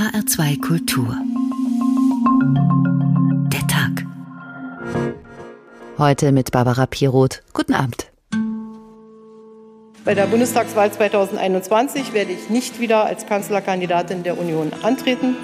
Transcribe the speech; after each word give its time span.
HR2 0.00 0.60
Kultur. 0.60 1.14
Der 3.52 3.66
Tag. 3.66 4.06
Heute 5.98 6.32
mit 6.32 6.52
Barbara 6.52 6.86
Piroth. 6.86 7.42
Guten 7.52 7.74
Abend. 7.74 8.10
Bei 10.04 10.14
der 10.14 10.26
Bundestagswahl 10.26 10.90
2021 10.90 12.14
werde 12.14 12.32
ich 12.32 12.48
nicht 12.48 12.80
wieder 12.80 13.04
als 13.04 13.26
Kanzlerkandidatin 13.26 14.22
der 14.22 14.38
Union 14.38 14.72
antreten. 14.82 15.36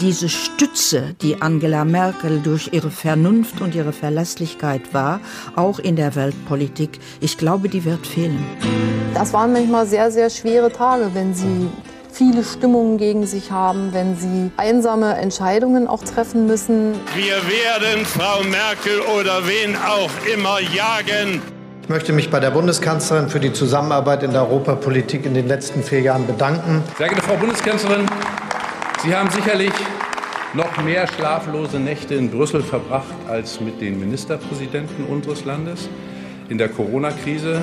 Diese 0.00 0.28
Stütze, 0.28 1.14
die 1.22 1.40
Angela 1.40 1.84
Merkel 1.84 2.40
durch 2.40 2.70
ihre 2.72 2.90
Vernunft 2.90 3.60
und 3.60 3.74
ihre 3.74 3.92
Verlässlichkeit 3.92 4.94
war, 4.94 5.20
auch 5.54 5.78
in 5.78 5.94
der 5.94 6.16
Weltpolitik, 6.16 6.98
ich 7.20 7.38
glaube, 7.38 7.68
die 7.68 7.84
wird 7.84 8.06
fehlen. 8.06 8.44
Das 9.14 9.32
waren 9.32 9.52
manchmal 9.52 9.86
sehr, 9.86 10.10
sehr 10.10 10.30
schwere 10.30 10.72
Tage, 10.72 11.10
wenn 11.14 11.34
Sie 11.34 11.68
viele 12.20 12.44
Stimmungen 12.44 12.98
gegen 12.98 13.26
sich 13.26 13.50
haben, 13.50 13.94
wenn 13.94 14.14
sie 14.14 14.50
einsame 14.58 15.14
Entscheidungen 15.14 15.86
auch 15.86 16.04
treffen 16.04 16.46
müssen. 16.46 16.92
Wir 17.14 17.36
werden 17.36 18.04
Frau 18.04 18.42
Merkel 18.42 19.00
oder 19.18 19.46
wen 19.46 19.74
auch 19.74 20.10
immer 20.30 20.60
jagen. 20.60 21.40
Ich 21.80 21.88
möchte 21.88 22.12
mich 22.12 22.28
bei 22.28 22.38
der 22.38 22.50
Bundeskanzlerin 22.50 23.30
für 23.30 23.40
die 23.40 23.54
Zusammenarbeit 23.54 24.22
in 24.22 24.32
der 24.32 24.42
Europapolitik 24.42 25.24
in 25.24 25.32
den 25.32 25.48
letzten 25.48 25.82
vier 25.82 26.02
Jahren 26.02 26.26
bedanken. 26.26 26.82
Sehr 26.98 27.08
geehrte 27.08 27.24
Frau 27.24 27.36
Bundeskanzlerin, 27.36 28.04
Sie 29.02 29.14
haben 29.16 29.30
sicherlich 29.30 29.72
noch 30.52 30.76
mehr 30.84 31.06
schlaflose 31.06 31.78
Nächte 31.78 32.16
in 32.16 32.30
Brüssel 32.30 32.62
verbracht 32.62 33.14
als 33.28 33.62
mit 33.62 33.80
den 33.80 33.98
Ministerpräsidenten 33.98 35.06
unseres 35.06 35.46
Landes 35.46 35.88
in 36.50 36.58
der 36.58 36.68
Corona-Krise 36.68 37.62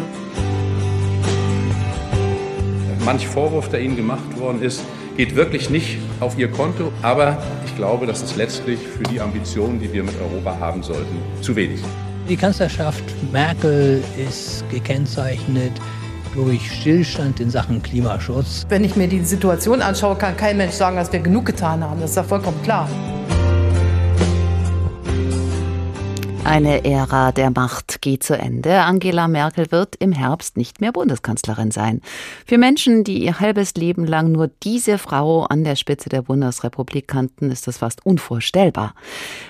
manch 3.08 3.26
Vorwurf, 3.26 3.70
der 3.70 3.80
Ihnen 3.80 3.96
gemacht 3.96 4.38
worden 4.38 4.62
ist, 4.62 4.84
geht 5.16 5.34
wirklich 5.34 5.70
nicht 5.70 5.98
auf 6.20 6.38
Ihr 6.38 6.52
Konto. 6.52 6.92
Aber 7.02 7.38
ich 7.66 7.74
glaube, 7.78 8.06
das 8.06 8.22
ist 8.22 8.36
letztlich 8.36 8.80
für 8.80 9.04
die 9.04 9.22
Ambitionen, 9.22 9.80
die 9.80 9.91
wir 9.94 10.04
mit 10.04 10.16
Europa 10.20 10.60
haben 10.60 10.84
sollten, 10.84 11.18
zu 11.41 11.55
wenig. 11.55 11.80
Die 12.27 12.36
Kanzlerschaft 12.36 13.05
Merkel 13.32 14.04
ist 14.18 14.70
gekennzeichnet 14.70 15.72
durch 16.36 16.70
Stillstand 16.70 17.40
in 17.40 17.49
Sachen 17.49 17.82
Klimaschutz. 17.82 18.66
Wenn 18.68 18.84
ich 18.84 18.98
mir 18.98 19.08
die 19.08 19.24
Situation 19.24 19.82
anschaue, 19.82 20.18
kann 20.18 20.36
kein 20.36 20.58
Mensch 20.58 20.74
sagen, 20.74 20.98
dass 20.98 21.12
wir 21.14 21.21
genug 21.21 21.46
getan 21.46 21.82
haben. 21.82 22.02
Das 22.02 22.10
ist 22.10 22.18
ja 22.18 22.24
vollkommen 22.24 22.62
klar. 22.64 22.90
Eine 26.48 26.85
Ära 26.85 27.34
der 27.34 27.51
Macht 27.51 28.01
geht 28.01 28.23
zu 28.23 28.37
Ende. 28.37 28.79
Angela 28.79 29.27
Merkel 29.27 29.70
wird 29.70 29.98
im 29.98 30.13
Herbst 30.13 30.55
nicht 30.55 30.79
mehr 30.79 30.93
Bundeskanzlerin 30.93 31.71
sein. 31.71 32.01
Für 32.45 32.57
Menschen, 32.57 33.03
die 33.03 33.21
ihr 33.21 33.41
halbes 33.41 33.73
Leben 33.73 34.05
lang 34.05 34.31
nur 34.31 34.49
diese 34.63 34.98
Frau 34.98 35.43
an 35.43 35.65
der 35.65 35.75
Spitze 35.75 36.07
der 36.07 36.21
Bundesrepublik 36.21 37.05
kannten, 37.05 37.51
ist 37.51 37.68
das 37.68 37.79
fast 37.79 38.05
unvorstellbar. 38.05 38.95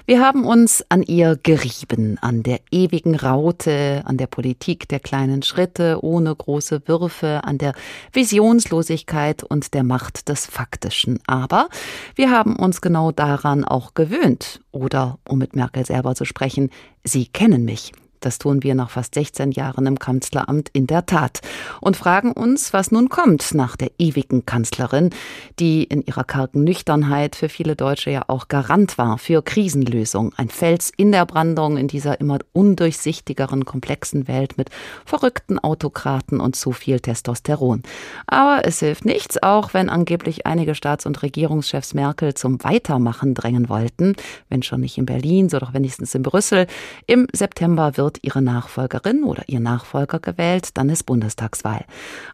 Wir 0.07 0.25
haben 0.25 0.43
uns 0.43 0.83
an 0.89 1.03
ihr 1.03 1.35
gerieben, 1.35 2.17
an 2.19 2.41
der 2.41 2.61
ewigen 2.71 3.13
Raute, 3.15 4.01
an 4.05 4.17
der 4.17 4.27
Politik 4.27 4.89
der 4.89 4.99
kleinen 4.99 5.43
Schritte 5.43 5.99
ohne 6.01 6.35
große 6.35 6.87
Würfe, 6.87 7.41
an 7.43 7.59
der 7.59 7.73
Visionslosigkeit 8.11 9.43
und 9.43 9.75
der 9.75 9.83
Macht 9.83 10.29
des 10.29 10.47
Faktischen. 10.47 11.19
Aber 11.27 11.69
wir 12.15 12.31
haben 12.31 12.55
uns 12.55 12.81
genau 12.81 13.11
daran 13.11 13.65
auch 13.65 13.93
gewöhnt. 13.93 14.61
Oder, 14.77 15.17
um 15.27 15.39
mit 15.39 15.55
Merkel 15.55 15.83
selber 15.85 16.13
zu 16.13 16.23
sprechen, 16.23 16.69
Sie 17.03 17.25
kennen 17.25 17.65
mich. 17.65 17.93
Das 18.19 18.37
tun 18.37 18.63
wir 18.63 18.75
nach 18.75 18.89
fast 18.89 19.15
16 19.15 19.51
Jahren 19.51 19.85
im 19.85 19.99
Kanzleramt 19.99 20.69
in 20.73 20.87
der 20.87 21.05
Tat 21.05 21.41
und 21.81 21.97
fragen 21.97 22.31
uns, 22.31 22.73
was 22.73 22.91
nun 22.91 23.09
kommt 23.09 23.53
nach 23.53 23.75
der 23.75 23.91
ewigen 23.99 24.45
Kanzlerin, 24.45 25.11
die 25.59 25.83
in 25.83 26.01
ihrer 26.01 26.23
kargen 26.23 26.63
Nüchternheit 26.63 27.35
für 27.35 27.49
viele 27.49 27.75
Deutsche 27.75 28.11
ja 28.11 28.23
auch 28.27 28.47
Garant 28.47 28.97
war 28.97 29.17
für 29.17 29.41
Krisenlösung, 29.41 30.33
ein 30.37 30.49
Fels 30.49 30.91
in 30.95 31.11
der 31.11 31.25
Brandung 31.25 31.77
in 31.77 31.87
dieser 31.87 32.19
immer 32.19 32.39
undurchsichtigeren, 32.53 33.65
komplexen 33.65 34.27
Welt 34.27 34.57
mit 34.57 34.69
verrückten 35.05 35.59
Autokraten 35.59 36.39
und 36.39 36.55
zu 36.55 36.71
viel 36.71 36.99
Testosteron. 36.99 37.83
Aber 38.25 38.61
es 38.65 38.79
hilft 38.79 39.05
nichts, 39.05 39.41
auch 39.41 39.73
wenn 39.73 39.89
angeblich 39.89 40.45
einige 40.45 40.75
Staats- 40.75 41.05
und 41.05 41.21
Regierungschefs 41.21 41.93
Merkel 41.93 42.33
zum 42.33 42.63
Weitermachen 42.63 43.33
drängen 43.33 43.69
wollten, 43.69 44.15
wenn 44.49 44.63
schon 44.63 44.81
nicht 44.81 44.97
in 44.97 45.05
Berlin, 45.05 45.49
so 45.49 45.59
doch 45.59 45.73
wenigstens 45.73 46.15
in 46.15 46.23
Brüssel. 46.23 46.67
Im 47.05 47.27
September 47.33 47.97
wird 47.97 48.06
wird 48.07 48.19
ihre 48.21 48.41
Nachfolgerin 48.41 49.25
oder 49.25 49.43
ihr 49.47 49.59
Nachfolger 49.59 50.19
gewählt, 50.19 50.69
dann 50.77 50.87
ist 50.87 51.03
Bundestagswahl. 51.03 51.83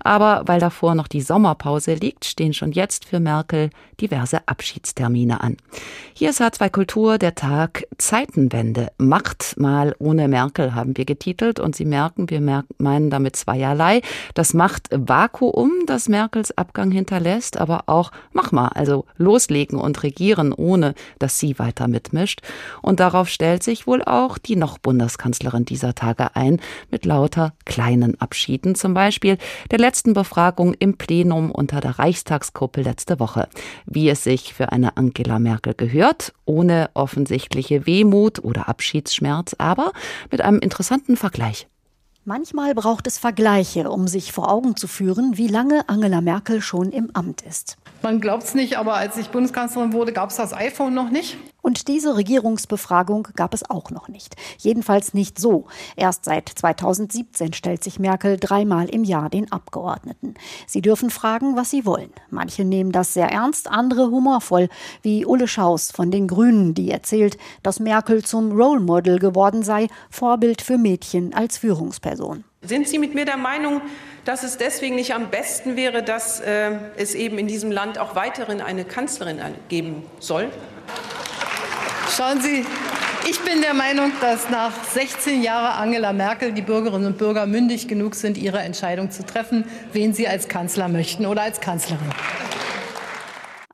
Aber 0.03 0.43
weil 0.45 0.59
davor 0.59 0.93
noch 0.93 1.07
die 1.07 1.21
Sommerpause 1.21 1.95
liegt, 1.95 2.25
stehen 2.25 2.53
schon 2.53 2.71
jetzt 2.71 3.05
für 3.05 3.19
Merkel 3.19 3.71
diverse 4.03 4.45
Abschiedstermine 4.47 5.41
an. 5.41 5.57
Hier 6.13 6.31
ist 6.31 6.41
H2 6.41 6.69
Kultur, 6.69 7.17
der 7.17 7.35
Tag 7.35 7.87
Zeitenwende. 7.97 8.91
Macht 8.97 9.55
mal 9.57 9.95
ohne 9.97 10.27
Merkel 10.27 10.75
haben 10.75 10.97
wir 10.97 11.05
getitelt 11.05 11.59
und 11.59 11.75
Sie 11.75 11.85
merken, 11.85 12.29
wir 12.29 12.63
meinen 12.77 13.09
damit 13.09 13.37
zweierlei. 13.37 14.01
Das 14.33 14.53
macht 14.53 14.89
Vakuum, 14.91 15.71
das 15.87 16.09
Merkels 16.09 16.55
Abgang 16.57 16.91
hinterlässt, 16.91 17.57
aber 17.57 17.83
auch 17.87 18.11
mach 18.33 18.51
mal, 18.51 18.67
also 18.67 19.05
loslegen 19.17 19.79
und 19.79 20.03
regieren, 20.03 20.51
ohne 20.51 20.95
dass 21.19 21.39
sie 21.39 21.57
weiter 21.57 21.87
mitmischt. 21.87 22.41
Und 22.81 22.99
darauf 22.99 23.29
stellt 23.29 23.63
sich 23.63 23.87
wohl 23.87 24.03
auch 24.03 24.37
die 24.37 24.57
noch 24.57 24.77
Bundeskanzlerin 24.77 25.63
dieser 25.63 25.95
Tage 25.95 26.35
ein, 26.35 26.59
mit 26.91 27.05
lauter 27.05 27.53
kleinen 27.65 28.19
Abschieden, 28.19 28.75
zum 28.75 28.93
Beispiel 28.93 29.37
der 29.71 29.79
letzten 29.79 30.13
Befragung 30.13 30.73
im 30.73 30.97
Plenum 30.97 31.51
unter 31.51 31.79
der 31.79 31.99
Reichstagsgruppe 31.99 32.81
letzte 32.81 33.19
Woche. 33.19 33.47
Wie 33.93 34.09
es 34.09 34.23
sich 34.23 34.53
für 34.53 34.71
eine 34.71 34.97
Angela 34.97 35.37
Merkel 35.37 35.75
gehört, 35.75 36.33
ohne 36.45 36.89
offensichtliche 36.95 37.85
Wehmut 37.85 38.43
oder 38.43 38.67
Abschiedsschmerz, 38.67 39.55
aber 39.59 39.91
mit 40.31 40.41
einem 40.41 40.59
interessanten 40.59 41.15
Vergleich. 41.15 41.67
Manchmal 42.25 42.73
braucht 42.73 43.05
es 43.05 43.17
Vergleiche, 43.17 43.89
um 43.91 44.07
sich 44.07 44.31
vor 44.31 44.49
Augen 44.49 44.75
zu 44.77 44.87
führen, 44.87 45.37
wie 45.37 45.47
lange 45.47 45.87
Angela 45.89 46.21
Merkel 46.21 46.61
schon 46.61 46.91
im 46.91 47.11
Amt 47.13 47.41
ist. 47.41 47.75
Man 48.01 48.19
glaubt 48.19 48.43
es 48.43 48.55
nicht, 48.55 48.77
aber 48.77 48.95
als 48.95 49.17
ich 49.17 49.29
Bundeskanzlerin 49.29 49.93
wurde, 49.93 50.13
gab 50.13 50.29
es 50.29 50.37
das 50.37 50.53
iPhone 50.53 50.93
noch 50.93 51.09
nicht. 51.09 51.37
Und 51.63 51.87
diese 51.87 52.17
Regierungsbefragung 52.17 53.29
gab 53.37 53.53
es 53.53 53.67
auch 53.69 53.89
noch 53.89 54.09
nicht. 54.09 54.35
Jedenfalls 54.59 55.13
nicht 55.13 55.39
so. 55.39 55.65
Erst 55.95 56.25
seit 56.25 56.49
2017 56.49 57.53
stellt 57.53 57.83
sich 57.83 57.99
Merkel 57.99 58.37
dreimal 58.37 58.89
im 58.89 59.05
Jahr 59.05 59.29
den 59.29 59.49
Abgeordneten. 59.49 60.35
Sie 60.67 60.81
dürfen 60.81 61.09
fragen, 61.09 61.55
was 61.55 61.69
sie 61.69 61.85
wollen. 61.85 62.11
Manche 62.29 62.65
nehmen 62.65 62.91
das 62.91 63.13
sehr 63.13 63.29
ernst, 63.29 63.71
andere 63.71 64.11
humorvoll, 64.11 64.67
wie 65.03 65.25
Ulle 65.25 65.47
Schaus 65.47 65.89
von 65.89 66.11
den 66.11 66.27
Grünen, 66.27 66.73
die 66.73 66.91
erzählt, 66.91 67.37
dass 67.63 67.79
Merkel 67.79 68.25
zum 68.25 68.51
Role 68.51 68.81
Model 68.81 69.17
geworden 69.17 69.63
sei, 69.63 69.87
Vorbild 70.09 70.61
für 70.61 70.77
Mädchen 70.77 71.33
als 71.33 71.57
Führungsperson. 71.57 72.43
Sind 72.61 72.89
Sie 72.89 72.99
mit 72.99 73.15
mir 73.15 73.25
der 73.25 73.37
Meinung, 73.37 73.81
dass 74.25 74.43
es 74.43 74.57
deswegen 74.57 74.95
nicht 74.95 75.13
am 75.13 75.29
besten 75.29 75.77
wäre, 75.77 76.03
dass 76.03 76.41
äh, 76.41 76.71
es 76.97 77.15
eben 77.15 77.37
in 77.37 77.47
diesem 77.47 77.71
Land 77.71 77.97
auch 77.99 78.15
weiterhin 78.15 78.59
eine 78.59 78.83
Kanzlerin 78.83 79.39
geben 79.69 80.03
soll? 80.19 80.49
Schauen 82.15 82.41
Sie, 82.41 82.63
ich 83.27 83.39
bin 83.39 83.61
der 83.61 83.73
Meinung, 83.73 84.11
dass 84.21 84.47
nach 84.51 84.71
16 84.83 85.41
Jahren 85.41 85.81
Angela 85.81 86.13
Merkel 86.13 86.51
die 86.51 86.61
Bürgerinnen 86.61 87.07
und 87.07 87.17
Bürger 87.17 87.47
mündig 87.47 87.87
genug 87.87 88.13
sind, 88.13 88.37
ihre 88.37 88.59
Entscheidung 88.59 89.09
zu 89.09 89.25
treffen, 89.25 89.65
wen 89.93 90.13
sie 90.13 90.27
als 90.27 90.47
Kanzler 90.47 90.89
möchten 90.89 91.25
oder 91.25 91.41
als 91.41 91.59
Kanzlerin. 91.59 92.11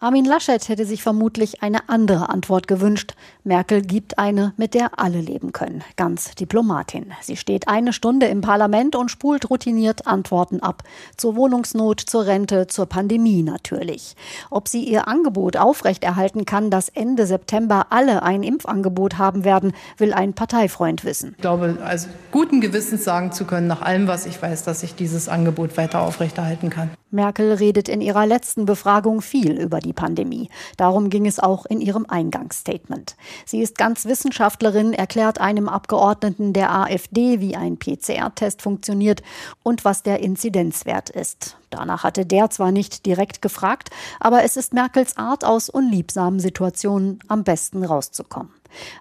Armin 0.01 0.23
Laschet 0.23 0.69
hätte 0.69 0.85
sich 0.85 1.03
vermutlich 1.03 1.61
eine 1.61 1.89
andere 1.89 2.29
Antwort 2.29 2.69
gewünscht. 2.69 3.15
Merkel 3.43 3.81
gibt 3.81 4.17
eine, 4.17 4.53
mit 4.55 4.73
der 4.73 4.97
alle 4.97 5.19
leben 5.19 5.51
können. 5.51 5.83
Ganz 5.97 6.35
Diplomatin. 6.35 7.07
Sie 7.21 7.35
steht 7.35 7.67
eine 7.67 7.91
Stunde 7.91 8.27
im 8.27 8.39
Parlament 8.39 8.95
und 8.95 9.11
spult 9.11 9.49
routiniert 9.49 10.07
Antworten 10.07 10.61
ab. 10.61 10.83
Zur 11.17 11.35
Wohnungsnot, 11.35 11.99
zur 11.99 12.27
Rente, 12.27 12.67
zur 12.67 12.85
Pandemie 12.85 13.43
natürlich. 13.43 14.15
Ob 14.49 14.69
sie 14.69 14.85
ihr 14.85 15.09
Angebot 15.09 15.57
aufrechterhalten 15.57 16.45
kann, 16.45 16.71
dass 16.71 16.87
Ende 16.87 17.25
September 17.25 17.87
alle 17.89 18.23
ein 18.23 18.41
Impfangebot 18.43 19.17
haben 19.17 19.43
werden, 19.43 19.73
will 19.97 20.13
ein 20.13 20.31
Parteifreund 20.31 21.03
wissen. 21.03 21.33
Ich 21.35 21.41
glaube, 21.41 21.77
also 21.83 22.07
guten 22.31 22.61
Gewissens 22.61 23.03
sagen 23.03 23.33
zu 23.33 23.43
können, 23.43 23.67
nach 23.67 23.81
allem, 23.81 24.07
was 24.07 24.25
ich 24.25 24.41
weiß, 24.41 24.63
dass 24.63 24.81
ich 24.81 24.95
dieses 24.95 25.27
Angebot 25.27 25.75
weiter 25.75 25.99
aufrechterhalten 25.99 26.69
kann. 26.69 26.89
Merkel 27.11 27.53
redet 27.53 27.89
in 27.89 28.01
ihrer 28.01 28.27
letzten 28.27 28.65
Befragung 28.65 29.21
viel 29.21 29.59
über 29.59 29.79
die 29.79 29.88
Pandemie. 29.93 30.49
Darum 30.77 31.09
ging 31.09 31.25
es 31.25 31.39
auch 31.39 31.65
in 31.65 31.81
ihrem 31.81 32.05
Eingangsstatement. 32.07 33.15
Sie 33.45 33.61
ist 33.61 33.77
ganz 33.77 34.05
Wissenschaftlerin, 34.05 34.93
erklärt 34.93 35.39
einem 35.39 35.69
Abgeordneten 35.69 36.53
der 36.53 36.73
AfD, 36.73 37.39
wie 37.39 37.55
ein 37.55 37.77
PCR-Test 37.77 38.61
funktioniert 38.61 39.23
und 39.63 39.85
was 39.85 40.03
der 40.03 40.19
Inzidenzwert 40.19 41.09
ist. 41.09 41.57
Danach 41.69 42.03
hatte 42.03 42.25
der 42.25 42.49
zwar 42.49 42.71
nicht 42.71 43.05
direkt 43.05 43.41
gefragt, 43.41 43.89
aber 44.19 44.43
es 44.43 44.57
ist 44.57 44.73
Merkels 44.73 45.17
Art, 45.17 45.45
aus 45.45 45.69
unliebsamen 45.69 46.39
Situationen 46.39 47.19
am 47.27 47.43
besten 47.43 47.83
rauszukommen. 47.83 48.51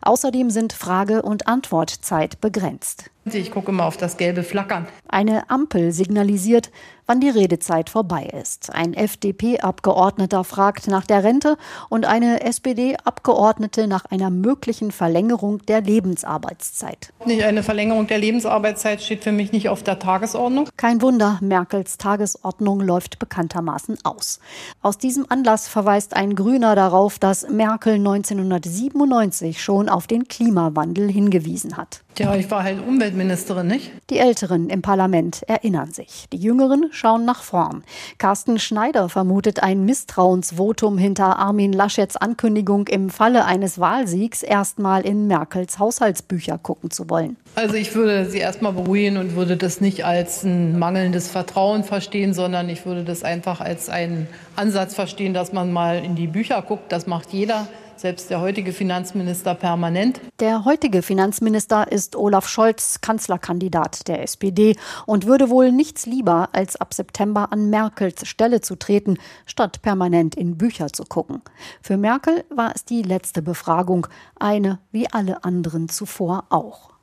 Außerdem 0.02 0.50
sind 0.50 0.73
Frage- 0.73 1.23
und 1.23 1.46
Antwortzeit 1.46 2.40
begrenzt. 2.40 3.11
Ich 3.25 3.50
gucke 3.50 3.70
immer 3.70 3.85
auf 3.85 3.96
das 3.96 4.17
gelbe 4.17 4.43
Flackern. 4.43 4.87
Eine 5.08 5.50
Ampel 5.50 5.93
signalisiert, 5.93 6.70
wann 7.08 7.20
die 7.20 7.31
Redezeit 7.31 7.88
vorbei 7.88 8.28
ist. 8.40 8.72
Ein 8.72 8.93
FDP-Abgeordneter 8.93 10.44
fragt 10.44 10.88
nach 10.88 11.06
der 11.06 11.25
Rente 11.25 11.56
und 11.88 12.05
eine 12.05 12.43
SPD-Abgeordnete 12.43 13.88
nach 13.88 14.05
einer 14.05 14.28
möglichen 14.28 14.93
Verlängerung 14.93 15.64
der 15.66 15.81
Lebensarbeitszeit. 15.81 17.14
Nicht 17.25 17.44
eine 17.44 17.62
Verlängerung 17.62 18.06
der 18.06 18.19
Lebensarbeitszeit 18.19 19.02
steht 19.02 19.25
für 19.25 19.32
mich 19.32 19.52
nicht 19.52 19.70
auf 19.70 19.82
der 19.82 19.99
Tagesordnung. 19.99 20.69
Kein 20.76 21.00
Wunder, 21.00 21.38
Merkels 21.40 21.96
Tagesordnung 21.96 22.81
läuft 22.81 23.19
bekanntermaßen 23.19 23.96
aus. 24.04 24.38
Aus 24.82 24.99
diesem 24.99 25.25
Anlass 25.31 25.66
verweist 25.66 26.14
ein 26.14 26.37
Grüner 26.37 26.76
darauf, 26.76 27.19
dass 27.19 27.49
Merkel 27.49 27.94
1997 27.94 29.62
schon 29.62 29.88
auf 29.88 30.06
den 30.06 30.28
Klimawandel 30.28 31.11
hingewiesen 31.11 31.78
hat. 31.78 32.02
Ja, 32.19 32.34
ich 32.34 32.50
war 32.50 32.64
halt 32.64 32.84
Umweltministerin, 32.84 33.69
nicht? 33.69 33.93
Die 34.11 34.19
Älteren 34.19 34.70
im 34.70 34.82
Parlament 34.82 35.44
erinnern 35.44 35.93
sich. 35.93 36.26
Die 36.32 36.37
Jüngeren 36.37 36.90
schauen 36.98 37.24
nach 37.24 37.42
vorn. 37.42 37.84
Carsten 38.18 38.58
Schneider 38.58 39.08
vermutet 39.08 39.62
ein 39.62 39.84
Misstrauensvotum 39.84 40.98
hinter 40.98 41.38
Armin 41.38 41.72
Laschets 41.72 42.16
Ankündigung, 42.16 42.88
im 42.88 43.08
Falle 43.08 43.44
eines 43.44 43.78
Wahlsiegs 43.78 44.42
erstmal 44.42 45.02
in 45.02 45.26
Merkels 45.26 45.78
Haushaltsbücher 45.78 46.58
gucken 46.58 46.90
zu 46.90 47.08
wollen. 47.08 47.36
Also 47.54 47.74
ich 47.74 47.94
würde 47.94 48.26
sie 48.26 48.38
erstmal 48.38 48.72
beruhigen 48.72 49.16
und 49.16 49.36
würde 49.36 49.56
das 49.56 49.80
nicht 49.80 50.04
als 50.04 50.44
ein 50.44 50.78
mangelndes 50.78 51.28
Vertrauen 51.28 51.84
verstehen, 51.84 52.34
sondern 52.34 52.68
ich 52.68 52.84
würde 52.84 53.04
das 53.04 53.22
einfach 53.22 53.60
als 53.60 53.88
einen 53.88 54.28
Ansatz 54.56 54.94
verstehen, 54.94 55.34
dass 55.34 55.52
man 55.52 55.72
mal 55.72 56.04
in 56.04 56.14
die 56.14 56.26
Bücher 56.26 56.62
guckt. 56.62 56.90
Das 56.92 57.06
macht 57.06 57.32
jeder 57.32 57.68
selbst 58.00 58.30
der 58.30 58.40
heutige 58.40 58.72
Finanzminister 58.72 59.54
permanent. 59.54 60.20
Der 60.40 60.64
heutige 60.64 61.02
Finanzminister 61.02 61.90
ist 61.90 62.16
Olaf 62.16 62.48
Scholz, 62.48 63.00
Kanzlerkandidat 63.00 64.08
der 64.08 64.22
SPD 64.22 64.76
und 65.06 65.26
würde 65.26 65.50
wohl 65.50 65.72
nichts 65.72 66.06
lieber, 66.06 66.48
als 66.52 66.76
ab 66.76 66.94
September 66.94 67.52
an 67.52 67.70
Merkels 67.70 68.26
Stelle 68.26 68.60
zu 68.60 68.76
treten, 68.76 69.18
statt 69.46 69.82
permanent 69.82 70.34
in 70.34 70.56
Bücher 70.56 70.92
zu 70.92 71.04
gucken. 71.04 71.42
Für 71.82 71.96
Merkel 71.96 72.44
war 72.50 72.74
es 72.74 72.84
die 72.84 73.02
letzte 73.02 73.42
Befragung, 73.42 74.06
eine 74.38 74.78
wie 74.92 75.10
alle 75.10 75.44
anderen 75.44 75.88
zuvor 75.88 76.44
auch. 76.50 76.97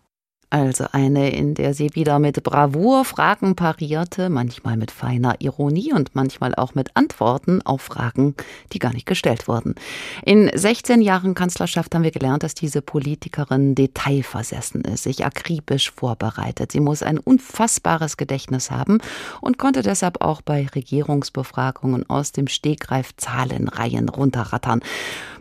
Also 0.50 0.86
eine, 0.92 1.32
in 1.32 1.56
der 1.56 1.74
sie 1.74 1.96
wieder 1.96 2.20
mit 2.20 2.44
Bravour 2.44 3.04
Fragen 3.04 3.56
parierte, 3.56 4.30
manchmal 4.30 4.78
mit 4.78 4.92
feiner 4.92 5.42
Ironie 5.42 5.92
und 5.94 6.16
manchmal 6.16 6.54
auch 6.56 6.76
mit 6.76 6.96
Antworten 6.96 7.62
auf 7.64 7.82
Fragen, 7.82 8.36
die 8.72 8.80
gar 8.80 8.94
nicht 8.94 9.06
gestellt 9.06 9.48
wurden. 9.48 9.76
In 10.24 10.52
16 10.54 11.02
Jahren 11.02 11.34
Kanzlerschaft 11.34 11.96
haben 11.96 12.04
wir 12.04 12.12
gelernt, 12.12 12.44
dass 12.44 12.54
diese 12.54 12.82
Politikerin 12.82 13.76
detailversessen 13.76 14.82
ist, 14.82 15.04
sich 15.04 15.26
akribisch 15.26 15.92
vorbereitet. 15.92 16.72
Sie 16.72 16.80
muss 16.80 17.02
ein 17.02 17.18
unfassbares 17.18 18.18
Gedächtnis 18.18 18.72
haben 18.72 19.00
und 19.42 19.58
konnte 19.58 19.82
deshalb 19.82 20.22
auch 20.22 20.42
bei 20.42 20.68
Regierungsbefragungen 20.74 22.10
aus 22.10 22.32
dem 22.32 22.48
Stegreif 22.48 23.16
Zahlenreihen 23.18 24.10
runterrattern. 24.10 24.82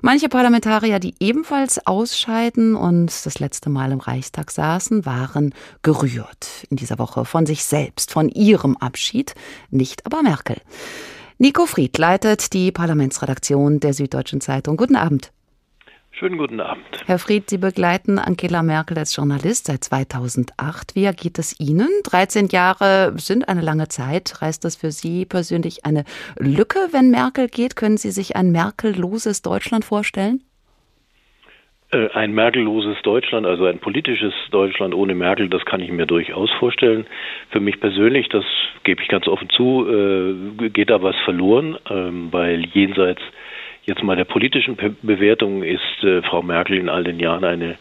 Manche 0.00 0.28
Parlamentarier, 0.28 0.98
die 0.98 1.14
ebenfalls 1.18 1.86
ausscheiden 1.86 2.74
und 2.74 3.06
das 3.24 3.38
letzte 3.38 3.70
Mal 3.70 3.90
im 3.90 4.00
Reichstag 4.00 4.50
saßen, 4.50 4.93
waren 5.04 5.54
gerührt 5.82 6.66
in 6.70 6.76
dieser 6.76 6.98
Woche 6.98 7.24
von 7.24 7.46
sich 7.46 7.64
selbst, 7.64 8.10
von 8.10 8.28
ihrem 8.28 8.76
Abschied, 8.76 9.34
nicht 9.70 10.06
aber 10.06 10.22
Merkel. 10.22 10.56
Nico 11.38 11.66
Fried 11.66 11.98
leitet 11.98 12.52
die 12.52 12.70
Parlamentsredaktion 12.70 13.80
der 13.80 13.92
Süddeutschen 13.92 14.40
Zeitung. 14.40 14.76
Guten 14.76 14.96
Abend. 14.96 15.32
Schönen 16.16 16.38
guten 16.38 16.60
Abend. 16.60 16.84
Herr 17.06 17.18
Fried, 17.18 17.50
Sie 17.50 17.58
begleiten 17.58 18.20
Angela 18.20 18.62
Merkel 18.62 18.96
als 18.96 19.16
Journalist 19.16 19.66
seit 19.66 19.82
2008. 19.82 20.94
Wie 20.94 21.10
geht 21.10 21.40
es 21.40 21.58
Ihnen? 21.58 21.88
13 22.04 22.48
Jahre 22.48 23.14
sind 23.16 23.48
eine 23.48 23.62
lange 23.62 23.88
Zeit. 23.88 24.40
Reißt 24.40 24.64
das 24.64 24.76
für 24.76 24.92
Sie 24.92 25.24
persönlich 25.24 25.84
eine 25.84 26.04
Lücke, 26.38 26.78
wenn 26.92 27.10
Merkel 27.10 27.48
geht? 27.48 27.74
Können 27.74 27.96
Sie 27.96 28.12
sich 28.12 28.36
ein 28.36 28.52
merkelloses 28.52 29.42
Deutschland 29.42 29.84
vorstellen? 29.84 30.44
Äh, 31.94 32.08
ein 32.12 32.32
merkelloses 32.32 33.00
Deutschland, 33.02 33.46
also 33.46 33.66
ein 33.66 33.78
politisches 33.78 34.34
Deutschland 34.50 34.94
ohne 34.94 35.14
Merkel, 35.14 35.48
das 35.48 35.64
kann 35.64 35.80
ich 35.80 35.92
mir 35.92 36.06
durchaus 36.06 36.50
vorstellen. 36.58 37.06
Für 37.50 37.60
mich 37.60 37.78
persönlich, 37.78 38.28
das 38.28 38.44
gebe 38.82 39.02
ich 39.02 39.08
ganz 39.08 39.28
offen 39.28 39.48
zu, 39.50 39.86
äh, 39.88 40.68
geht 40.70 40.90
da 40.90 41.02
was 41.02 41.16
verloren, 41.24 41.76
ähm, 41.88 42.28
weil 42.32 42.64
jenseits 42.66 43.22
jetzt 43.84 44.02
mal 44.02 44.16
der 44.16 44.24
politischen 44.24 44.76
Bewertung 45.02 45.62
ist 45.62 46.02
äh, 46.02 46.22
Frau 46.22 46.42
Merkel 46.42 46.78
in 46.78 46.88
all 46.88 47.04
den 47.04 47.20
Jahren 47.20 47.44
eine, 47.44 47.76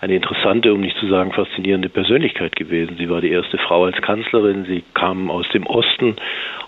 eine 0.00 0.14
interessante, 0.14 0.72
um 0.72 0.80
nicht 0.80 0.96
zu 0.98 1.08
sagen 1.08 1.32
faszinierende 1.32 1.88
Persönlichkeit 1.88 2.54
gewesen. 2.54 2.96
Sie 2.96 3.10
war 3.10 3.20
die 3.20 3.30
erste 3.30 3.58
Frau 3.58 3.84
als 3.84 4.00
Kanzlerin, 4.00 4.64
sie 4.66 4.84
kam 4.94 5.30
aus 5.30 5.48
dem 5.48 5.66
Osten 5.66 6.16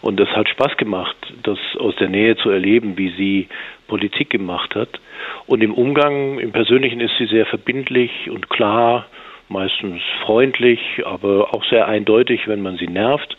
und 0.02 0.18
es 0.18 0.28
hat 0.30 0.48
Spaß 0.48 0.76
gemacht, 0.76 1.16
das 1.44 1.58
aus 1.78 1.94
der 1.96 2.08
Nähe 2.08 2.36
zu 2.36 2.50
erleben, 2.50 2.98
wie 2.98 3.10
sie 3.10 3.48
Politik 3.90 4.30
gemacht 4.30 4.74
hat. 4.76 5.00
Und 5.46 5.62
im 5.62 5.74
Umgang, 5.74 6.38
im 6.38 6.52
Persönlichen 6.52 7.00
ist 7.00 7.12
sie 7.18 7.26
sehr 7.26 7.44
verbindlich 7.44 8.30
und 8.30 8.48
klar, 8.48 9.06
meistens 9.48 10.00
freundlich, 10.24 10.80
aber 11.04 11.52
auch 11.52 11.64
sehr 11.64 11.88
eindeutig, 11.88 12.46
wenn 12.46 12.62
man 12.62 12.76
sie 12.76 12.86
nervt, 12.86 13.36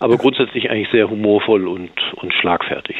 aber 0.00 0.18
grundsätzlich 0.18 0.70
eigentlich 0.70 0.90
sehr 0.90 1.08
humorvoll 1.08 1.68
und, 1.68 1.92
und 2.16 2.34
schlagfertig. 2.34 2.96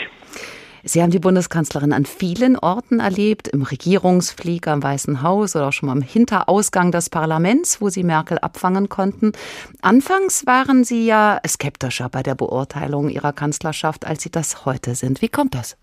Sie 0.84 1.00
haben 1.00 1.10
die 1.10 1.20
Bundeskanzlerin 1.20 1.93
an 1.93 2.06
vielen 2.06 2.58
Orten 2.58 2.99
erlebt, 2.99 3.46
im 3.46 3.62
Regierungsflieger, 3.62 4.72
im 4.72 4.82
Weißen 4.82 5.22
Haus 5.22 5.54
oder 5.54 5.69
auch 5.69 5.72
schon 5.72 5.88
mal 5.88 5.96
im 5.96 6.02
Hinterausgang 6.02 6.90
des 6.90 7.08
Parlaments, 7.08 7.81
wo 7.81 7.88
Sie 7.88 8.02
Merkel 8.02 8.38
abfangen 8.38 8.88
konnten. 8.88 9.32
Anfangs 9.81 10.44
waren 10.46 10.82
Sie 10.82 11.06
ja 11.06 11.38
skeptischer 11.46 12.08
bei 12.08 12.25
der 12.25 12.34
Beurteilung 12.34 13.10
Ihrer 13.10 13.32
Kanzlerschaft, 13.32 14.06
als 14.06 14.22
Sie 14.25 14.31
das 14.31 14.66
heute 14.66 14.96
sind. 14.96 15.22
Wie 15.22 15.28
kommt 15.28 15.54
das? 15.54 15.81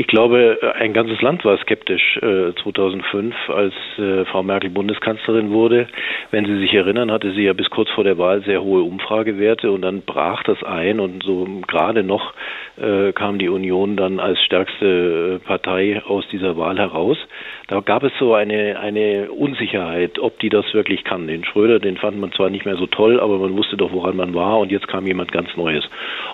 Ich 0.00 0.06
glaube, 0.06 0.58
ein 0.78 0.94
ganzes 0.94 1.20
Land 1.20 1.44
war 1.44 1.58
skeptisch 1.58 2.16
äh, 2.22 2.54
2005, 2.62 3.34
als 3.50 3.74
äh, 3.98 4.24
Frau 4.24 4.42
Merkel 4.42 4.70
Bundeskanzlerin 4.70 5.50
wurde. 5.50 5.88
Wenn 6.30 6.46
Sie 6.46 6.58
sich 6.58 6.72
erinnern, 6.72 7.12
hatte 7.12 7.32
sie 7.32 7.42
ja 7.42 7.52
bis 7.52 7.68
kurz 7.68 7.90
vor 7.90 8.04
der 8.04 8.16
Wahl 8.16 8.42
sehr 8.44 8.62
hohe 8.62 8.80
Umfragewerte 8.82 9.70
und 9.70 9.82
dann 9.82 10.00
brach 10.00 10.42
das 10.44 10.62
ein 10.62 11.00
und 11.00 11.22
so 11.22 11.46
gerade 11.68 12.02
noch 12.02 12.32
äh, 12.78 13.12
kam 13.12 13.38
die 13.38 13.50
Union 13.50 13.98
dann 13.98 14.20
als 14.20 14.40
stärkste 14.40 15.38
äh, 15.42 15.46
Partei 15.46 16.00
aus 16.02 16.26
dieser 16.32 16.56
Wahl 16.56 16.78
heraus. 16.78 17.18
Da 17.68 17.80
gab 17.80 18.02
es 18.02 18.12
so 18.18 18.32
eine, 18.32 18.80
eine 18.80 19.30
Unsicherheit, 19.30 20.18
ob 20.18 20.38
die 20.38 20.48
das 20.48 20.72
wirklich 20.72 21.04
kann. 21.04 21.26
Den 21.26 21.44
Schröder, 21.44 21.78
den 21.78 21.98
fand 21.98 22.18
man 22.18 22.32
zwar 22.32 22.48
nicht 22.48 22.64
mehr 22.64 22.76
so 22.76 22.86
toll, 22.86 23.20
aber 23.20 23.36
man 23.36 23.54
wusste 23.54 23.76
doch, 23.76 23.92
woran 23.92 24.16
man 24.16 24.32
war 24.32 24.58
und 24.60 24.72
jetzt 24.72 24.88
kam 24.88 25.06
jemand 25.06 25.30
ganz 25.30 25.54
Neues. 25.56 25.84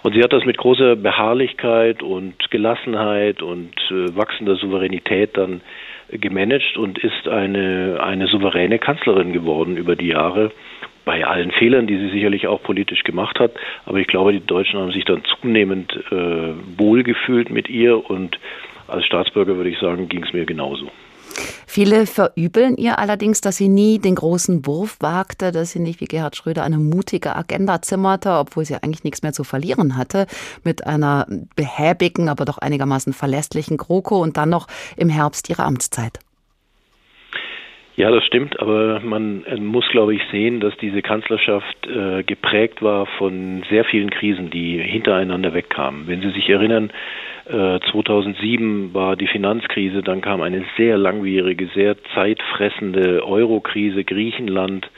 Und 0.05 0.15
sie 0.15 0.23
hat 0.23 0.33
das 0.33 0.45
mit 0.45 0.57
großer 0.57 0.95
Beharrlichkeit 0.95 2.05
und 2.05 2.35
Gelassenheit 2.51 3.43
und 3.43 3.56
und 3.57 3.91
äh, 3.91 4.17
wachsender 4.17 4.57
Souveränität 4.57 5.37
dann 5.37 5.61
gemanagt 6.11 6.77
und 6.77 6.99
ist 6.99 7.29
eine, 7.29 7.99
eine 8.03 8.27
souveräne 8.29 8.79
Kanzlerin 8.79 9.33
geworden 9.33 9.77
über 9.77 9.97
die 9.97 10.09
Jahre. 10.09 10.53
Bei 11.05 11.25
allen 11.25 11.53
Fehlern, 11.53 11.87
die 11.87 11.99
sie 11.99 12.11
sicherlich 12.11 12.49
auch 12.49 12.63
politisch 12.63 13.05
gemacht 13.05 13.39
hat. 13.39 13.53
Aber 13.85 13.99
ich 13.99 14.09
glaube, 14.09 14.33
die 14.33 14.45
Deutschen 14.45 14.81
haben 14.81 14.91
sich 14.91 15.05
dann 15.05 15.23
zunehmend 15.41 15.93
äh, 16.11 16.55
wohlgefühlt 16.77 17.51
mit 17.51 17.69
ihr 17.69 18.11
und 18.11 18.39
als 18.89 19.05
Staatsbürger 19.07 19.57
würde 19.57 19.71
ich 19.71 19.79
sagen, 19.79 20.09
ging 20.09 20.25
es 20.25 20.33
mir 20.33 20.47
genauso. 20.47 20.91
Viele 21.67 22.07
verübeln 22.07 22.77
ihr 22.77 22.99
allerdings, 22.99 23.41
dass 23.41 23.57
sie 23.57 23.69
nie 23.69 23.99
den 23.99 24.15
großen 24.15 24.67
Wurf 24.67 24.97
wagte, 25.01 25.53
dass 25.53 25.73
sie 25.73 25.81
nicht 25.81 26.01
wie 26.01 26.07
Gerhard 26.07 26.37
Schröder 26.37 26.63
eine 26.63 26.79
mutige 26.79 27.37
Agenda 27.37 27.83
zimmerte, 27.83 28.33
obwohl 28.33 28.65
sie 28.65 28.77
eigentlich 28.83 29.05
nichts 29.05 29.23
mehr 29.23 29.33
zu 29.33 29.45
verlieren 29.45 29.97
hatte, 29.97 30.27
mit 30.65 30.87
einer 30.87 31.27
behäbigen, 31.55 32.29
aber 32.29 32.45
doch 32.45 32.59
einigermaßen 32.59 33.13
verlässlichen 33.13 33.77
GroKo 33.77 34.23
und 34.23 34.37
dann 34.37 34.49
noch 34.49 34.67
im 34.97 35.09
Herbst 35.09 35.51
ihre 35.51 35.65
Amtszeit. 35.65 36.19
Ja, 37.97 38.11
das 38.11 38.25
stimmt, 38.27 38.61
aber 38.61 39.01
man 39.01 39.45
äh, 39.45 39.57
muss, 39.57 39.89
glaube 39.89 40.15
ich, 40.15 40.21
sehen, 40.31 40.61
dass 40.61 40.77
diese 40.77 41.01
Kanzlerschaft 41.01 41.87
äh, 41.87 42.23
geprägt 42.25 42.83
war 42.83 43.07
von 43.19 43.65
sehr 43.71 43.85
vielen 43.87 44.11
Krisen, 44.11 44.51
die 44.51 44.79
hintereinander 44.79 45.55
wegkamen. 45.55 46.07
Wenn 46.07 46.21
Sie 46.21 46.31
sich 46.31 46.47
erinnern, 46.51 46.91
2007 47.49 48.91
äh, 48.91 48.95
war 48.95 49.17
die 49.17 49.29
Finanzkrise, 49.29 50.03
dann 50.03 50.21
kam 50.21 50.41
eine 50.43 50.65
sehr 50.77 50.99
langwierige, 50.99 51.69
sehr 51.75 51.97
zeitfressende 52.15 53.25
Eurokrise, 53.25 54.03
Griechenland, 54.05 54.91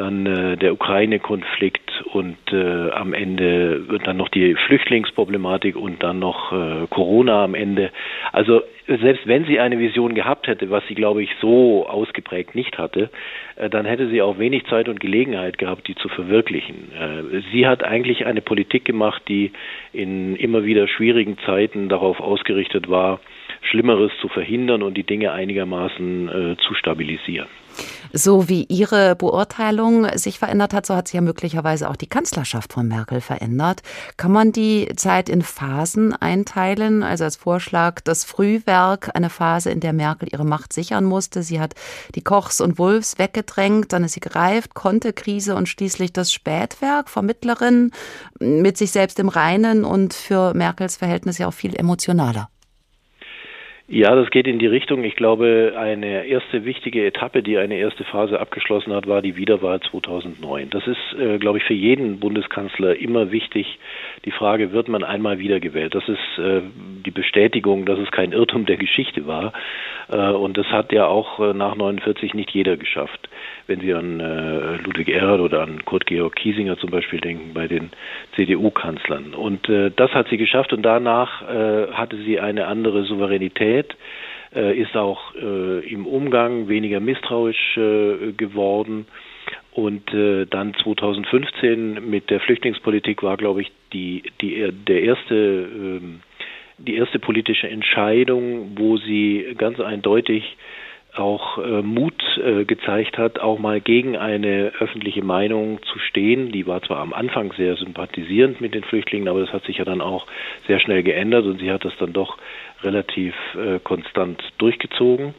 dann 0.00 0.24
äh, 0.24 0.56
der 0.56 0.72
Ukraine-Konflikt 0.72 2.04
und 2.12 2.38
äh, 2.52 2.90
am 2.90 3.12
Ende 3.12 3.82
dann 4.04 4.16
noch 4.16 4.30
die 4.30 4.54
Flüchtlingsproblematik 4.54 5.76
und 5.76 6.02
dann 6.02 6.18
noch 6.18 6.52
äh, 6.52 6.86
Corona 6.88 7.44
am 7.44 7.54
Ende. 7.54 7.90
Also 8.32 8.62
selbst 8.86 9.26
wenn 9.26 9.44
sie 9.44 9.60
eine 9.60 9.78
Vision 9.78 10.14
gehabt 10.14 10.46
hätte, 10.46 10.70
was 10.70 10.82
sie, 10.88 10.94
glaube 10.94 11.22
ich, 11.22 11.30
so 11.40 11.86
ausgeprägt 11.86 12.54
nicht 12.54 12.78
hatte, 12.78 13.10
äh, 13.56 13.68
dann 13.68 13.84
hätte 13.84 14.08
sie 14.08 14.22
auch 14.22 14.38
wenig 14.38 14.64
Zeit 14.66 14.88
und 14.88 15.00
Gelegenheit 15.00 15.58
gehabt, 15.58 15.86
die 15.86 15.94
zu 15.94 16.08
verwirklichen. 16.08 16.90
Äh, 16.98 17.42
sie 17.52 17.66
hat 17.66 17.84
eigentlich 17.84 18.24
eine 18.24 18.40
Politik 18.40 18.86
gemacht, 18.86 19.22
die 19.28 19.52
in 19.92 20.34
immer 20.36 20.64
wieder 20.64 20.88
schwierigen 20.88 21.36
Zeiten 21.44 21.90
darauf 21.90 22.20
ausgerichtet 22.20 22.88
war, 22.88 23.20
Schlimmeres 23.60 24.12
zu 24.22 24.28
verhindern 24.28 24.82
und 24.82 24.94
die 24.96 25.04
Dinge 25.04 25.32
einigermaßen 25.32 26.28
äh, 26.28 26.56
zu 26.56 26.74
stabilisieren. 26.74 27.48
So 28.12 28.48
wie 28.48 28.64
Ihre 28.64 29.14
Beurteilung 29.14 30.06
sich 30.18 30.38
verändert 30.38 30.74
hat, 30.74 30.84
so 30.84 30.96
hat 30.96 31.08
sich 31.08 31.14
ja 31.14 31.20
möglicherweise 31.20 31.88
auch 31.88 31.96
die 31.96 32.08
Kanzlerschaft 32.08 32.72
von 32.72 32.88
Merkel 32.88 33.20
verändert. 33.20 33.82
Kann 34.16 34.32
man 34.32 34.50
die 34.50 34.88
Zeit 34.96 35.28
in 35.28 35.42
Phasen 35.42 36.12
einteilen? 36.12 37.02
Also 37.04 37.24
als 37.24 37.36
Vorschlag 37.36 38.00
das 38.00 38.24
Frühwerk, 38.24 39.10
eine 39.14 39.30
Phase, 39.30 39.70
in 39.70 39.80
der 39.80 39.92
Merkel 39.92 40.28
ihre 40.32 40.44
Macht 40.44 40.72
sichern 40.72 41.04
musste. 41.04 41.42
Sie 41.42 41.60
hat 41.60 41.74
die 42.14 42.22
Kochs 42.22 42.60
und 42.60 42.78
Wulfs 42.78 43.18
weggedrängt, 43.18 43.92
dann 43.92 44.04
ist 44.04 44.14
sie 44.14 44.20
gereift, 44.20 44.74
konnte 44.74 45.12
Krise 45.12 45.54
und 45.54 45.68
schließlich 45.68 46.12
das 46.12 46.32
Spätwerk, 46.32 47.08
Vermittlerin 47.08 47.92
mit 48.40 48.76
sich 48.76 48.90
selbst 48.90 49.18
im 49.20 49.28
Reinen 49.28 49.84
und 49.84 50.14
für 50.14 50.52
Merkels 50.54 50.96
Verhältnis 50.96 51.38
ja 51.38 51.46
auch 51.46 51.54
viel 51.54 51.76
emotionaler. 51.76 52.48
Ja, 53.92 54.14
das 54.14 54.30
geht 54.30 54.46
in 54.46 54.60
die 54.60 54.68
Richtung. 54.68 55.02
Ich 55.02 55.16
glaube, 55.16 55.72
eine 55.76 56.24
erste 56.24 56.64
wichtige 56.64 57.04
Etappe, 57.04 57.42
die 57.42 57.58
eine 57.58 57.74
erste 57.74 58.04
Phase 58.04 58.38
abgeschlossen 58.38 58.92
hat, 58.92 59.08
war 59.08 59.20
die 59.20 59.34
Wiederwahl 59.34 59.80
2009. 59.80 60.70
Das 60.70 60.86
ist, 60.86 61.18
äh, 61.18 61.38
glaube 61.38 61.58
ich, 61.58 61.64
für 61.64 61.74
jeden 61.74 62.20
Bundeskanzler 62.20 62.94
immer 62.94 63.32
wichtig. 63.32 63.80
Die 64.24 64.30
Frage, 64.30 64.70
wird 64.70 64.86
man 64.86 65.02
einmal 65.02 65.40
wiedergewählt? 65.40 65.92
Das 65.92 66.08
ist 66.08 66.38
äh, 66.38 66.60
die 67.04 67.10
Bestätigung, 67.10 67.84
dass 67.84 67.98
es 67.98 68.12
kein 68.12 68.30
Irrtum 68.30 68.64
der 68.64 68.76
Geschichte 68.76 69.26
war. 69.26 69.52
Äh, 70.08 70.30
und 70.30 70.56
das 70.56 70.66
hat 70.66 70.92
ja 70.92 71.06
auch 71.06 71.40
äh, 71.40 71.52
nach 71.52 71.74
49 71.74 72.32
nicht 72.34 72.52
jeder 72.52 72.76
geschafft 72.76 73.28
wenn 73.70 73.80
Sie 73.80 73.94
an 73.94 74.18
äh, 74.18 74.76
Ludwig 74.84 75.08
Erhard 75.08 75.40
oder 75.40 75.62
an 75.62 75.84
Kurt 75.84 76.04
Georg 76.06 76.34
Kiesinger 76.34 76.76
zum 76.76 76.90
Beispiel 76.90 77.20
denken, 77.20 77.54
bei 77.54 77.68
den 77.68 77.90
CDU-Kanzlern. 78.34 79.32
Und 79.32 79.68
äh, 79.68 79.92
das 79.94 80.10
hat 80.10 80.28
sie 80.28 80.38
geschafft 80.38 80.72
und 80.72 80.82
danach 80.82 81.40
hatte 81.40 82.16
sie 82.16 82.40
eine 82.40 82.66
andere 82.66 83.04
Souveränität, 83.04 83.79
äh, 84.54 84.76
ist 84.78 84.96
auch 84.96 85.34
äh, 85.34 85.86
im 85.88 86.06
Umgang 86.06 86.68
weniger 86.68 87.00
misstrauisch 87.00 87.76
äh, 87.76 88.32
geworden. 88.32 89.06
Und 89.72 90.12
äh, 90.12 90.46
dann 90.46 90.74
2015 90.74 92.10
mit 92.10 92.30
der 92.30 92.40
Flüchtlingspolitik 92.40 93.22
war, 93.22 93.36
glaube 93.36 93.62
ich, 93.62 93.70
die, 93.92 94.22
die, 94.40 94.72
der 94.72 95.02
erste, 95.02 95.34
äh, 95.34 96.00
die 96.78 96.96
erste 96.96 97.18
politische 97.18 97.68
Entscheidung, 97.68 98.72
wo 98.76 98.96
sie 98.96 99.54
ganz 99.56 99.78
eindeutig 99.78 100.56
auch 101.14 101.58
äh, 101.58 101.82
Mut 101.82 102.22
äh, 102.38 102.64
gezeigt 102.64 103.18
hat, 103.18 103.38
auch 103.38 103.58
mal 103.58 103.80
gegen 103.80 104.16
eine 104.16 104.72
öffentliche 104.78 105.22
Meinung 105.22 105.82
zu 105.82 105.98
stehen. 105.98 106.52
Die 106.52 106.66
war 106.66 106.82
zwar 106.82 106.98
am 106.98 107.12
Anfang 107.12 107.52
sehr 107.56 107.76
sympathisierend 107.76 108.60
mit 108.60 108.74
den 108.74 108.84
Flüchtlingen, 108.84 109.28
aber 109.28 109.40
das 109.40 109.52
hat 109.52 109.64
sich 109.64 109.78
ja 109.78 109.84
dann 109.84 110.00
auch 110.00 110.26
sehr 110.66 110.80
schnell 110.80 111.02
geändert 111.02 111.44
und 111.46 111.60
sie 111.60 111.70
hat 111.70 111.84
das 111.84 111.96
dann 111.98 112.12
doch 112.12 112.38
relativ 112.82 113.34
äh, 113.54 113.78
konstant 113.80 114.42
durchgezogen. 114.58 115.34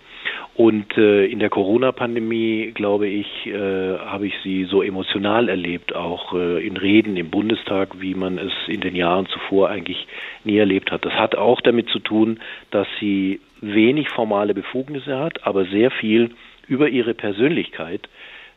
Und 0.53 0.97
äh, 0.97 1.25
in 1.25 1.39
der 1.39 1.49
Corona-Pandemie, 1.49 2.71
glaube 2.73 3.07
ich, 3.07 3.47
äh, 3.47 3.97
habe 3.97 4.27
ich 4.27 4.33
sie 4.43 4.65
so 4.65 4.83
emotional 4.83 5.49
erlebt, 5.49 5.95
auch 5.95 6.33
äh, 6.33 6.65
in 6.65 6.77
Reden 6.77 7.15
im 7.15 7.29
Bundestag, 7.29 8.01
wie 8.01 8.13
man 8.13 8.37
es 8.37 8.51
in 8.67 8.81
den 8.81 8.95
Jahren 8.95 9.27
zuvor 9.27 9.69
eigentlich 9.69 10.07
nie 10.43 10.57
erlebt 10.57 10.91
hat. 10.91 11.05
Das 11.05 11.13
hat 11.13 11.35
auch 11.35 11.61
damit 11.61 11.89
zu 11.89 11.99
tun, 11.99 12.39
dass 12.69 12.87
sie 12.99 13.39
wenig 13.61 14.09
formale 14.09 14.53
Befugnisse 14.53 15.17
hat, 15.17 15.45
aber 15.45 15.65
sehr 15.65 15.91
viel 15.91 16.31
über 16.67 16.89
ihre 16.89 17.13
Persönlichkeit 17.13 18.07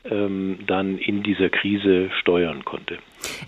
ähm, 0.05 0.59
dann 0.67 0.99
in 0.99 1.23
dieser 1.23 1.49
Krise 1.49 2.11
steuern 2.21 2.65
konnte. 2.65 2.99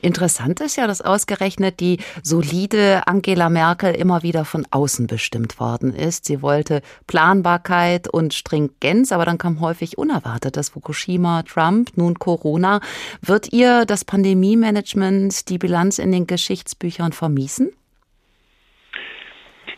Interessant 0.01 0.61
ist 0.61 0.77
ja, 0.77 0.87
dass 0.87 1.03
ausgerechnet 1.03 1.81
die 1.81 1.99
solide 2.23 3.07
Angela 3.07 3.51
Merkel 3.51 3.95
immer 3.95 4.23
wieder 4.23 4.45
von 4.47 4.67
außen 4.71 5.07
bestimmt 5.07 5.61
worden 5.61 5.95
ist. 5.95 6.25
Sie 6.25 6.41
wollte 6.41 6.81
Planbarkeit 7.07 8.09
und 8.09 8.33
Stringenz, 8.33 9.13
aber 9.13 9.27
dann 9.27 9.37
kam 9.37 9.61
häufig 9.61 9.99
unerwartet 9.99 10.57
das 10.57 10.71
Fukushima, 10.71 11.43
Trump, 11.43 11.91
nun 11.97 12.19
Corona. 12.19 12.81
Wird 13.21 13.53
ihr 13.53 13.85
das 13.85 14.05
Pandemie-Management 14.05 15.51
die 15.51 15.59
Bilanz 15.59 15.99
in 15.99 16.11
den 16.11 16.27
Geschichtsbüchern 16.27 17.13
vermiesen? 17.13 17.73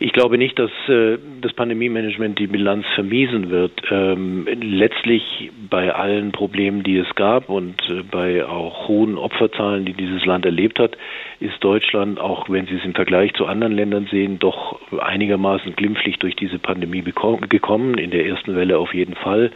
Ich 0.01 0.13
glaube 0.13 0.39
nicht, 0.39 0.57
dass 0.61 0.71
äh, 0.89 1.19
das 1.41 1.53
Pandemie-Management 1.55 2.39
die 2.39 2.47
Bilanz 2.47 2.87
vermiesen 2.95 3.51
wird. 3.51 3.73
Ähm, 3.91 4.47
letztlich 4.61 5.51
bei 5.69 5.93
allen 5.93 6.31
Problemen, 6.31 6.85
die 6.85 6.99
es 6.99 7.13
gab 7.17 7.49
und 7.49 7.83
äh, 7.91 8.05
bei 8.09 8.47
auch 8.47 8.87
hohen 8.87 9.19
Opferzahlen, 9.19 9.85
die 9.85 9.95
dieses 9.95 10.25
Land 10.25 10.45
erlebt 10.45 10.79
hat, 10.79 10.97
ist 11.41 11.63
Deutschland, 11.65 12.21
auch 12.21 12.49
wenn 12.49 12.67
Sie 12.67 12.77
es 12.77 12.85
im 12.85 12.95
Vergleich 12.95 13.35
zu 13.35 13.47
anderen 13.47 13.73
Ländern 13.73 14.07
sehen, 14.09 14.39
doch 14.39 14.79
einigermaßen 15.01 15.75
glimpflich 15.75 16.17
durch 16.21 16.37
diese 16.37 16.61
Pandemie 16.61 17.03
gekommen. 17.03 17.99
In 17.99 18.13
der 18.13 18.25
ersten 18.25 18.55
Welle 18.55 18.79
auf 18.79 18.95
jeden 18.95 19.17
Fall. 19.17 19.51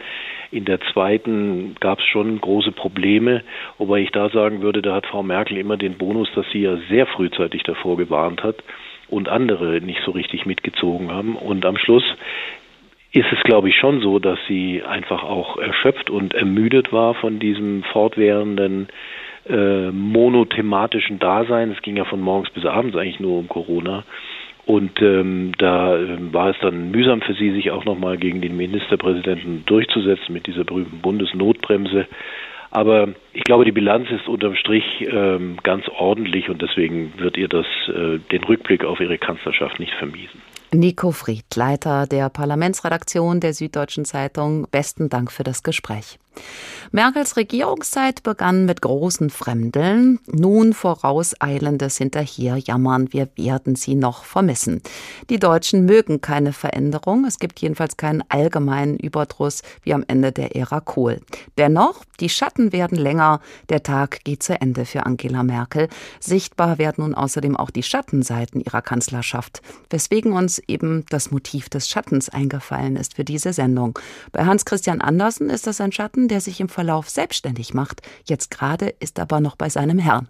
In 0.51 0.65
der 0.65 0.81
zweiten 0.91 1.75
gab 1.79 1.99
es 1.99 2.05
schon 2.05 2.41
große 2.41 2.73
Probleme, 2.73 3.43
wobei 3.77 4.01
ich 4.01 4.11
da 4.11 4.29
sagen 4.29 4.61
würde, 4.61 4.81
da 4.81 4.95
hat 4.95 5.05
Frau 5.05 5.23
Merkel 5.23 5.57
immer 5.57 5.77
den 5.77 5.97
Bonus, 5.97 6.27
dass 6.35 6.45
sie 6.51 6.63
ja 6.63 6.77
sehr 6.89 7.05
frühzeitig 7.05 7.63
davor 7.63 7.95
gewarnt 7.95 8.43
hat 8.43 8.57
und 9.13 9.29
andere 9.29 9.79
nicht 9.81 10.01
so 10.05 10.11
richtig 10.11 10.45
mitgezogen 10.45 11.11
haben. 11.11 11.35
Und 11.35 11.65
am 11.65 11.77
Schluss 11.77 12.03
ist 13.11 13.31
es, 13.31 13.43
glaube 13.43 13.69
ich, 13.69 13.75
schon 13.75 14.01
so, 14.01 14.19
dass 14.19 14.39
sie 14.47 14.81
einfach 14.83 15.23
auch 15.23 15.57
erschöpft 15.57 16.09
und 16.09 16.33
ermüdet 16.33 16.91
war 16.91 17.13
von 17.13 17.39
diesem 17.39 17.83
fortwährenden 17.83 18.87
äh, 19.47 19.91
monothematischen 19.91 21.19
Dasein. 21.19 21.71
Es 21.71 21.81
ging 21.81 21.95
ja 21.97 22.05
von 22.05 22.21
morgens 22.21 22.49
bis 22.49 22.65
abends 22.65 22.95
eigentlich 22.95 23.19
nur 23.19 23.37
um 23.37 23.47
Corona. 23.47 24.03
Und 24.65 25.01
ähm, 25.01 25.51
da 25.57 25.97
äh, 25.97 26.33
war 26.33 26.49
es 26.49 26.55
dann 26.61 26.89
mühsam 26.91 27.21
für 27.21 27.33
sie, 27.33 27.51
sich 27.51 27.69
auch 27.71 27.83
nochmal 27.85 28.17
gegen 28.17 28.41
den 28.41 28.55
Ministerpräsidenten 28.55 29.63
durchzusetzen 29.65 30.33
mit 30.33 30.47
dieser 30.47 30.63
berühmten 30.63 31.01
Bundesnotbremse. 31.01 32.07
Aber 32.73 33.09
ich 33.33 33.43
glaube, 33.43 33.65
die 33.65 33.71
Bilanz 33.71 34.09
ist 34.09 34.27
unterm 34.27 34.55
Strich 34.55 35.05
ähm, 35.07 35.57
ganz 35.61 35.87
ordentlich 35.89 36.49
und 36.49 36.59
deswegen 36.59 37.13
wird 37.17 37.37
ihr 37.37 37.47
das 37.47 37.67
äh, 37.87 38.17
den 38.31 38.43
Rückblick 38.45 38.83
auf 38.83 38.99
ihre 38.99 39.19
Kanzlerschaft 39.19 39.79
nicht 39.79 39.93
vermiesen. 39.93 40.41
Nico 40.73 41.11
Fried, 41.11 41.55
Leiter 41.55 42.07
der 42.07 42.29
Parlamentsredaktion 42.29 43.39
der 43.39 43.53
Süddeutschen 43.53 44.05
Zeitung, 44.05 44.67
besten 44.71 45.07
Dank 45.07 45.31
für 45.31 45.43
das 45.43 45.61
Gespräch. 45.61 46.17
Merkels 46.91 47.37
Regierungszeit 47.37 48.23
begann 48.23 48.65
mit 48.65 48.81
großen 48.81 49.29
Fremdeln, 49.29 50.19
nun 50.27 50.73
vorauseilendes 50.73 51.97
Hinterherjammern, 51.97 53.13
wir 53.13 53.29
werden 53.35 53.75
sie 53.75 53.95
noch 53.95 54.23
vermissen. 54.23 54.81
Die 55.29 55.39
Deutschen 55.39 55.85
mögen 55.85 56.21
keine 56.21 56.53
Veränderung, 56.53 57.25
es 57.25 57.39
gibt 57.39 57.59
jedenfalls 57.61 57.97
keinen 57.97 58.23
allgemeinen 58.29 58.97
Überdruss 58.97 59.61
wie 59.83 59.93
am 59.93 60.03
Ende 60.07 60.31
der 60.31 60.55
Ära 60.55 60.79
Kohl. 60.79 61.21
Dennoch, 61.57 62.03
die 62.19 62.29
Schatten 62.29 62.71
werden 62.71 62.97
länger, 62.97 63.41
der 63.69 63.83
Tag 63.83 64.23
geht 64.23 64.43
zu 64.43 64.59
Ende 64.59 64.85
für 64.85 65.05
Angela 65.05 65.43
Merkel. 65.43 65.87
Sichtbar 66.19 66.77
werden 66.77 67.03
nun 67.03 67.15
außerdem 67.15 67.57
auch 67.57 67.69
die 67.69 67.83
Schattenseiten 67.83 68.61
ihrer 68.61 68.81
Kanzlerschaft, 68.81 69.61
weswegen 69.89 70.33
uns 70.33 70.61
eben 70.67 71.05
das 71.09 71.31
Motiv 71.31 71.69
des 71.69 71.89
Schattens 71.89 72.29
eingefallen 72.29 72.95
ist 72.95 73.15
für 73.15 73.23
diese 73.23 73.53
Sendung. 73.53 73.99
Bei 74.31 74.45
Hans 74.45 74.65
Christian 74.65 75.01
Andersen 75.01 75.49
ist 75.49 75.67
das 75.67 75.81
ein 75.81 75.91
Schatten, 75.91 76.27
der 76.27 76.41
sich 76.41 76.59
im 76.59 76.69
Verlauf 76.69 77.09
selbstständig 77.09 77.73
macht. 77.73 78.01
Jetzt 78.25 78.51
gerade 78.51 78.89
ist 78.99 79.17
er 79.17 79.23
aber 79.23 79.39
noch 79.39 79.55
bei 79.55 79.69
seinem 79.69 79.99
Herrn. 79.99 80.27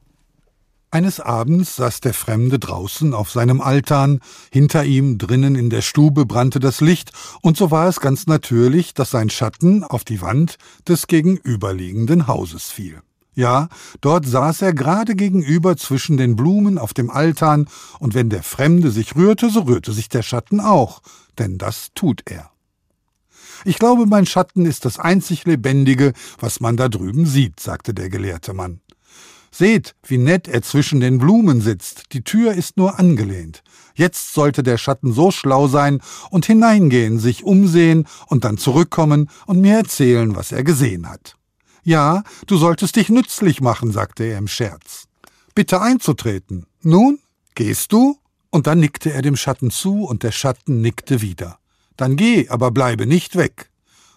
Eines 0.94 1.20
Abends 1.20 1.78
saß 1.78 2.02
der 2.02 2.14
Fremde 2.14 2.60
draußen 2.60 3.16
auf 3.16 3.32
seinem 3.32 3.62
Altan, 3.62 4.20
hinter 4.52 4.86
ihm 4.86 5.18
drinnen 5.18 5.56
in 5.56 5.72
der 5.72 5.82
Stube 5.82 6.28
brannte 6.28 6.60
das 6.60 6.82
Licht, 6.82 7.12
und 7.42 7.58
so 7.58 7.72
war 7.72 7.88
es 7.88 8.00
ganz 8.00 8.28
natürlich, 8.28 8.94
dass 8.94 9.10
sein 9.10 9.32
Schatten 9.32 9.84
auf 9.84 10.04
die 10.04 10.22
Wand 10.22 10.58
des 10.88 11.08
gegenüberliegenden 11.08 12.28
Hauses 12.28 12.70
fiel. 12.70 13.02
Ja, 13.36 13.70
dort 14.02 14.28
saß 14.28 14.62
er 14.62 14.74
gerade 14.74 15.16
gegenüber 15.16 15.76
zwischen 15.76 16.18
den 16.18 16.36
Blumen 16.36 16.78
auf 16.78 16.94
dem 16.94 17.10
Altan, 17.10 17.68
und 18.00 18.14
wenn 18.14 18.30
der 18.30 18.44
Fremde 18.44 18.92
sich 18.92 19.16
rührte, 19.16 19.50
so 19.50 19.62
rührte 19.62 19.92
sich 19.92 20.10
der 20.10 20.22
Schatten 20.22 20.60
auch, 20.60 21.02
denn 21.40 21.58
das 21.58 21.90
tut 21.96 22.22
er. 22.26 22.52
Ich 23.66 23.80
glaube, 23.80 24.06
mein 24.06 24.26
Schatten 24.26 24.66
ist 24.66 24.86
das 24.86 25.00
einzig 25.00 25.46
Lebendige, 25.46 26.14
was 26.40 26.60
man 26.60 26.78
da 26.78 26.90
drüben 26.90 27.26
sieht, 27.26 27.60
sagte 27.60 27.94
der 27.94 28.10
gelehrte 28.10 28.54
Mann. 28.54 28.82
Seht, 29.52 29.96
wie 30.04 30.18
nett 30.18 30.48
er 30.48 30.64
zwischen 30.64 31.00
den 31.00 31.20
Blumen 31.20 31.62
sitzt, 31.62 32.14
die 32.14 32.24
Tür 32.24 32.54
ist 32.54 32.76
nur 32.76 33.00
angelehnt. 33.00 33.64
Jetzt 33.94 34.34
sollte 34.34 34.64
der 34.64 34.78
Schatten 34.78 35.14
so 35.14 35.30
schlau 35.30 35.68
sein 35.68 36.02
und 36.32 36.46
hineingehen, 36.46 37.20
sich 37.20 37.44
umsehen 37.44 38.08
und 38.28 38.44
dann 38.44 38.58
zurückkommen 38.58 39.30
und 39.46 39.62
mir 39.62 39.78
erzählen, 39.78 40.36
was 40.36 40.52
er 40.52 40.64
gesehen 40.64 41.08
hat. 41.08 41.38
Ja, 41.84 42.24
du 42.48 42.58
solltest 42.58 42.96
dich 42.96 43.10
nützlich 43.10 43.62
machen, 43.62 43.92
sagte 43.92 44.24
er 44.24 44.38
im 44.38 44.48
Scherz. 44.48 45.08
Bitte 45.54 45.82
einzutreten. 45.82 46.66
Nun, 46.82 47.20
gehst 47.56 47.92
du? 47.92 48.18
Und 48.50 48.68
dann 48.68 48.80
nickte 48.80 49.12
er 49.12 49.22
dem 49.22 49.36
Schatten 49.36 49.72
zu, 49.72 50.04
und 50.04 50.24
der 50.24 50.32
Schatten 50.32 50.82
nickte 50.82 51.22
wieder. 51.22 51.60
Dann 51.98 52.16
geh, 52.16 52.48
aber 52.50 52.72
bleibe 52.72 53.06
nicht 53.06 53.36
weg. 53.36 53.70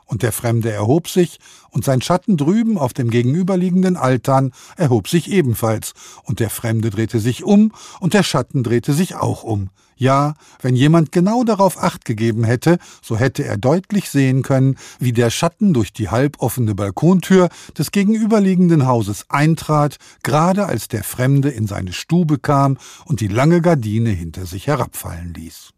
Und 0.07 0.23
der 0.23 0.33
Fremde 0.33 0.71
erhob 0.71 1.09
sich, 1.09 1.39
und 1.71 1.85
sein 1.85 2.01
Schatten 2.01 2.37
drüben 2.37 2.79
auf 2.79 2.95
dem 2.95 3.11
gegenüberliegenden 3.11 3.97
Altan 3.97 4.53
erhob 4.77 5.09
sich 5.09 5.31
ebenfalls, 5.31 5.93
und 6.25 6.41
der 6.41 6.51
Fremde 6.51 6.91
drehte 6.91 7.21
sich 7.21 7.45
um, 7.45 7.73
und 8.01 8.15
der 8.15 8.23
Schatten 8.23 8.63
drehte 8.63 8.95
sich 8.95 9.15
auch 9.17 9.43
um. 9.43 9.71
Ja, 9.99 10.35
wenn 10.61 10.77
jemand 10.77 11.11
genau 11.11 11.43
darauf 11.43 11.83
acht 11.83 12.05
gegeben 12.05 12.45
hätte, 12.45 12.79
so 13.01 13.17
hätte 13.17 13.45
er 13.45 13.57
deutlich 13.57 14.11
sehen 14.11 14.43
können, 14.43 14.77
wie 14.99 15.13
der 15.13 15.31
Schatten 15.31 15.73
durch 15.73 15.93
die 15.93 16.11
halboffene 16.11 16.75
Balkontür 16.75 17.49
des 17.79 17.93
gegenüberliegenden 17.93 18.87
Hauses 18.87 19.25
eintrat, 19.31 19.97
gerade 20.23 20.67
als 20.67 20.89
der 20.89 21.03
Fremde 21.03 21.49
in 21.49 21.67
seine 21.67 21.95
Stube 21.95 22.39
kam 22.39 22.77
und 23.07 23.21
die 23.21 23.29
lange 23.29 23.63
Gardine 23.63 24.11
hinter 24.11 24.45
sich 24.45 24.67
herabfallen 24.67 25.33
ließ. 25.33 25.76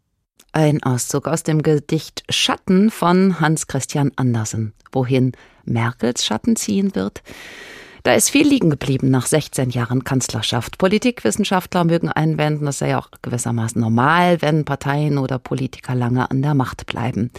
Ein 0.51 0.81
Auszug 0.81 1.27
aus 1.27 1.43
dem 1.43 1.61
Gedicht 1.61 2.23
Schatten 2.27 2.89
von 2.89 3.39
Hans 3.39 3.67
Christian 3.67 4.11
Andersen. 4.15 4.73
Wohin 4.91 5.33
Merkels 5.63 6.25
Schatten 6.25 6.55
ziehen 6.55 6.95
wird? 6.95 7.21
Da 8.03 8.13
ist 8.13 8.29
viel 8.29 8.47
liegen 8.47 8.69
geblieben 8.69 9.09
nach 9.09 9.25
16 9.25 9.71
Jahren 9.71 10.03
Kanzlerschaft. 10.03 10.77
Politikwissenschaftler 10.77 11.83
mögen 11.83 12.09
einwenden, 12.09 12.67
es 12.67 12.79
sei 12.79 12.95
auch 12.95 13.09
gewissermaßen 13.21 13.79
normal, 13.79 14.41
wenn 14.41 14.65
Parteien 14.65 15.17
oder 15.17 15.37
Politiker 15.39 15.95
lange 15.95 16.29
an 16.31 16.41
der 16.41 16.53
Macht 16.53 16.85
bleiben. 16.85 17.31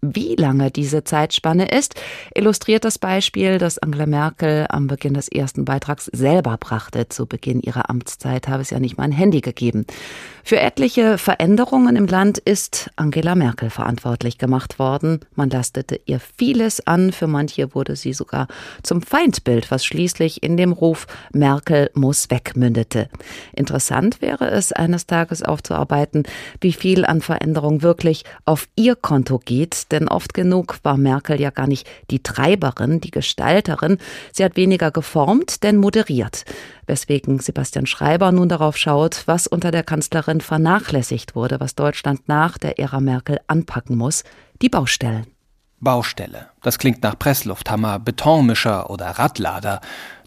Wie 0.00 0.34
lange 0.34 0.70
diese 0.70 1.04
Zeitspanne 1.04 1.68
ist, 1.68 1.94
illustriert 2.34 2.84
das 2.84 2.98
Beispiel, 2.98 3.58
das 3.58 3.78
Angela 3.78 4.06
Merkel 4.06 4.66
am 4.68 4.88
Beginn 4.88 5.14
des 5.14 5.28
ersten 5.28 5.64
Beitrags 5.64 6.06
selber 6.06 6.56
brachte. 6.58 7.08
Zu 7.08 7.26
Beginn 7.26 7.60
ihrer 7.60 7.88
Amtszeit 7.88 8.48
habe 8.48 8.62
es 8.62 8.70
ja 8.70 8.80
nicht 8.80 8.96
mal 8.98 9.04
ein 9.04 9.12
Handy 9.12 9.40
gegeben. 9.40 9.86
Für 10.42 10.60
etliche 10.60 11.18
Veränderungen 11.18 11.94
im 11.96 12.06
Land 12.06 12.38
ist 12.38 12.90
Angela 12.96 13.34
Merkel 13.34 13.68
verantwortlich 13.68 14.38
gemacht 14.38 14.78
worden. 14.78 15.20
Man 15.34 15.50
lastete 15.50 16.00
ihr 16.06 16.20
vieles 16.20 16.86
an, 16.86 17.12
für 17.12 17.26
manche 17.26 17.74
wurde 17.74 17.96
sie 17.96 18.14
sogar 18.14 18.48
zum 18.82 19.02
Feindbild, 19.02 19.70
was 19.70 19.84
schließlich 19.84 20.08
schließlich 20.18 20.42
in 20.42 20.56
dem 20.56 20.72
Ruf 20.72 21.06
Merkel 21.32 21.90
muss 21.94 22.28
weg 22.30 22.56
mündete. 22.56 23.08
Interessant 23.54 24.20
wäre 24.20 24.50
es, 24.50 24.72
eines 24.72 25.06
Tages 25.06 25.44
aufzuarbeiten, 25.44 26.24
wie 26.60 26.72
viel 26.72 27.04
an 27.04 27.20
Veränderung 27.20 27.82
wirklich 27.82 28.24
auf 28.44 28.68
ihr 28.74 28.96
Konto 28.96 29.38
geht, 29.38 29.92
denn 29.92 30.08
oft 30.08 30.34
genug 30.34 30.80
war 30.82 30.96
Merkel 30.96 31.40
ja 31.40 31.50
gar 31.50 31.68
nicht 31.68 31.86
die 32.10 32.22
Treiberin, 32.22 33.00
die 33.00 33.12
Gestalterin. 33.12 33.98
Sie 34.32 34.44
hat 34.44 34.56
weniger 34.56 34.90
geformt, 34.90 35.62
denn 35.62 35.76
moderiert 35.76 36.44
weswegen 36.86 37.38
Sebastian 37.38 37.84
Schreiber 37.84 38.32
nun 38.32 38.48
darauf 38.48 38.78
schaut, 38.78 39.24
was 39.26 39.46
unter 39.46 39.70
der 39.70 39.82
Kanzlerin 39.82 40.40
vernachlässigt 40.40 41.34
wurde, 41.34 41.60
was 41.60 41.74
Deutschland 41.74 42.26
nach 42.28 42.56
der 42.56 42.78
Ära 42.78 43.00
Merkel 43.00 43.38
anpacken 43.46 43.94
muss, 43.94 44.24
die 44.62 44.70
Baustellen. 44.70 45.37
Baustelle. 45.80 46.48
Das 46.62 46.78
klingt 46.78 47.02
nach 47.02 47.18
Presslufthammer, 47.18 47.98
Betonmischer 47.98 48.90
oder 48.90 49.06
Radlader. 49.06 49.80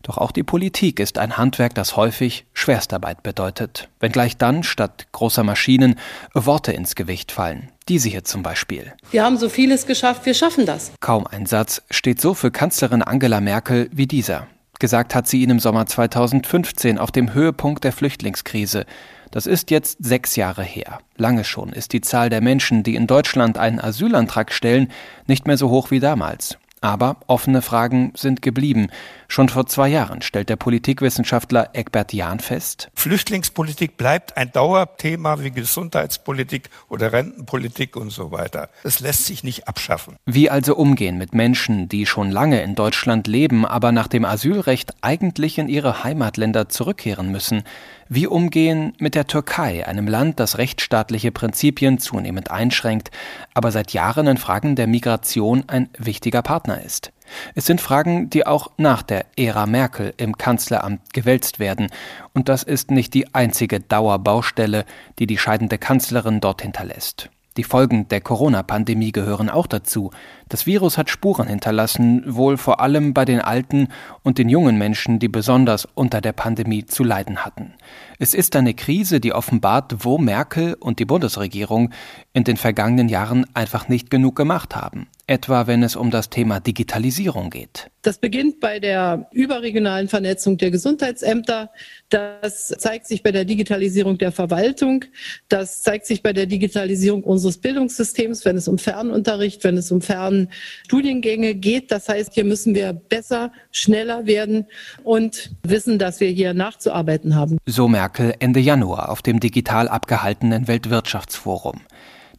Doch 0.04 0.18
auch 0.18 0.32
die 0.32 0.44
Politik 0.44 1.00
ist 1.00 1.18
ein 1.18 1.38
Handwerk, 1.38 1.76
das 1.76 1.96
häufig 1.96 2.46
Schwerstarbeit 2.54 3.22
bedeutet. 3.24 3.90
Wenngleich 4.00 4.38
dann 4.38 4.64
statt 4.64 5.08
großer 5.12 5.44
Maschinen 5.44 5.96
Worte 6.34 6.72
ins 6.72 6.96
Gewicht 6.96 7.32
fallen. 7.32 7.70
Diese 7.88 8.10
hier 8.10 8.24
zum 8.24 8.42
Beispiel. 8.42 8.94
Wir 9.12 9.24
haben 9.24 9.38
so 9.38 9.50
vieles 9.50 9.86
geschafft, 9.86 10.26
wir 10.26 10.34
schaffen 10.34 10.66
das. 10.66 10.92
Kaum 11.00 11.28
ein 11.28 11.46
Satz 11.46 11.84
steht 11.92 12.22
so 12.22 12.34
für 12.34 12.52
Kanzlerin 12.52 13.04
Angela 13.04 13.42
Merkel 13.42 13.90
wie 13.92 14.08
dieser. 14.08 14.48
Gesagt 14.80 15.14
hat 15.14 15.28
sie 15.28 15.44
ihn 15.44 15.52
im 15.52 15.60
Sommer 15.60 15.86
2015 15.86 16.98
auf 16.98 17.12
dem 17.12 17.36
Höhepunkt 17.36 17.84
der 17.84 17.92
Flüchtlingskrise. 17.92 18.86
Das 19.32 19.46
ist 19.46 19.72
jetzt 19.72 20.04
sechs 20.04 20.36
Jahre 20.36 20.64
her. 20.64 21.00
Lange 21.16 21.46
schon 21.46 21.72
ist 21.72 21.94
die 21.94 22.02
Zahl 22.02 22.30
der 22.30 22.42
Menschen, 22.42 22.84
die 22.84 22.96
in 22.96 23.08
Deutschland 23.08 23.58
einen 23.58 23.80
Asylantrag 23.80 24.52
stellen, 24.52 24.92
nicht 25.26 25.48
mehr 25.48 25.58
so 25.58 25.70
hoch 25.70 25.90
wie 25.90 26.02
damals. 26.02 26.58
Aber 26.84 27.18
offene 27.28 27.62
Fragen 27.62 28.12
sind 28.16 28.42
geblieben. 28.42 28.88
Schon 29.28 29.50
vor 29.50 29.68
zwei 29.68 29.88
Jahren 29.88 30.24
stellt 30.24 30.50
der 30.50 30.56
Politikwissenschaftler 30.56 31.70
Eckbert 31.74 32.12
Jahn 32.12 32.40
fest. 32.40 32.90
Flüchtlingspolitik 32.96 33.98
bleibt 33.98 34.36
ein 34.36 34.52
Dauerthema 34.52 35.40
wie 35.42 35.52
Gesundheitspolitik 35.52 36.72
oder 36.90 37.14
Rentenpolitik 37.14 37.96
und 37.96 38.10
so 38.10 38.32
weiter. 38.32 38.70
Es 38.84 39.00
lässt 39.00 39.28
sich 39.28 39.44
nicht 39.44 39.68
abschaffen. 39.68 40.16
Wie 40.26 40.50
also 40.50 40.76
umgehen 40.76 41.20
mit 41.20 41.36
Menschen, 41.36 41.88
die 41.88 42.08
schon 42.08 42.32
lange 42.32 42.64
in 42.64 42.74
Deutschland 42.74 43.28
leben, 43.28 43.64
aber 43.64 43.92
nach 43.92 44.08
dem 44.08 44.26
Asylrecht 44.26 44.96
eigentlich 45.02 45.60
in 45.60 45.70
ihre 45.70 46.04
Heimatländer 46.04 46.68
zurückkehren 46.68 47.32
müssen? 47.32 47.64
Wie 48.14 48.28
umgehen 48.28 48.92
mit 49.00 49.16
der 49.16 49.26
Türkei, 49.26 49.88
einem 49.88 50.06
Land, 50.06 50.42
das 50.42 50.58
rechtsstaatliche 50.58 51.32
Prinzipien 51.32 51.98
zunehmend 51.98 52.52
einschränkt, 52.52 53.10
aber 53.54 53.72
seit 53.72 53.94
Jahren 53.94 54.28
in 54.28 54.36
Fragen 54.36 54.76
der 54.76 54.86
Migration 54.86 55.64
ein 55.68 55.88
wichtiger 55.98 56.42
Partner 56.42 56.82
ist? 56.82 57.14
Es 57.56 57.68
sind 57.68 57.80
Fragen, 57.80 58.30
die 58.30 58.46
auch 58.46 58.72
nach 58.76 59.02
der 59.02 59.28
Ära 59.38 59.66
Merkel 59.66 60.14
im 60.18 60.38
Kanzleramt 60.38 61.14
gewälzt 61.14 61.60
werden, 61.60 61.88
und 62.34 62.50
das 62.50 62.64
ist 62.64 62.92
nicht 62.92 63.14
die 63.14 63.34
einzige 63.34 63.80
Dauerbaustelle, 63.80 64.84
die 65.18 65.26
die 65.26 65.38
scheidende 65.38 65.78
Kanzlerin 65.78 66.42
dort 66.42 66.64
hinterlässt. 66.64 67.30
Die 67.58 67.66
Folgen 67.66 68.08
der 68.08 68.22
Corona-Pandemie 68.22 69.12
gehören 69.12 69.50
auch 69.50 69.68
dazu. 69.68 70.12
Das 70.48 70.66
Virus 70.66 70.98
hat 70.98 71.10
Spuren 71.10 71.48
hinterlassen, 71.48 72.24
wohl 72.26 72.56
vor 72.56 72.80
allem 72.80 73.14
bei 73.14 73.26
den 73.26 73.42
alten 73.42 73.90
und 74.24 74.38
den 74.38 74.48
jungen 74.48 74.78
Menschen, 74.78 75.20
die 75.20 75.28
besonders 75.28 75.86
unter 75.94 76.22
der 76.22 76.32
Pandemie 76.32 76.86
zu 76.86 77.04
leiden 77.04 77.44
hatten. 77.44 77.74
Es 78.20 78.34
ist 78.34 78.56
eine 78.56 78.74
Krise, 78.74 79.20
die 79.20 79.34
offenbart, 79.34 80.06
wo 80.06 80.18
Merkel 80.18 80.76
und 80.76 81.00
die 81.00 81.06
Bundesregierung 81.06 81.90
in 82.32 82.46
den 82.46 82.56
vergangenen 82.56 83.10
Jahren 83.10 83.46
einfach 83.54 83.90
nicht 83.90 84.10
genug 84.10 84.38
gemacht 84.38 84.74
haben 84.74 85.08
etwa 85.32 85.66
wenn 85.66 85.82
es 85.82 85.96
um 85.96 86.12
das 86.12 86.30
Thema 86.30 86.60
Digitalisierung 86.60 87.50
geht. 87.50 87.90
Das 88.02 88.18
beginnt 88.18 88.60
bei 88.60 88.80
der 88.80 89.30
überregionalen 89.32 90.10
Vernetzung 90.10 90.58
der 90.58 90.72
Gesundheitsämter. 90.72 91.70
Das 92.10 92.68
zeigt 92.68 93.08
sich 93.08 93.24
bei 93.24 93.32
der 93.32 93.46
Digitalisierung 93.46 94.18
der 94.18 94.34
Verwaltung. 94.34 95.06
Das 95.48 95.84
zeigt 95.84 96.06
sich 96.06 96.22
bei 96.22 96.34
der 96.34 96.48
Digitalisierung 96.48 97.24
unseres 97.24 97.60
Bildungssystems, 97.60 98.44
wenn 98.44 98.58
es 98.58 98.68
um 98.68 98.78
Fernunterricht, 98.78 99.64
wenn 99.64 99.78
es 99.78 99.92
um 99.92 100.02
Fernstudiengänge 100.02 101.56
geht. 101.56 101.92
Das 101.92 102.10
heißt, 102.10 102.34
hier 102.34 102.44
müssen 102.44 102.76
wir 102.76 102.92
besser, 102.92 103.54
schneller 103.72 104.26
werden 104.26 104.66
und 105.04 105.52
wissen, 105.64 105.98
dass 105.98 106.20
wir 106.20 106.30
hier 106.30 106.54
nachzuarbeiten 106.54 107.36
haben. 107.36 107.58
So 107.66 107.88
Merkel 107.88 108.34
Ende 108.40 108.60
Januar 108.60 109.10
auf 109.10 109.22
dem 109.22 109.40
digital 109.40 109.88
abgehaltenen 109.88 110.68
Weltwirtschaftsforum. 110.68 111.82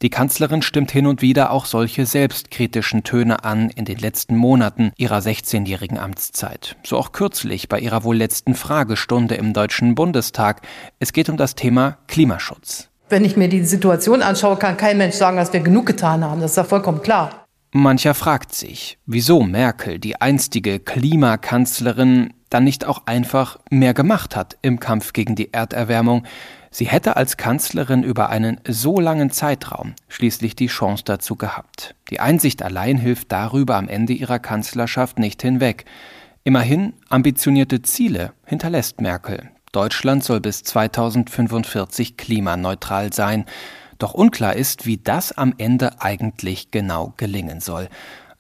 Die 0.02 0.10
Kanzlerin 0.10 0.62
stimmt 0.62 0.90
hin 0.90 1.06
und 1.06 1.22
wieder 1.22 1.52
auch 1.52 1.64
solche 1.64 2.06
selbstkritischen 2.06 3.04
Töne 3.04 3.44
an 3.44 3.70
in 3.70 3.84
den 3.84 3.98
letzten 3.98 4.34
Monaten 4.36 4.90
ihrer 4.96 5.18
16-jährigen 5.18 5.96
Amtszeit. 5.96 6.74
So 6.82 6.96
auch 6.98 7.12
kürzlich 7.12 7.68
bei 7.68 7.78
ihrer 7.78 8.02
wohl 8.02 8.16
letzten 8.16 8.56
Fragestunde 8.56 9.36
im 9.36 9.52
Deutschen 9.52 9.94
Bundestag. 9.94 10.62
Es 10.98 11.12
geht 11.12 11.28
um 11.28 11.36
das 11.36 11.54
Thema 11.54 11.98
Klimaschutz. 12.08 12.88
Wenn 13.10 13.24
ich 13.24 13.36
mir 13.36 13.48
die 13.48 13.64
Situation 13.64 14.22
anschaue, 14.22 14.56
kann 14.56 14.76
kein 14.76 14.98
Mensch 14.98 15.14
sagen, 15.14 15.36
dass 15.36 15.52
wir 15.52 15.60
genug 15.60 15.86
getan 15.86 16.24
haben. 16.24 16.40
Das 16.40 16.50
ist 16.50 16.56
ja 16.56 16.64
vollkommen 16.64 17.02
klar. 17.02 17.46
Mancher 17.70 18.14
fragt 18.14 18.54
sich, 18.54 18.98
wieso 19.06 19.44
Merkel, 19.44 20.00
die 20.00 20.20
einstige 20.20 20.80
Klimakanzlerin, 20.80 22.34
dann 22.50 22.64
nicht 22.64 22.84
auch 22.86 23.06
einfach 23.06 23.58
mehr 23.70 23.94
gemacht 23.94 24.34
hat 24.34 24.58
im 24.62 24.80
Kampf 24.80 25.12
gegen 25.12 25.36
die 25.36 25.52
Erderwärmung, 25.52 26.24
Sie 26.74 26.86
hätte 26.86 27.16
als 27.16 27.36
Kanzlerin 27.36 28.02
über 28.02 28.30
einen 28.30 28.58
so 28.66 28.98
langen 28.98 29.30
Zeitraum 29.30 29.94
schließlich 30.08 30.56
die 30.56 30.68
Chance 30.68 31.04
dazu 31.04 31.36
gehabt. 31.36 31.94
Die 32.08 32.18
Einsicht 32.18 32.62
allein 32.62 32.96
hilft 32.96 33.30
darüber 33.30 33.76
am 33.76 33.88
Ende 33.88 34.14
ihrer 34.14 34.38
Kanzlerschaft 34.38 35.18
nicht 35.18 35.42
hinweg. 35.42 35.84
Immerhin 36.44 36.94
ambitionierte 37.10 37.82
Ziele 37.82 38.32
hinterlässt 38.46 39.02
Merkel. 39.02 39.50
Deutschland 39.72 40.24
soll 40.24 40.40
bis 40.40 40.62
2045 40.62 42.16
klimaneutral 42.16 43.12
sein. 43.12 43.44
Doch 43.98 44.14
unklar 44.14 44.56
ist, 44.56 44.86
wie 44.86 44.96
das 44.96 45.32
am 45.32 45.52
Ende 45.58 46.00
eigentlich 46.00 46.70
genau 46.70 47.12
gelingen 47.18 47.60
soll. 47.60 47.90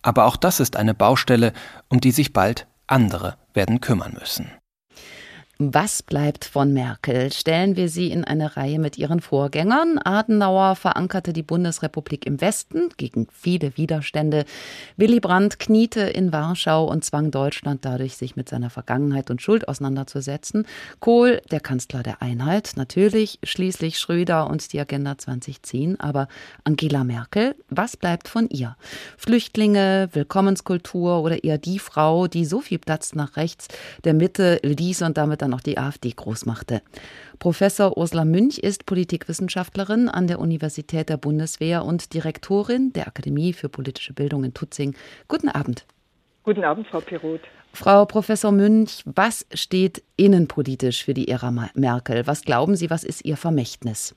Aber 0.00 0.24
auch 0.24 0.36
das 0.36 0.58
ist 0.58 0.76
eine 0.76 0.94
Baustelle, 0.94 1.52
um 1.90 2.00
die 2.00 2.12
sich 2.12 2.32
bald 2.32 2.66
andere 2.86 3.36
werden 3.52 3.82
kümmern 3.82 4.14
müssen. 4.18 4.50
Was 5.58 6.02
bleibt 6.02 6.46
von 6.46 6.72
Merkel? 6.72 7.30
Stellen 7.30 7.76
wir 7.76 7.88
sie 7.88 8.10
in 8.10 8.24
eine 8.24 8.56
Reihe 8.56 8.80
mit 8.80 8.98
ihren 8.98 9.20
Vorgängern. 9.20 9.98
Adenauer 10.02 10.74
verankerte 10.76 11.32
die 11.32 11.42
Bundesrepublik 11.42 12.26
im 12.26 12.40
Westen 12.40 12.88
gegen 12.96 13.28
viele 13.30 13.76
Widerstände. 13.76 14.44
Willy 14.96 15.20
Brandt 15.20 15.58
kniete 15.58 16.00
in 16.00 16.32
Warschau 16.32 16.86
und 16.86 17.04
zwang 17.04 17.30
Deutschland 17.30 17.84
dadurch, 17.84 18.16
sich 18.16 18.34
mit 18.34 18.48
seiner 18.48 18.70
Vergangenheit 18.70 19.30
und 19.30 19.40
Schuld 19.40 19.68
auseinanderzusetzen. 19.68 20.66
Kohl, 21.00 21.42
der 21.50 21.60
Kanzler 21.60 22.02
der 22.02 22.22
Einheit, 22.22 22.72
natürlich, 22.76 23.38
schließlich 23.44 23.98
Schröder 23.98 24.48
und 24.48 24.72
die 24.72 24.80
Agenda 24.80 25.16
2010. 25.16 26.00
Aber 26.00 26.26
Angela 26.64 27.04
Merkel, 27.04 27.54
was 27.68 27.96
bleibt 27.96 28.26
von 28.26 28.48
ihr? 28.48 28.76
Flüchtlinge, 29.16 30.08
Willkommenskultur 30.12 31.22
oder 31.22 31.44
eher 31.44 31.58
die 31.58 31.78
Frau, 31.78 32.26
die 32.26 32.46
so 32.46 32.60
viel 32.60 32.78
Platz 32.78 33.14
nach 33.14 33.36
rechts 33.36 33.68
der 34.02 34.14
Mitte 34.14 34.58
ließ 34.64 35.02
und 35.02 35.18
damit 35.18 35.42
dann 35.42 35.51
noch 35.52 35.60
die 35.60 35.78
AfD 35.78 36.10
groß 36.10 36.46
machte. 36.46 36.82
Professor 37.38 37.96
Ursula 37.96 38.24
Münch 38.24 38.58
ist 38.58 38.86
Politikwissenschaftlerin 38.86 40.08
an 40.08 40.26
der 40.26 40.40
Universität 40.40 41.08
der 41.08 41.16
Bundeswehr 41.16 41.84
und 41.84 42.12
Direktorin 42.12 42.92
der 42.92 43.06
Akademie 43.06 43.52
für 43.52 43.68
politische 43.68 44.12
Bildung 44.12 44.42
in 44.42 44.54
Tutzing. 44.54 44.96
Guten 45.28 45.48
Abend. 45.48 45.86
Guten 46.42 46.64
Abend, 46.64 46.88
Frau 46.88 47.00
Piroth. 47.00 47.42
Frau 47.72 48.04
Professor 48.04 48.50
Münch, 48.50 49.02
was 49.04 49.46
steht 49.54 50.02
innenpolitisch 50.16 51.04
für 51.04 51.14
die 51.14 51.28
Ära 51.28 51.52
Merkel? 51.74 52.26
Was 52.26 52.42
glauben 52.42 52.74
Sie, 52.74 52.90
was 52.90 53.04
ist 53.04 53.24
Ihr 53.24 53.36
Vermächtnis? 53.36 54.16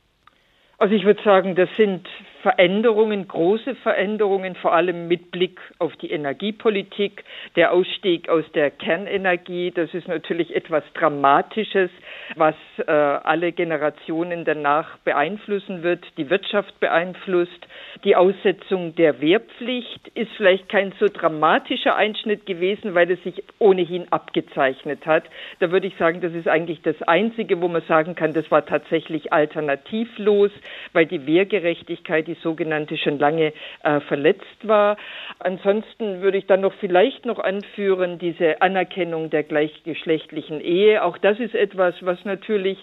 Also 0.77 0.93
ich 0.93 1.05
würde 1.05 1.21
sagen, 1.23 1.55
das 1.55 1.69
sind 1.77 2.07
Veränderungen, 2.45 3.27
große 3.27 3.73
Veränderungen, 3.73 4.53
vor 4.53 4.71
allem 4.71 5.07
mit 5.07 5.31
Blick 5.31 5.59
auf 5.79 5.95
die 5.95 6.11
Energiepolitik, 6.11 7.23
der 7.55 7.73
Ausstieg 7.73 8.29
aus 8.29 8.43
der 8.53 8.69
Kernenergie. 8.69 9.71
Das 9.71 9.91
ist 9.95 10.07
natürlich 10.07 10.55
etwas 10.55 10.83
Dramatisches, 10.93 11.89
was 12.35 12.53
äh, 12.85 12.91
alle 12.91 13.51
Generationen 13.51 14.45
danach 14.45 14.99
beeinflussen 14.99 15.81
wird, 15.81 16.05
die 16.17 16.29
Wirtschaft 16.29 16.79
beeinflusst. 16.79 17.65
Die 18.03 18.15
Aussetzung 18.15 18.93
der 18.93 19.21
Wehrpflicht 19.21 20.09
ist 20.13 20.29
vielleicht 20.37 20.69
kein 20.69 20.93
so 20.99 21.07
dramatischer 21.07 21.95
Einschnitt 21.95 22.45
gewesen, 22.45 22.93
weil 22.93 23.09
es 23.09 23.23
sich 23.23 23.43
ohnehin 23.57 24.11
abgezeichnet 24.11 25.07
hat. 25.07 25.23
Da 25.61 25.71
würde 25.71 25.87
ich 25.87 25.95
sagen, 25.97 26.21
das 26.21 26.33
ist 26.33 26.47
eigentlich 26.47 26.83
das 26.83 27.01
Einzige, 27.01 27.59
wo 27.59 27.67
man 27.69 27.81
sagen 27.87 28.13
kann, 28.13 28.33
das 28.33 28.51
war 28.51 28.67
tatsächlich 28.67 29.33
alternativlos, 29.33 30.51
weil 30.93 31.07
die 31.07 31.25
Wehrgerechtigkeit, 31.25 32.27
die 32.27 32.34
die 32.35 32.41
sogenannte 32.41 32.97
schon 32.97 33.19
lange 33.19 33.53
äh, 33.83 33.99
verletzt 34.01 34.43
war. 34.63 34.97
Ansonsten 35.39 36.21
würde 36.21 36.37
ich 36.37 36.45
dann 36.45 36.61
noch 36.61 36.73
vielleicht 36.79 37.25
noch 37.25 37.39
anführen, 37.39 38.19
diese 38.19 38.61
Anerkennung 38.61 39.29
der 39.29 39.43
gleichgeschlechtlichen 39.43 40.61
Ehe. 40.61 41.03
Auch 41.03 41.17
das 41.17 41.39
ist 41.39 41.55
etwas, 41.55 41.95
was 42.01 42.23
natürlich, 42.25 42.77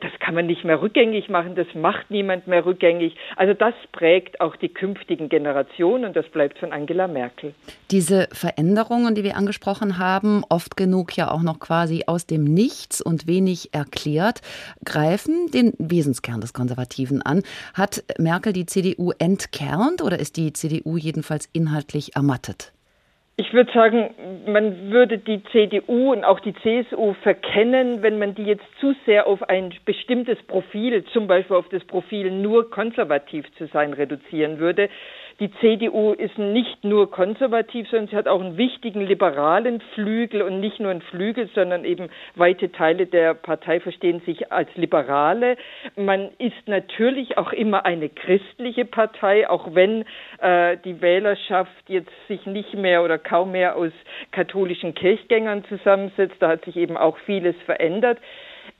das 0.00 0.12
kann 0.20 0.34
man 0.34 0.46
nicht 0.46 0.64
mehr 0.64 0.80
rückgängig 0.80 1.28
machen, 1.28 1.54
das 1.54 1.66
macht 1.74 2.10
niemand 2.10 2.46
mehr 2.46 2.64
rückgängig. 2.64 3.16
Also 3.36 3.54
das 3.54 3.74
prägt 3.92 4.40
auch 4.40 4.56
die 4.56 4.68
künftigen 4.68 5.28
Generationen 5.28 6.04
und 6.04 6.16
das 6.16 6.28
bleibt 6.28 6.58
von 6.58 6.72
Angela 6.72 7.08
Merkel. 7.08 7.54
Diese 7.90 8.28
Veränderungen, 8.32 9.14
die 9.14 9.24
wir 9.24 9.36
angesprochen 9.36 9.98
haben, 9.98 10.42
oft 10.48 10.76
genug 10.76 11.16
ja 11.16 11.30
auch 11.30 11.42
noch 11.42 11.58
quasi 11.58 12.04
aus 12.06 12.26
dem 12.26 12.44
Nichts 12.44 13.00
und 13.00 13.26
wenig 13.26 13.74
erklärt, 13.74 14.40
greifen 14.84 15.50
den 15.52 15.72
Wesenskern 15.78 16.40
des 16.40 16.52
Konservativen 16.52 17.22
an. 17.22 17.42
Hat 17.74 18.04
Merkel 18.18 18.52
die 18.52 18.66
CDU 18.66 19.12
entkernt 19.18 20.02
oder 20.02 20.18
ist 20.18 20.36
die 20.36 20.52
CDU 20.52 20.96
jedenfalls 20.96 21.48
inhaltlich 21.52 22.16
ermattet? 22.16 22.72
Ich 23.40 23.52
würde 23.52 23.72
sagen, 23.72 24.10
man 24.48 24.90
würde 24.90 25.16
die 25.16 25.40
CDU 25.52 26.10
und 26.12 26.24
auch 26.24 26.40
die 26.40 26.54
CSU 26.54 27.14
verkennen, 27.22 28.02
wenn 28.02 28.18
man 28.18 28.34
die 28.34 28.42
jetzt 28.42 28.64
zu 28.80 28.96
sehr 29.06 29.28
auf 29.28 29.48
ein 29.48 29.72
bestimmtes 29.84 30.42
Profil, 30.48 31.04
zum 31.12 31.28
Beispiel 31.28 31.54
auf 31.54 31.68
das 31.68 31.84
Profil 31.84 32.32
nur 32.32 32.68
konservativ 32.68 33.46
zu 33.56 33.66
sein, 33.68 33.92
reduzieren 33.92 34.58
würde. 34.58 34.88
Die 35.40 35.52
CDU 35.60 36.14
ist 36.14 36.36
nicht 36.36 36.82
nur 36.82 37.12
konservativ, 37.12 37.88
sondern 37.88 38.08
sie 38.08 38.16
hat 38.16 38.26
auch 38.26 38.40
einen 38.40 38.56
wichtigen 38.56 39.02
liberalen 39.02 39.80
Flügel 39.94 40.42
und 40.42 40.58
nicht 40.58 40.80
nur 40.80 40.90
einen 40.90 41.00
Flügel, 41.00 41.48
sondern 41.54 41.84
eben 41.84 42.08
weite 42.34 42.72
Teile 42.72 43.06
der 43.06 43.34
Partei 43.34 43.78
verstehen 43.78 44.20
sich 44.26 44.50
als 44.50 44.68
Liberale. 44.74 45.56
Man 45.94 46.30
ist 46.38 46.66
natürlich 46.66 47.38
auch 47.38 47.52
immer 47.52 47.86
eine 47.86 48.08
christliche 48.08 48.84
Partei, 48.84 49.48
auch 49.48 49.76
wenn 49.76 50.04
äh, 50.40 50.76
die 50.84 51.00
Wählerschaft 51.00 51.70
jetzt 51.86 52.10
sich 52.26 52.44
nicht 52.46 52.74
mehr 52.74 53.04
oder 53.04 53.16
kaum 53.16 53.52
mehr 53.52 53.76
aus 53.76 53.92
katholischen 54.32 54.94
Kirchgängern 54.94 55.64
zusammensetzt. 55.66 56.34
Da 56.40 56.48
hat 56.48 56.64
sich 56.64 56.76
eben 56.76 56.96
auch 56.96 57.16
vieles 57.18 57.54
verändert. 57.64 58.18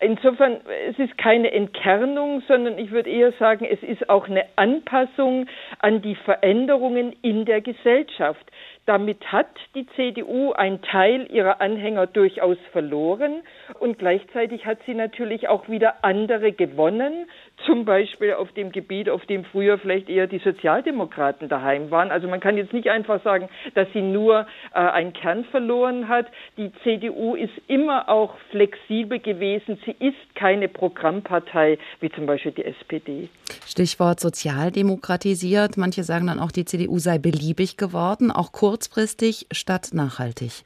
Insofern, 0.00 0.60
es 0.88 0.96
ist 0.98 1.18
keine 1.18 1.50
Entkernung, 1.50 2.42
sondern 2.46 2.78
ich 2.78 2.92
würde 2.92 3.10
eher 3.10 3.32
sagen, 3.32 3.64
es 3.64 3.82
ist 3.82 4.08
auch 4.08 4.28
eine 4.28 4.44
Anpassung 4.54 5.46
an 5.80 6.02
die 6.02 6.14
Veränderungen 6.14 7.16
in 7.22 7.44
der 7.44 7.60
Gesellschaft. 7.60 8.44
Damit 8.86 9.32
hat 9.32 9.48
die 9.74 9.86
CDU 9.96 10.52
einen 10.52 10.80
Teil 10.82 11.26
ihrer 11.32 11.60
Anhänger 11.60 12.06
durchaus 12.06 12.58
verloren 12.70 13.42
und 13.80 13.98
gleichzeitig 13.98 14.66
hat 14.66 14.78
sie 14.86 14.94
natürlich 14.94 15.48
auch 15.48 15.68
wieder 15.68 16.04
andere 16.04 16.52
gewonnen, 16.52 17.28
zum 17.66 17.84
Beispiel 17.84 18.34
auf 18.34 18.52
dem 18.52 18.72
Gebiet, 18.72 19.08
auf 19.08 19.24
dem 19.26 19.44
früher 19.44 19.78
vielleicht 19.78 20.08
eher 20.08 20.26
die 20.26 20.38
Sozialdemokraten 20.38 21.48
daheim 21.48 21.90
waren. 21.90 22.10
Also 22.10 22.28
man 22.28 22.40
kann 22.40 22.56
jetzt 22.56 22.72
nicht 22.72 22.88
einfach 22.88 23.22
sagen, 23.22 23.48
dass 23.74 23.88
sie 23.92 24.02
nur 24.02 24.46
äh, 24.72 24.78
einen 24.78 25.12
Kern 25.12 25.44
verloren 25.44 26.08
hat. 26.08 26.26
Die 26.56 26.70
CDU 26.82 27.34
ist 27.34 27.52
immer 27.66 28.08
auch 28.08 28.34
flexibel 28.50 29.18
gewesen. 29.18 29.78
Sie 29.84 29.96
ist 29.98 30.34
keine 30.34 30.68
Programmpartei 30.68 31.78
wie 32.00 32.10
zum 32.10 32.26
Beispiel 32.26 32.52
die 32.52 32.64
SPD. 32.64 33.28
Stichwort 33.66 34.20
sozialdemokratisiert. 34.20 35.76
Manche 35.76 36.04
sagen 36.04 36.26
dann 36.26 36.40
auch, 36.40 36.52
die 36.52 36.64
CDU 36.64 36.98
sei 36.98 37.18
beliebig 37.18 37.76
geworden, 37.76 38.30
auch 38.30 38.52
kurzfristig 38.52 39.46
statt 39.52 39.90
nachhaltig. 39.92 40.64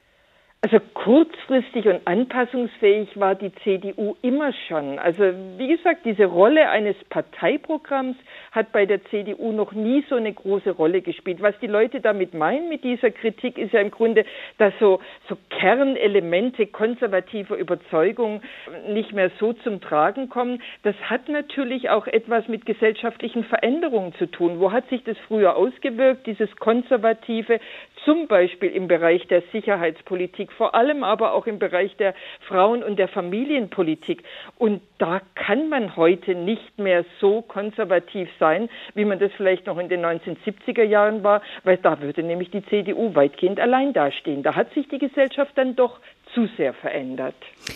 Also 0.65 0.79
kurzfristig 0.95 1.87
und 1.89 2.07
anpassungsfähig 2.07 3.19
war 3.19 3.35
die 3.35 3.53
CDU 3.65 4.15
immer 4.23 4.53
schon. 4.69 5.01
Also 5.01 5.25
wie 5.59 5.67
gesagt, 5.67 6.05
diese 6.05 6.27
Rolle 6.27 6.71
eines 6.71 6.95
Parteiprogramms 7.11 8.17
hat 8.53 8.71
bei 8.71 8.87
der 8.87 9.05
CDU 9.07 9.51
noch 9.51 9.73
nie 9.73 10.05
so 10.09 10.15
eine 10.15 10.33
große 10.33 10.71
Rolle 10.71 11.03
gespielt. 11.03 11.43
Was 11.43 11.59
die 11.59 11.67
Leute 11.67 12.01
damit 12.01 12.33
meinen 12.33 12.69
mit 12.69 12.85
dieser 12.85 13.11
Kritik 13.11 13.59
ist 13.59 13.73
ja 13.73 13.81
im 13.81 13.91
Grunde, 13.91 14.25
dass 14.59 14.73
so, 14.79 15.01
so 15.29 15.37
Kernelemente 15.51 16.69
konservativer 16.69 17.57
Überzeugung 17.57 18.41
nicht 18.87 19.13
mehr 19.13 19.33
so 19.41 19.55
zum 19.55 19.81
Tragen 19.81 20.29
kommen. 20.29 20.63
Das 20.85 20.95
hat 21.11 21.29
natürlich 21.29 21.91
auch 21.91 22.07
etwas 22.07 22.47
mit 22.47 22.67
gesellschaftlichen 22.67 23.43
Veränderungen 23.43 24.15
zu 24.15 24.27
tun. 24.31 24.61
Wo 24.61 24.71
hat 24.71 24.89
sich 24.91 25.03
das 25.03 25.17
früher 25.27 25.57
ausgewirkt, 25.57 26.25
dieses 26.29 26.55
Konservative, 26.55 27.59
zum 28.05 28.29
Beispiel 28.29 28.71
im 28.71 28.87
Bereich 28.87 29.27
der 29.27 29.43
Sicherheitspolitik? 29.51 30.52
Vor 30.53 30.75
allem 30.75 31.05
aber 31.05 31.33
auch 31.33 31.47
im 31.47 31.59
Bereich 31.59 31.97
der 31.97 32.15
Frauen- 32.49 32.83
und 32.83 32.99
der 32.99 33.09
Familienpolitik. 33.09 34.23
Und 34.59 34.83
da 34.99 35.21
kann 35.35 35.69
man 35.69 35.97
heute 35.97 36.35
nicht 36.35 36.79
mehr 36.79 37.05
so 37.21 37.43
konservativ 37.43 38.29
sein, 38.39 38.69
wie 38.95 39.05
man 39.05 39.19
das 39.19 39.33
vielleicht 39.37 39.67
noch 39.67 39.79
in 39.79 39.89
den 39.89 40.05
1970er 40.05 40.85
Jahren 40.85 41.25
war, 41.25 41.43
weil 41.65 41.77
da 41.79 42.01
würde 42.01 42.23
nämlich 42.23 42.51
die 42.51 42.65
CDU 42.67 43.15
weitgehend 43.15 43.61
allein 43.61 43.93
dastehen. 43.93 44.43
Da 44.43 44.55
hat 44.55 44.73
sich 44.75 44.89
die 44.89 44.99
Gesellschaft 44.99 45.53
dann 45.57 45.77
doch 45.77 46.01
zu 46.35 46.49
sehr 46.57 46.75
verändert. 46.75 47.35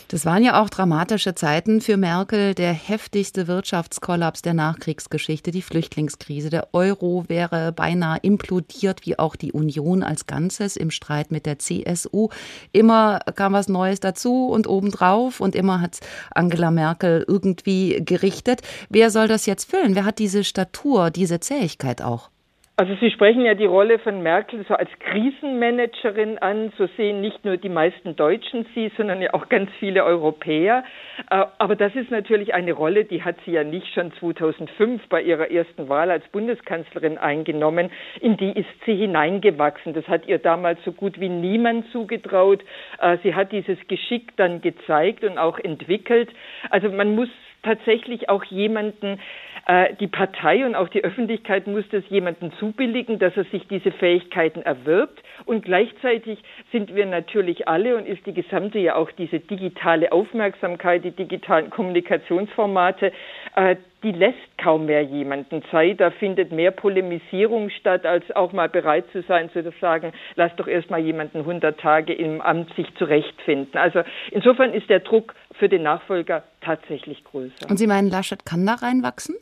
Das 0.09 0.27
waren 0.27 0.43
ja 0.43 0.63
auch 0.63 0.69
dramatische 0.69 1.35
Zeiten 1.35 1.81
für 1.81 1.97
Merkel. 1.97 2.55
Der 2.55 2.73
heftigste 2.73 3.47
Wirtschaftskollaps 3.47 4.43
der 4.43 4.55
Nachkriegsgeschichte, 4.55 5.51
die 5.51 5.63
Flüchtlingskrise. 5.63 6.51
Der 6.51 6.69
Euro 6.73 7.25
wäre 7.29 7.73
beinahe 7.73 8.19
implodiert, 8.23 9.05
wie 9.05 9.19
auch 9.19 9.37
die 9.37 9.53
Union 9.53 10.03
als 10.03 10.27
Ganzes 10.27 10.77
im 10.77 10.91
Streit 10.91 11.31
mit 11.31 11.47
der 11.47 11.59
CSU. 11.59 12.29
Immer 12.73 13.21
kam 13.35 13.53
was 13.53 13.69
Neues 13.69 14.01
dazu 14.01 14.49
und 14.49 14.67
obendrauf 14.67 15.41
und 15.41 15.55
immer 15.55 15.81
hat 15.81 16.01
Angela 16.35 16.71
Merkel 16.71 17.25
irgendwie 17.27 18.03
gerichtet. 18.05 18.63
Wer 18.89 19.11
soll 19.11 19.29
das 19.29 19.47
jetzt 19.47 19.71
füllen? 19.71 19.95
Wer 19.95 20.05
hat 20.05 20.19
diese 20.19 20.45
Statur, 20.45 21.11
diese 21.11 21.41
Zähigkeit 21.41 22.03
auch? 22.03 22.31
Also 22.79 22.95
Sie 23.01 23.11
sprechen 23.11 23.47
ja 23.47 23.55
die 23.55 23.65
Rolle 23.65 23.99
von 23.99 24.23
Merkel 24.23 24.63
so 24.69 24.75
als 24.75 24.91
Krisenmanagerin 24.99 26.37
an. 26.37 26.75
So 26.77 26.87
sehen 26.99 27.23
nicht 27.23 27.43
nur 27.43 27.57
die 27.57 27.71
meisten 27.71 28.17
Deutschen 28.17 28.67
sie, 28.75 28.93
sondern 28.99 29.23
ja 29.23 29.33
auch 29.33 29.49
ganz 29.49 29.71
viele 29.81 30.05
Europäer. 30.05 30.85
Äh, 31.31 31.47
aber 31.57 31.75
das 31.75 31.95
ist 31.95 32.11
natürlich 32.11 32.53
eine 32.53 32.75
Rolle, 32.75 33.07
die 33.07 33.23
hat 33.23 33.37
sie 33.47 33.53
ja 33.53 33.65
nicht 33.65 33.95
schon 33.95 34.13
2005 34.21 35.09
bei 35.09 35.23
ihrer 35.23 35.51
ersten 35.51 35.89
Wahl 35.89 36.11
als 36.11 36.29
Bundeskanzlerin 36.29 37.17
eingenommen. 37.17 37.91
In 38.21 38.37
die 38.37 38.53
ist 38.53 38.69
sie 38.85 38.97
hineingewachsen. 38.97 39.95
Das 39.95 40.07
hat 40.07 40.27
ihr 40.27 40.37
damals 40.37 40.79
so 40.85 40.93
gut 40.93 41.19
wie 41.19 41.31
niemand 41.31 41.91
zugetraut. 41.93 42.63
Äh, 43.01 43.17
sie 43.23 43.35
hat 43.35 43.53
dieses 43.53 43.79
Geschick 43.89 44.37
dann 44.37 44.61
gezeigt 44.61 45.25
und 45.25 45.39
auch 45.39 45.59
entwickelt. 45.59 46.29
Also 46.69 46.91
man 46.91 47.15
muss 47.15 47.31
tatsächlich 47.63 48.29
auch 48.29 48.45
jemanden, 48.45 49.19
äh, 49.67 49.95
die 49.99 50.07
Partei 50.07 50.65
und 50.65 50.77
auch 50.77 50.89
die 50.89 51.03
Öffentlichkeit 51.03 51.67
muss 51.67 51.85
das 51.91 52.05
jemanden 52.09 52.53
zubilligen, 52.61 53.19
dass 53.19 53.37
er 53.37 53.45
sich 53.45 53.67
diese 53.69 53.91
Fähigkeiten 53.91 54.63
erwirbt. 54.63 55.21
Und 55.45 55.65
gleichzeitig 55.65 56.39
sind 56.71 56.95
wir 56.95 57.05
natürlich 57.05 57.67
alle 57.67 57.97
und 57.97 58.07
ist 58.07 58.25
die 58.27 58.35
gesamte 58.35 58.79
ja 58.79 58.95
auch 58.95 59.11
diese 59.13 59.41
digitale 59.41 60.13
Aufmerksamkeit, 60.13 61.05
die 61.05 61.11
digitalen 61.11 61.71
Kommunikationsformate, 61.71 63.13
äh, 63.57 63.77
die 64.05 64.13
lässt 64.13 64.37
kaum 64.57 64.87
mehr 64.87 65.03
jemanden 65.03 65.65
Zeit. 65.73 65.99
Da 65.99 66.11
findet 66.11 66.53
mehr 66.53 66.71
Polemisierung 66.71 67.71
statt, 67.71 68.07
als 68.07 68.25
auch 68.37 68.53
mal 68.53 68.69
bereit 68.69 69.07
zu 69.11 69.23
sein, 69.23 69.51
zu 69.51 69.65
sagen, 69.81 70.13
lass 70.37 70.55
doch 70.55 70.69
erst 70.69 70.91
mal 70.91 71.01
jemanden 71.01 71.39
100 71.39 71.81
Tage 71.81 72.13
im 72.13 72.41
Amt 72.41 72.73
sich 72.77 72.87
zurechtfinden. 72.99 73.77
Also 73.81 74.03
insofern 74.31 74.73
ist 74.75 74.89
der 74.89 75.01
Druck 75.01 75.35
für 75.59 75.69
den 75.69 75.83
Nachfolger 75.83 76.45
tatsächlich 76.61 77.25
größer. 77.25 77.69
Und 77.69 77.79
Sie 77.79 77.89
meinen, 77.89 78.11
Laschet 78.11 78.45
kann 78.45 78.65
da 78.65 78.75
reinwachsen? 78.75 79.35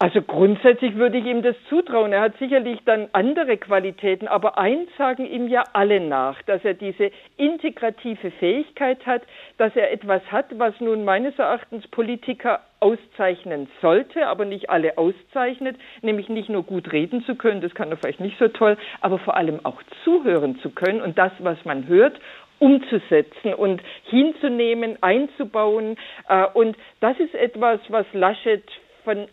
Also 0.00 0.22
grundsätzlich 0.22 0.94
würde 0.94 1.18
ich 1.18 1.24
ihm 1.24 1.42
das 1.42 1.56
zutrauen. 1.68 2.12
Er 2.12 2.20
hat 2.20 2.38
sicherlich 2.38 2.78
dann 2.84 3.08
andere 3.14 3.56
Qualitäten, 3.56 4.28
aber 4.28 4.56
eins 4.56 4.88
sagen 4.96 5.26
ihm 5.26 5.48
ja 5.48 5.64
alle 5.72 5.98
nach, 5.98 6.40
dass 6.42 6.64
er 6.64 6.74
diese 6.74 7.10
integrative 7.36 8.30
Fähigkeit 8.30 9.04
hat, 9.06 9.22
dass 9.56 9.74
er 9.74 9.90
etwas 9.90 10.22
hat, 10.30 10.56
was 10.56 10.78
nun 10.78 11.04
meines 11.04 11.36
Erachtens 11.36 11.84
Politiker 11.88 12.60
auszeichnen 12.78 13.68
sollte, 13.82 14.28
aber 14.28 14.44
nicht 14.44 14.70
alle 14.70 14.98
auszeichnet, 14.98 15.76
nämlich 16.00 16.28
nicht 16.28 16.48
nur 16.48 16.62
gut 16.62 16.92
reden 16.92 17.24
zu 17.24 17.34
können, 17.34 17.60
das 17.60 17.74
kann 17.74 17.90
er 17.90 17.96
vielleicht 17.96 18.20
nicht 18.20 18.38
so 18.38 18.46
toll, 18.46 18.76
aber 19.00 19.18
vor 19.18 19.36
allem 19.36 19.58
auch 19.64 19.82
zuhören 20.04 20.60
zu 20.60 20.70
können 20.70 21.00
und 21.00 21.18
das, 21.18 21.32
was 21.40 21.64
man 21.64 21.88
hört, 21.88 22.20
umzusetzen 22.60 23.52
und 23.52 23.82
hinzunehmen, 24.04 24.96
einzubauen. 25.00 25.96
Äh, 26.28 26.46
und 26.54 26.76
das 27.00 27.18
ist 27.18 27.34
etwas, 27.34 27.80
was 27.88 28.06
Laschet 28.12 28.62
von 29.02 29.26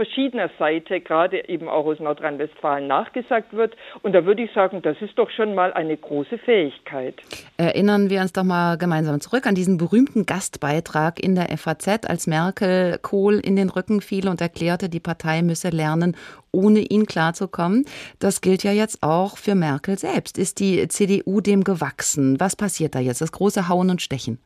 verschiedener 0.00 0.48
Seite, 0.58 1.02
gerade 1.02 1.46
eben 1.50 1.68
auch 1.68 1.84
aus 1.84 2.00
Nordrhein-Westfalen, 2.00 2.86
nachgesagt 2.86 3.52
wird. 3.52 3.76
Und 4.00 4.14
da 4.14 4.24
würde 4.24 4.42
ich 4.44 4.52
sagen, 4.52 4.80
das 4.80 4.96
ist 5.02 5.18
doch 5.18 5.28
schon 5.28 5.54
mal 5.54 5.74
eine 5.74 5.94
große 5.94 6.38
Fähigkeit. 6.38 7.16
Erinnern 7.58 8.08
wir 8.08 8.22
uns 8.22 8.32
doch 8.32 8.44
mal 8.44 8.78
gemeinsam 8.78 9.20
zurück 9.20 9.46
an 9.46 9.54
diesen 9.54 9.76
berühmten 9.76 10.24
Gastbeitrag 10.24 11.22
in 11.22 11.34
der 11.34 11.54
FAZ, 11.58 12.08
als 12.08 12.26
Merkel 12.26 12.98
Kohl 13.02 13.40
in 13.40 13.56
den 13.56 13.68
Rücken 13.68 14.00
fiel 14.00 14.26
und 14.28 14.40
erklärte, 14.40 14.88
die 14.88 15.00
Partei 15.00 15.42
müsse 15.42 15.68
lernen, 15.68 16.16
ohne 16.50 16.80
ihn 16.80 17.04
klarzukommen. 17.04 17.84
Das 18.20 18.40
gilt 18.40 18.64
ja 18.64 18.72
jetzt 18.72 19.02
auch 19.02 19.36
für 19.36 19.54
Merkel 19.54 19.98
selbst. 19.98 20.38
Ist 20.38 20.60
die 20.60 20.88
CDU 20.88 21.42
dem 21.42 21.62
gewachsen? 21.62 22.40
Was 22.40 22.56
passiert 22.56 22.94
da 22.94 23.00
jetzt? 23.00 23.20
Das 23.20 23.32
große 23.32 23.68
Hauen 23.68 23.90
und 23.90 24.00
Stechen. 24.00 24.38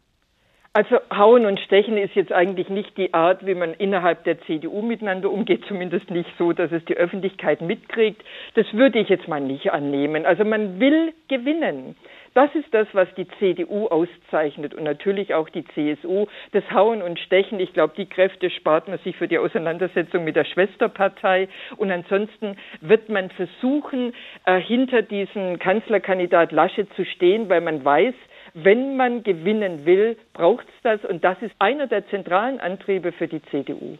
Also 0.76 0.98
Hauen 1.16 1.46
und 1.46 1.60
Stechen 1.60 1.96
ist 1.96 2.16
jetzt 2.16 2.32
eigentlich 2.32 2.68
nicht 2.68 2.96
die 2.96 3.14
Art, 3.14 3.46
wie 3.46 3.54
man 3.54 3.74
innerhalb 3.74 4.24
der 4.24 4.40
CDU 4.40 4.82
miteinander 4.82 5.30
umgeht, 5.30 5.64
zumindest 5.68 6.10
nicht 6.10 6.28
so, 6.36 6.52
dass 6.52 6.72
es 6.72 6.84
die 6.86 6.96
Öffentlichkeit 6.96 7.60
mitkriegt. 7.60 8.20
Das 8.54 8.66
würde 8.72 8.98
ich 8.98 9.08
jetzt 9.08 9.28
mal 9.28 9.40
nicht 9.40 9.70
annehmen. 9.70 10.26
Also 10.26 10.44
man 10.44 10.80
will 10.80 11.12
gewinnen. 11.28 11.94
Das 12.34 12.52
ist 12.56 12.74
das, 12.74 12.88
was 12.92 13.06
die 13.16 13.28
CDU 13.38 13.86
auszeichnet 13.86 14.74
und 14.74 14.82
natürlich 14.82 15.32
auch 15.34 15.48
die 15.48 15.64
CSU. 15.64 16.26
Das 16.50 16.68
Hauen 16.72 17.02
und 17.02 17.20
Stechen, 17.20 17.60
ich 17.60 17.72
glaube, 17.72 17.94
die 17.96 18.06
Kräfte 18.06 18.50
spart 18.50 18.88
man 18.88 18.98
sich 18.98 19.14
für 19.16 19.28
die 19.28 19.38
Auseinandersetzung 19.38 20.24
mit 20.24 20.34
der 20.34 20.44
Schwesterpartei. 20.44 21.48
Und 21.76 21.92
ansonsten 21.92 22.56
wird 22.80 23.08
man 23.08 23.30
versuchen, 23.30 24.12
äh, 24.44 24.58
hinter 24.58 25.02
diesem 25.02 25.60
Kanzlerkandidat 25.60 26.50
Laschet 26.50 26.92
zu 26.94 27.04
stehen, 27.04 27.48
weil 27.48 27.60
man 27.60 27.84
weiß, 27.84 28.14
wenn 28.54 28.96
man 28.96 29.24
gewinnen 29.24 29.84
will, 29.84 30.16
braucht 30.32 30.66
es 30.68 30.74
das. 30.84 31.04
Und 31.10 31.24
das 31.24 31.36
ist 31.42 31.52
einer 31.58 31.88
der 31.88 32.08
zentralen 32.08 32.60
Antriebe 32.60 33.10
für 33.10 33.26
die 33.26 33.42
CDU. 33.50 33.98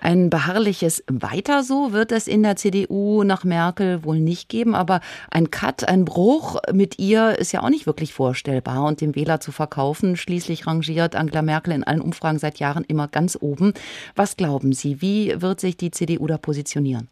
Ein 0.00 0.30
beharrliches 0.30 1.04
Weiter 1.08 1.64
so 1.64 1.92
wird 1.92 2.12
es 2.12 2.28
in 2.28 2.44
der 2.44 2.54
CDU 2.54 3.24
nach 3.24 3.42
Merkel 3.42 4.04
wohl 4.04 4.20
nicht 4.20 4.48
geben. 4.48 4.76
Aber 4.76 5.00
ein 5.30 5.50
Cut, 5.50 5.88
ein 5.88 6.04
Bruch 6.04 6.60
mit 6.72 7.00
ihr 7.00 7.36
ist 7.38 7.52
ja 7.52 7.62
auch 7.62 7.70
nicht 7.70 7.86
wirklich 7.86 8.14
vorstellbar. 8.14 8.84
Und 8.84 9.00
dem 9.00 9.16
Wähler 9.16 9.40
zu 9.40 9.50
verkaufen, 9.50 10.16
schließlich 10.16 10.66
rangiert 10.68 11.16
Angela 11.16 11.42
Merkel 11.42 11.74
in 11.74 11.82
allen 11.82 12.00
Umfragen 12.00 12.38
seit 12.38 12.60
Jahren 12.60 12.84
immer 12.84 13.08
ganz 13.08 13.36
oben. 13.40 13.74
Was 14.14 14.36
glauben 14.36 14.72
Sie, 14.72 15.02
wie 15.02 15.42
wird 15.42 15.60
sich 15.60 15.76
die 15.76 15.90
CDU 15.90 16.28
da 16.28 16.38
positionieren? 16.38 17.08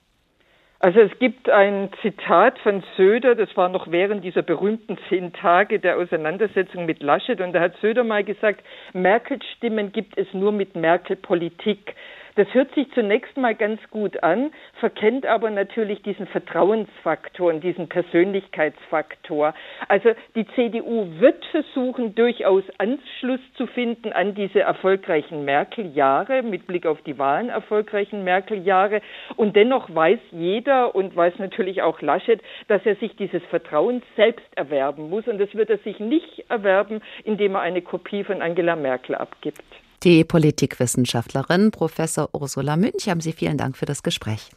Also 0.85 1.01
es 1.01 1.19
gibt 1.19 1.49
ein 1.49 1.89
Zitat 2.03 2.59
von 2.59 2.85
Söder, 2.99 3.35
das 3.35 3.49
war 3.57 3.71
noch 3.71 3.91
während 3.91 4.23
dieser 4.23 4.43
berühmten 4.43 4.99
zehn 5.09 5.33
Tage 5.33 5.81
der 5.81 5.97
Auseinandersetzung 5.97 6.85
mit 6.85 7.03
Laschet, 7.03 7.41
und 7.41 7.55
da 7.55 7.61
hat 7.61 7.75
Söder 7.81 8.05
mal 8.05 8.23
gesagt, 8.23 8.63
Merkel-Stimmen 8.93 9.93
gibt 9.93 10.19
es 10.19 10.27
nur 10.35 10.53
mit 10.53 10.77
Merkel-Politik. 10.77 11.95
Das 12.37 12.53
hört 12.53 12.75
sich 12.75 12.91
zunächst 12.95 13.37
mal 13.37 13.55
ganz 13.55 13.81
gut 13.91 14.25
an, 14.25 14.51
verkennt 14.81 15.25
aber 15.25 15.51
natürlich 15.51 16.03
diesen 16.03 16.27
Vertrauensfaktor 16.27 17.53
und 17.53 17.63
diesen 17.63 17.89
Persönlichkeitsfaktor. 17.89 19.55
Also 19.87 20.11
die 20.35 20.45
CDU 20.49 21.21
wird 21.21 21.45
versuchen, 21.47 22.17
durchaus 22.17 22.65
Anschluss 22.79 23.39
zu 23.57 23.69
finden 23.69 24.13
an 24.13 24.35
diese 24.35 24.61
erfolgreichen 24.61 25.45
Merkel-Jahre, 25.45 26.43
mit 26.43 26.67
Blick 26.67 26.87
auf 26.87 27.01
die 27.03 27.19
Wahlen 27.19 27.51
erfolgreichen 27.51 28.25
Merkel-Jahre. 28.25 29.01
Und 29.37 29.55
dennoch 29.55 29.95
weiß 29.95 30.19
jeder 30.33 30.97
und 30.97 31.15
weiß 31.15 31.39
natürlich 31.39 31.83
auch 31.83 32.01
Laschet, 32.01 32.43
dass 32.67 32.85
er 32.85 32.97
sich 32.97 33.15
dieses 33.15 33.45
Vertrauen 33.45 34.03
selbst 34.17 34.47
erwerben 34.57 35.09
muss. 35.09 35.29
Und 35.29 35.39
das 35.39 35.55
wird 35.55 35.71
er 35.71 35.79
sich 35.79 36.01
nicht 36.01 36.45
erwerben, 36.49 37.01
indem 37.23 37.55
er 37.55 37.61
eine 37.61 37.83
Kopie 37.83 38.25
von 38.25 38.43
Angela 38.43 38.75
Merkel 38.75 39.15
abgibt. 39.15 39.63
Die 40.05 40.23
Politikwissenschaftlerin 40.23 41.71
Professor 41.71 42.29
Ursula 42.33 42.77
Münch, 42.77 43.09
haben 43.09 43.23
Sie 43.23 43.33
vielen 43.33 43.57
Dank 43.57 43.79
für 43.79 43.87
das 43.87 44.03
Gespräch. 44.03 44.51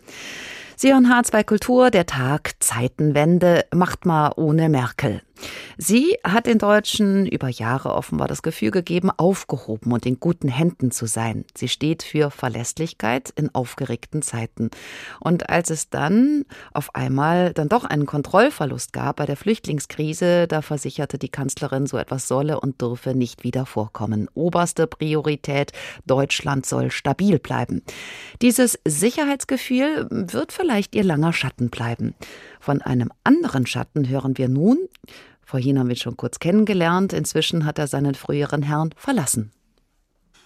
Sie 0.75 0.91
hören 0.91 1.07
H2 1.07 1.43
Kultur, 1.45 1.89
der 1.89 2.05
Tag, 2.05 2.51
Zeitenwende, 2.59 3.65
macht 3.73 4.05
mal 4.05 4.33
ohne 4.35 4.67
Merkel. 4.67 5.21
Sie 5.77 6.17
hat 6.23 6.47
den 6.47 6.57
Deutschen 6.57 7.25
über 7.25 7.49
Jahre 7.49 7.93
offenbar 7.93 8.27
das 8.27 8.41
Gefühl 8.41 8.71
gegeben, 8.71 9.11
aufgehoben 9.15 9.91
und 9.91 10.05
in 10.05 10.19
guten 10.19 10.47
Händen 10.47 10.91
zu 10.91 11.05
sein. 11.05 11.45
Sie 11.55 11.67
steht 11.67 12.03
für 12.03 12.31
Verlässlichkeit 12.31 13.31
in 13.35 13.53
aufgeregten 13.53 14.21
Zeiten. 14.21 14.71
Und 15.19 15.49
als 15.49 15.69
es 15.69 15.89
dann 15.89 16.45
auf 16.73 16.95
einmal 16.95 17.53
dann 17.53 17.69
doch 17.69 17.83
einen 17.83 18.05
Kontrollverlust 18.05 18.93
gab 18.93 19.17
bei 19.17 19.25
der 19.25 19.37
Flüchtlingskrise, 19.37 20.47
da 20.47 20.61
versicherte 20.61 21.17
die 21.17 21.29
Kanzlerin, 21.29 21.87
so 21.87 21.97
etwas 21.97 22.27
solle 22.27 22.59
und 22.59 22.81
dürfe 22.81 23.13
nicht 23.13 23.43
wieder 23.43 23.65
vorkommen. 23.65 24.29
Oberste 24.33 24.87
Priorität, 24.87 25.71
Deutschland 26.05 26.65
soll 26.65 26.91
stabil 26.91 27.39
bleiben. 27.39 27.83
Dieses 28.41 28.79
Sicherheitsgefühl 28.85 30.07
wird 30.09 30.51
vielleicht 30.51 30.95
ihr 30.95 31.03
langer 31.03 31.33
Schatten 31.33 31.69
bleiben. 31.69 32.15
Von 32.67 32.81
einem 32.81 33.13
anderen 33.23 33.65
Schatten 33.65 34.09
hören 34.09 34.37
wir 34.37 34.49
nun. 34.49 34.77
Vorhin 35.41 35.79
haben 35.79 35.87
wir 35.87 35.95
ihn 35.95 36.01
schon 36.01 36.17
kurz 36.17 36.39
kennengelernt. 36.39 37.13
Inzwischen 37.13 37.63
hat 37.63 37.79
er 37.79 37.87
seinen 37.87 38.13
früheren 38.13 38.61
Herrn 38.61 38.93
verlassen. 38.97 39.53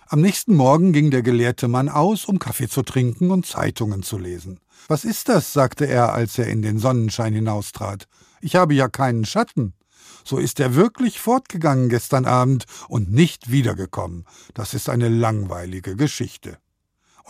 Am 0.07 0.21
nächsten 0.21 0.53
Morgen 0.53 0.93
ging 0.93 1.09
der 1.09 1.23
gelehrte 1.23 1.67
Mann 1.67 1.89
aus, 1.89 2.25
um 2.25 2.37
Kaffee 2.37 2.67
zu 2.67 2.83
trinken 2.83 3.31
und 3.31 3.47
Zeitungen 3.47 4.03
zu 4.03 4.19
lesen. 4.19 4.59
Was 4.87 5.03
ist 5.03 5.29
das? 5.29 5.51
sagte 5.51 5.87
er, 5.87 6.13
als 6.13 6.37
er 6.37 6.45
in 6.45 6.61
den 6.61 6.77
Sonnenschein 6.77 7.33
hinaustrat. 7.33 8.07
Ich 8.39 8.55
habe 8.55 8.75
ja 8.75 8.87
keinen 8.87 9.25
Schatten. 9.25 9.73
So 10.23 10.37
ist 10.37 10.59
er 10.59 10.75
wirklich 10.75 11.19
fortgegangen 11.19 11.89
gestern 11.89 12.25
Abend 12.25 12.65
und 12.87 13.11
nicht 13.11 13.49
wiedergekommen. 13.49 14.25
Das 14.53 14.75
ist 14.75 14.89
eine 14.89 15.09
langweilige 15.09 15.95
Geschichte 15.95 16.59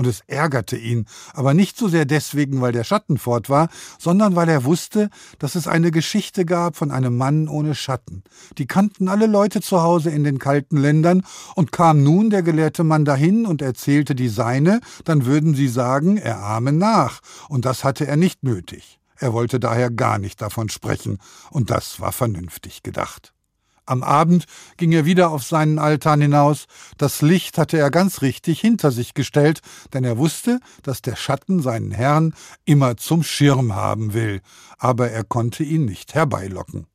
und 0.02 0.08
es 0.08 0.24
ärgerte 0.26 0.78
ihn, 0.78 1.06
aber 1.32 1.54
nicht 1.54 1.78
so 1.78 1.88
sehr 1.88 2.06
deswegen, 2.06 2.60
weil 2.60 2.72
der 2.72 2.84
Schatten 2.84 3.20
fort 3.20 3.52
war, 3.52 3.70
sondern 4.00 4.36
weil 4.36 4.50
er 4.50 4.64
wusste, 4.64 5.12
dass 5.38 5.54
es 5.54 5.68
eine 5.68 5.92
Geschichte 5.92 6.44
gab 6.44 6.76
von 6.76 6.90
einem 6.90 7.16
Mann 7.16 7.48
ohne 7.48 7.76
Schatten. 7.76 8.24
Die 8.58 8.66
kannten 8.66 9.08
alle 9.08 9.28
Leute 9.28 9.62
zu 9.62 9.84
Hause 9.84 10.10
in 10.10 10.24
den 10.24 10.40
kalten 10.40 10.78
Ländern, 10.78 11.22
und 11.54 11.72
kam 11.72 12.02
nun 12.02 12.32
der 12.32 12.42
gelehrte 12.42 12.84
Mann 12.84 13.06
dahin 13.06 13.46
und 13.46 13.62
erzählte 13.62 14.16
die 14.16 14.28
seine, 14.28 14.82
dann 15.06 15.28
würden 15.28 15.54
sie 15.54 15.68
sagen, 15.68 16.18
er 16.18 16.40
ahme 16.40 16.72
nach, 16.72 17.20
und 17.48 17.66
das 17.66 17.84
hatte 17.84 18.08
er 18.08 18.18
nicht 18.18 18.42
nötig. 18.42 19.00
Er 19.18 19.34
wollte 19.34 19.60
daher 19.60 19.92
gar 19.92 20.18
nicht 20.18 20.42
davon 20.42 20.70
sprechen, 20.70 21.20
und 21.52 21.70
das 21.70 22.00
war 22.00 22.12
vernünftig 22.12 22.82
gedacht. 22.82 23.34
Am 23.92 24.04
Abend 24.04 24.46
ging 24.78 24.94
er 24.94 25.04
wieder 25.04 25.32
auf 25.32 25.44
seinen 25.44 25.78
Altan 25.78 26.22
hinaus. 26.22 26.68
Das 26.98 27.22
Licht 27.22 27.58
hatte 27.58 27.78
er 27.78 27.92
ganz 27.92 28.22
richtig 28.22 28.62
hinter 28.62 28.90
sich 28.90 29.14
gestellt, 29.14 29.60
denn 29.94 30.06
er 30.06 30.18
wusste, 30.18 30.62
dass 30.82 31.02
der 31.02 31.18
Schatten 31.18 31.62
seinen 31.62 31.92
Herrn 31.92 32.34
immer 32.64 32.96
zum 32.96 33.22
Schirm 33.22 33.76
haben 33.76 34.14
will, 34.14 34.40
aber 34.78 35.12
er 35.12 35.26
konnte 35.26 35.66
ihn 35.66 35.84
nicht 35.84 36.14
herbeilocken. 36.14 36.88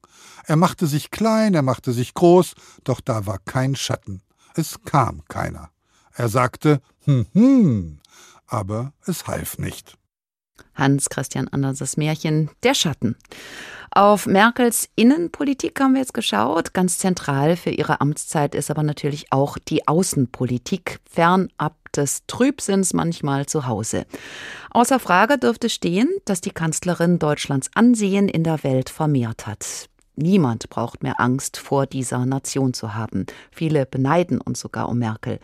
Er 0.47 0.57
machte 0.57 0.87
sich 0.87 1.11
klein, 1.11 1.53
er 1.53 1.61
machte 1.61 1.93
sich 1.93 2.15
groß, 2.15 2.55
doch 2.85 3.03
da 3.03 3.27
war 3.27 3.41
kein 3.41 3.77
Schatten. 3.77 4.23
Es 4.55 4.81
kam 4.87 5.23
keiner. 5.29 5.69
Er 6.15 6.31
sagte, 6.31 6.81
hm, 7.05 7.27
hm, 7.35 8.01
aber 8.47 8.95
es 9.05 9.27
half 9.27 9.59
nicht. 9.59 9.99
Hans 10.75 11.11
Christian 11.11 11.49
Anderses 11.49 11.99
Märchen 11.99 12.49
Der 12.63 12.73
Schatten. 12.73 13.17
Auf 13.91 14.27
Merkels 14.27 14.89
Innenpolitik 14.95 15.81
haben 15.81 15.95
wir 15.95 16.01
jetzt 16.01 16.15
geschaut. 16.15 16.75
Ganz 16.75 16.99
zentral 16.99 17.57
für 17.57 17.71
ihre 17.71 18.01
Amtszeit 18.01 18.55
ist 18.55 18.71
aber 18.71 18.83
natürlich 18.83 19.33
auch 19.33 19.59
die 19.59 19.87
Außenpolitik, 19.89 21.01
fernab 21.11 21.75
des 21.93 22.23
Trübsinns 22.27 22.93
manchmal 22.93 23.47
zu 23.47 23.67
Hause. 23.67 24.07
Außer 24.71 24.99
Frage 24.99 25.39
dürfte 25.39 25.71
stehen, 25.71 26.09
dass 26.25 26.41
die 26.41 26.51
Kanzlerin 26.51 27.19
Deutschlands 27.19 27.71
Ansehen 27.75 28.29
in 28.29 28.45
der 28.45 28.63
Welt 28.65 28.91
vermehrt 28.91 29.47
hat. 29.47 29.89
Niemand 30.17 30.71
braucht 30.71 31.03
mehr 31.03 31.21
Angst 31.21 31.59
vor 31.59 31.85
dieser 31.85 32.25
Nation 32.25 32.73
zu 32.73 32.95
haben. 32.95 33.27
Viele 33.51 33.85
beneiden 33.85 34.41
uns 34.41 34.61
sogar 34.61 34.89
um 34.89 34.99
Merkel. 34.99 35.39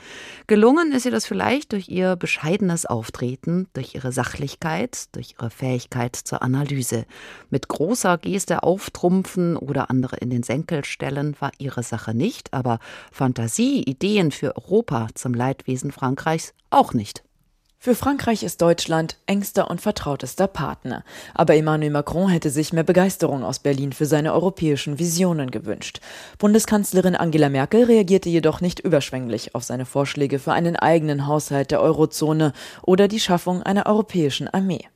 Gelungen 0.46 0.92
ist 0.92 1.04
ihr 1.04 1.10
das 1.10 1.26
vielleicht 1.26 1.72
durch 1.72 1.90
ihr 1.90 2.16
bescheidenes 2.16 2.86
Auftreten, 2.86 3.68
durch 3.74 3.94
ihre 3.94 4.12
Sachlichkeit, 4.12 5.14
durch 5.14 5.34
ihre 5.38 5.50
Fähigkeit 5.50 6.16
zur 6.16 6.42
Analyse. 6.42 7.04
Mit 7.50 7.68
großer 7.68 8.16
Geste 8.16 8.62
auftrumpfen 8.62 9.58
oder 9.58 9.90
andere 9.90 10.16
in 10.16 10.30
den 10.30 10.42
Senkel 10.42 10.86
stellen 10.86 11.36
war 11.38 11.52
ihre 11.58 11.82
Sache 11.82 12.14
nicht, 12.14 12.54
aber 12.54 12.78
Fantasie, 13.12 13.82
Ideen 13.82 14.30
für 14.30 14.56
Europa 14.56 15.08
zum 15.14 15.34
Leidwesen 15.34 15.92
Frankreichs 15.92 16.54
auch 16.70 16.94
nicht. 16.94 17.22
Für 17.84 17.96
Frankreich 17.96 18.44
ist 18.44 18.62
Deutschland 18.62 19.16
engster 19.26 19.68
und 19.68 19.80
vertrautester 19.80 20.46
Partner. 20.46 21.02
Aber 21.34 21.56
Emmanuel 21.56 21.90
Macron 21.90 22.28
hätte 22.28 22.48
sich 22.48 22.72
mehr 22.72 22.84
Begeisterung 22.84 23.42
aus 23.42 23.58
Berlin 23.58 23.92
für 23.92 24.06
seine 24.06 24.34
europäischen 24.34 25.00
Visionen 25.00 25.50
gewünscht. 25.50 25.98
Bundeskanzlerin 26.38 27.16
Angela 27.16 27.48
Merkel 27.48 27.82
reagierte 27.82 28.28
jedoch 28.28 28.60
nicht 28.60 28.78
überschwänglich 28.78 29.56
auf 29.56 29.64
seine 29.64 29.84
Vorschläge 29.84 30.38
für 30.38 30.52
einen 30.52 30.76
eigenen 30.76 31.26
Haushalt 31.26 31.72
der 31.72 31.80
Eurozone 31.80 32.52
oder 32.82 33.08
die 33.08 33.18
Schaffung 33.18 33.64
einer 33.64 33.86
europäischen 33.86 34.46
Armee. 34.46 34.86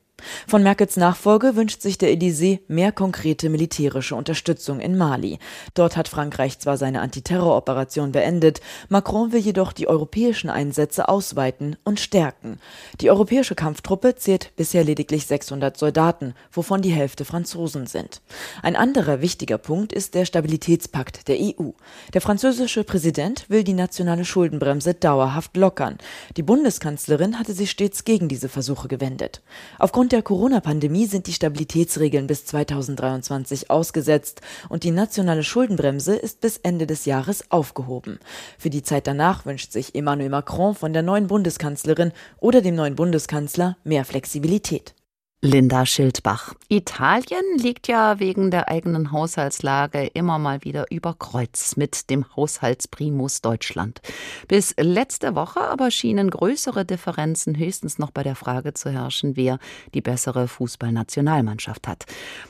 Von 0.47 0.63
Merkels 0.63 0.97
Nachfolge 0.97 1.55
wünscht 1.55 1.81
sich 1.81 1.99
der 1.99 2.09
Élysée 2.09 2.59
mehr 2.67 2.91
konkrete 2.91 3.49
militärische 3.49 4.15
Unterstützung 4.15 4.79
in 4.79 4.97
Mali. 4.97 5.37
Dort 5.75 5.95
hat 5.95 6.07
Frankreich 6.07 6.57
zwar 6.57 6.77
seine 6.77 7.01
Antiterroroperation 7.01 8.11
beendet, 8.11 8.61
Macron 8.89 9.31
will 9.31 9.39
jedoch 9.39 9.73
die 9.73 9.87
europäischen 9.87 10.49
Einsätze 10.49 11.07
ausweiten 11.07 11.75
und 11.83 11.99
stärken. 11.99 12.59
Die 12.99 13.11
europäische 13.11 13.53
Kampftruppe 13.53 14.15
zählt 14.15 14.55
bisher 14.55 14.83
lediglich 14.83 15.27
600 15.27 15.77
Soldaten, 15.77 16.33
wovon 16.51 16.81
die 16.81 16.91
Hälfte 16.91 17.23
Franzosen 17.23 17.85
sind. 17.85 18.21
Ein 18.63 18.75
anderer 18.75 19.21
wichtiger 19.21 19.59
Punkt 19.59 19.93
ist 19.93 20.15
der 20.15 20.25
Stabilitätspakt 20.25 21.27
der 21.27 21.37
EU. 21.39 21.71
Der 22.13 22.21
französische 22.21 22.83
Präsident 22.83 23.45
will 23.49 23.63
die 23.63 23.73
nationale 23.73 24.25
Schuldenbremse 24.25 24.95
dauerhaft 24.95 25.55
lockern. 25.55 25.99
Die 26.37 26.43
Bundeskanzlerin 26.43 27.37
hatte 27.37 27.53
sich 27.53 27.69
stets 27.69 28.03
gegen 28.03 28.27
diese 28.29 28.49
Versuche 28.49 28.87
gewendet. 28.87 29.41
Aufgrund 29.77 30.06
Aufgrund 30.07 30.23
der 30.23 30.35
Corona-Pandemie 30.35 31.05
sind 31.05 31.27
die 31.27 31.33
Stabilitätsregeln 31.33 32.27
bis 32.27 32.45
2023 32.45 33.69
ausgesetzt 33.69 34.39
und 34.69 34.85
die 34.85 34.91
nationale 34.91 35.43
Schuldenbremse 35.43 36.15
ist 36.15 36.39
bis 36.39 36.55
Ende 36.59 36.87
des 36.87 37.03
Jahres 37.03 37.51
aufgehoben. 37.51 38.17
Für 38.57 38.69
die 38.69 38.83
Zeit 38.83 39.05
danach 39.05 39.45
wünscht 39.45 39.73
sich 39.73 39.95
Emmanuel 39.95 40.29
Macron 40.29 40.75
von 40.75 40.93
der 40.93 41.03
neuen 41.03 41.27
Bundeskanzlerin 41.27 42.13
oder 42.39 42.61
dem 42.61 42.75
neuen 42.75 42.95
Bundeskanzler 42.95 43.75
mehr 43.83 44.05
Flexibilität. 44.05 44.95
Linda 45.43 45.85
Schildbach. 45.85 46.55
Italien 46.67 47.59
liegt 47.59 47.87
ja 47.87 48.19
wegen 48.19 48.49
der 48.49 48.69
eigenen 48.69 49.11
Haushaltslage 49.11 50.07
immer 50.15 50.39
mal 50.39 50.63
wieder 50.63 50.85
über 50.89 51.13
Kreuz 51.13 51.75
mit 51.75 52.09
dem 52.09 52.25
Haushaltsprimus 52.35 53.41
Deutschland. 53.41 54.01
Bis 54.47 54.73
letzte 54.79 55.35
Woche 55.35 55.61
aber 55.61 55.91
schienen 55.91 56.31
größere 56.31 56.85
Differenzen 56.85 57.55
höchstens 57.55 57.99
noch 57.99 58.09
bei 58.09 58.23
der 58.23 58.35
Frage 58.35 58.73
zu 58.73 58.89
herrschen, 58.89 59.35
wer 59.35 59.59
die 59.93 60.01
bessere 60.01 60.47
Fußballnationalmannschaft 60.47 61.87
hat. 61.87 62.05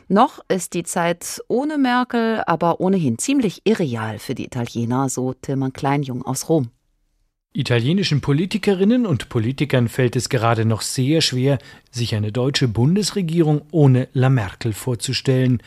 Noch 0.08 0.39
ist 0.47 0.73
die 0.73 0.84
Zeit 0.84 1.43
ohne 1.50 1.78
Merkel 1.78 2.41
aber 2.47 2.80
ohnehin 2.80 3.17
ziemlich 3.17 3.63
irreal 3.65 4.17
für 4.17 4.34
die 4.34 4.45
Italiener, 4.45 5.10
so 5.10 5.34
Tilman 5.34 5.73
Kleinjung 5.73 6.26
aus 6.26 6.47
Rom. 6.47 6.71
Italienischen 7.58 8.22
Politikerinnen 8.22 9.08
und 9.08 9.30
Politikern 9.30 9.88
fällt 9.88 10.15
es 10.15 10.30
gerade 10.30 10.63
noch 10.63 10.84
sehr 10.84 11.22
schwer, 11.22 11.58
sich 11.89 12.13
eine 12.13 12.32
deutsche 12.32 12.67
Bundesregierung 12.67 13.63
ohne 13.72 14.10
La 14.13 14.30
Merkel 14.30 14.74
vorzustellen. 14.74 15.63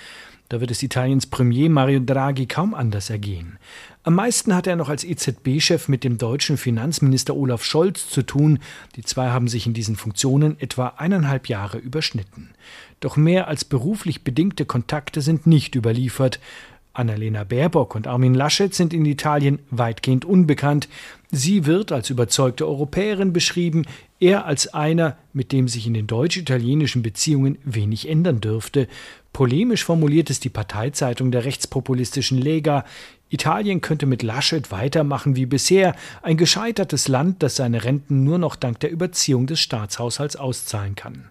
Da 0.51 0.61
wird 0.61 0.71
es 0.71 0.85
Italiens 0.85 1.27
Premier 1.27 1.69
Mario 1.69 1.99
Draghi 1.99 2.47
kaum 2.47 2.75
anders 2.75 3.11
ergehen. 3.11 3.59
Am 4.05 4.15
meisten 4.15 4.55
hat 4.55 4.69
er 4.69 4.77
noch 4.77 4.89
als 4.89 5.03
EZB-Chef 5.03 5.89
mit 5.89 6.05
dem 6.05 6.17
deutschen 6.17 6.59
Finanzminister 6.59 7.35
Olaf 7.35 7.65
Scholz 7.65 8.09
zu 8.09 8.23
tun. 8.23 8.61
Die 8.95 9.03
zwei 9.03 9.31
haben 9.31 9.49
sich 9.49 9.67
in 9.67 9.75
diesen 9.75 9.97
Funktionen 9.97 10.61
etwa 10.61 10.95
eineinhalb 10.97 11.49
Jahre 11.49 11.79
überschnitten. 11.79 12.51
Doch 13.01 13.17
mehr 13.17 13.49
als 13.49 13.65
beruflich 13.65 14.23
bedingte 14.23 14.65
Kontakte 14.65 15.23
sind 15.23 15.49
nicht 15.49 15.75
überliefert. 15.75 16.39
Annalena 16.93 17.45
Baerbock 17.45 17.95
und 17.95 18.07
Armin 18.07 18.35
Laschet 18.35 18.75
sind 18.75 18.93
in 18.93 19.05
Italien 19.07 19.61
weitgehend 19.71 20.25
unbekannt. 20.25 20.89
Sie 21.33 21.65
wird 21.65 21.93
als 21.93 22.11
überzeugte 22.11 22.67
Europäerin 22.67 23.33
beschrieben, 23.33 23.85
er 24.19 24.47
als 24.47 24.75
einer, 24.75 25.17
mit 25.33 25.53
dem 25.53 25.69
sich 25.69 25.87
in 25.87 25.95
den 25.95 26.09
deutsch-italienischen 26.09 27.03
Beziehungen 27.03 27.59
wenig 27.65 28.09
ändern 28.09 28.41
dürfte. 28.41 28.89
Polemisch 29.33 29.85
formuliert 29.85 30.29
es 30.29 30.41
die 30.41 30.49
Parteizeitung 30.49 31.31
der 31.31 31.45
rechtspopulistischen 31.45 32.37
Lega. 32.37 32.85
Italien 33.29 33.81
könnte 33.81 34.07
mit 34.07 34.25
Laschet 34.25 34.73
weitermachen 34.73 35.37
wie 35.37 35.47
bisher, 35.47 35.95
ein 36.23 36.37
gescheitertes 36.37 37.07
Land, 37.07 37.45
das 37.45 37.55
seine 37.55 37.85
Renten 37.85 38.25
nur 38.25 38.39
noch 38.39 38.57
dank 38.57 38.81
der 38.81 38.91
Überziehung 38.91 39.47
des 39.47 39.61
Staatshaushalts 39.61 40.35
auszahlen 40.35 40.97
kann. 40.97 41.31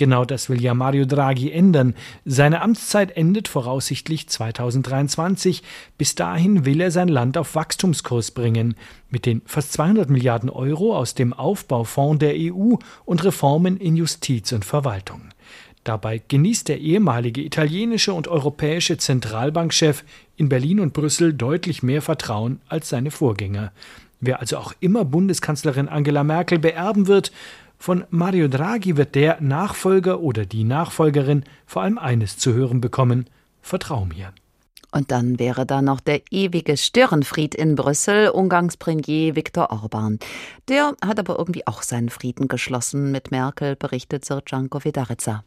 Genau 0.00 0.24
das 0.24 0.48
will 0.48 0.62
ja 0.62 0.72
Mario 0.72 1.04
Draghi 1.04 1.50
ändern. 1.50 1.94
Seine 2.24 2.62
Amtszeit 2.62 3.14
endet 3.18 3.48
voraussichtlich 3.48 4.30
2023. 4.30 5.62
Bis 5.98 6.14
dahin 6.14 6.64
will 6.64 6.80
er 6.80 6.90
sein 6.90 7.08
Land 7.08 7.36
auf 7.36 7.54
Wachstumskurs 7.54 8.30
bringen. 8.30 8.76
Mit 9.10 9.26
den 9.26 9.42
fast 9.44 9.74
200 9.74 10.08
Milliarden 10.08 10.48
Euro 10.48 10.96
aus 10.96 11.12
dem 11.12 11.34
Aufbaufonds 11.34 12.18
der 12.18 12.32
EU 12.34 12.76
und 13.04 13.24
Reformen 13.24 13.76
in 13.76 13.94
Justiz 13.94 14.52
und 14.52 14.64
Verwaltung. 14.64 15.20
Dabei 15.84 16.22
genießt 16.26 16.68
der 16.68 16.80
ehemalige 16.80 17.42
italienische 17.42 18.14
und 18.14 18.26
europäische 18.26 18.96
Zentralbankchef 18.96 20.02
in 20.38 20.48
Berlin 20.48 20.80
und 20.80 20.94
Brüssel 20.94 21.34
deutlich 21.34 21.82
mehr 21.82 22.00
Vertrauen 22.00 22.62
als 22.70 22.88
seine 22.88 23.10
Vorgänger. 23.10 23.70
Wer 24.22 24.40
also 24.40 24.56
auch 24.56 24.72
immer 24.80 25.04
Bundeskanzlerin 25.04 25.88
Angela 25.88 26.24
Merkel 26.24 26.58
beerben 26.58 27.06
wird, 27.06 27.32
von 27.80 28.04
Mario 28.10 28.46
Draghi 28.46 28.98
wird 28.98 29.14
der 29.14 29.40
Nachfolger 29.40 30.20
oder 30.20 30.44
die 30.44 30.64
Nachfolgerin 30.64 31.44
vor 31.64 31.82
allem 31.82 31.96
eines 31.96 32.36
zu 32.36 32.52
hören 32.52 32.82
bekommen: 32.82 33.28
Vertrau 33.62 34.04
mir. 34.04 34.34
Und 34.92 35.10
dann 35.10 35.38
wäre 35.38 35.64
da 35.64 35.80
noch 35.80 36.00
der 36.00 36.20
ewige 36.30 36.76
Störenfried 36.76 37.54
in 37.54 37.76
Brüssel, 37.76 38.28
Ungarns 38.30 38.76
Premier 38.76 39.34
Viktor 39.34 39.70
Orban. 39.70 40.18
Der 40.68 40.94
hat 41.04 41.18
aber 41.18 41.38
irgendwie 41.38 41.66
auch 41.66 41.82
seinen 41.82 42.10
Frieden 42.10 42.48
geschlossen 42.48 43.12
mit 43.12 43.30
Merkel, 43.30 43.76
berichtet 43.76 44.24
Sir 44.24 44.42
Janko 44.46 44.84
Vedarica. 44.84 45.42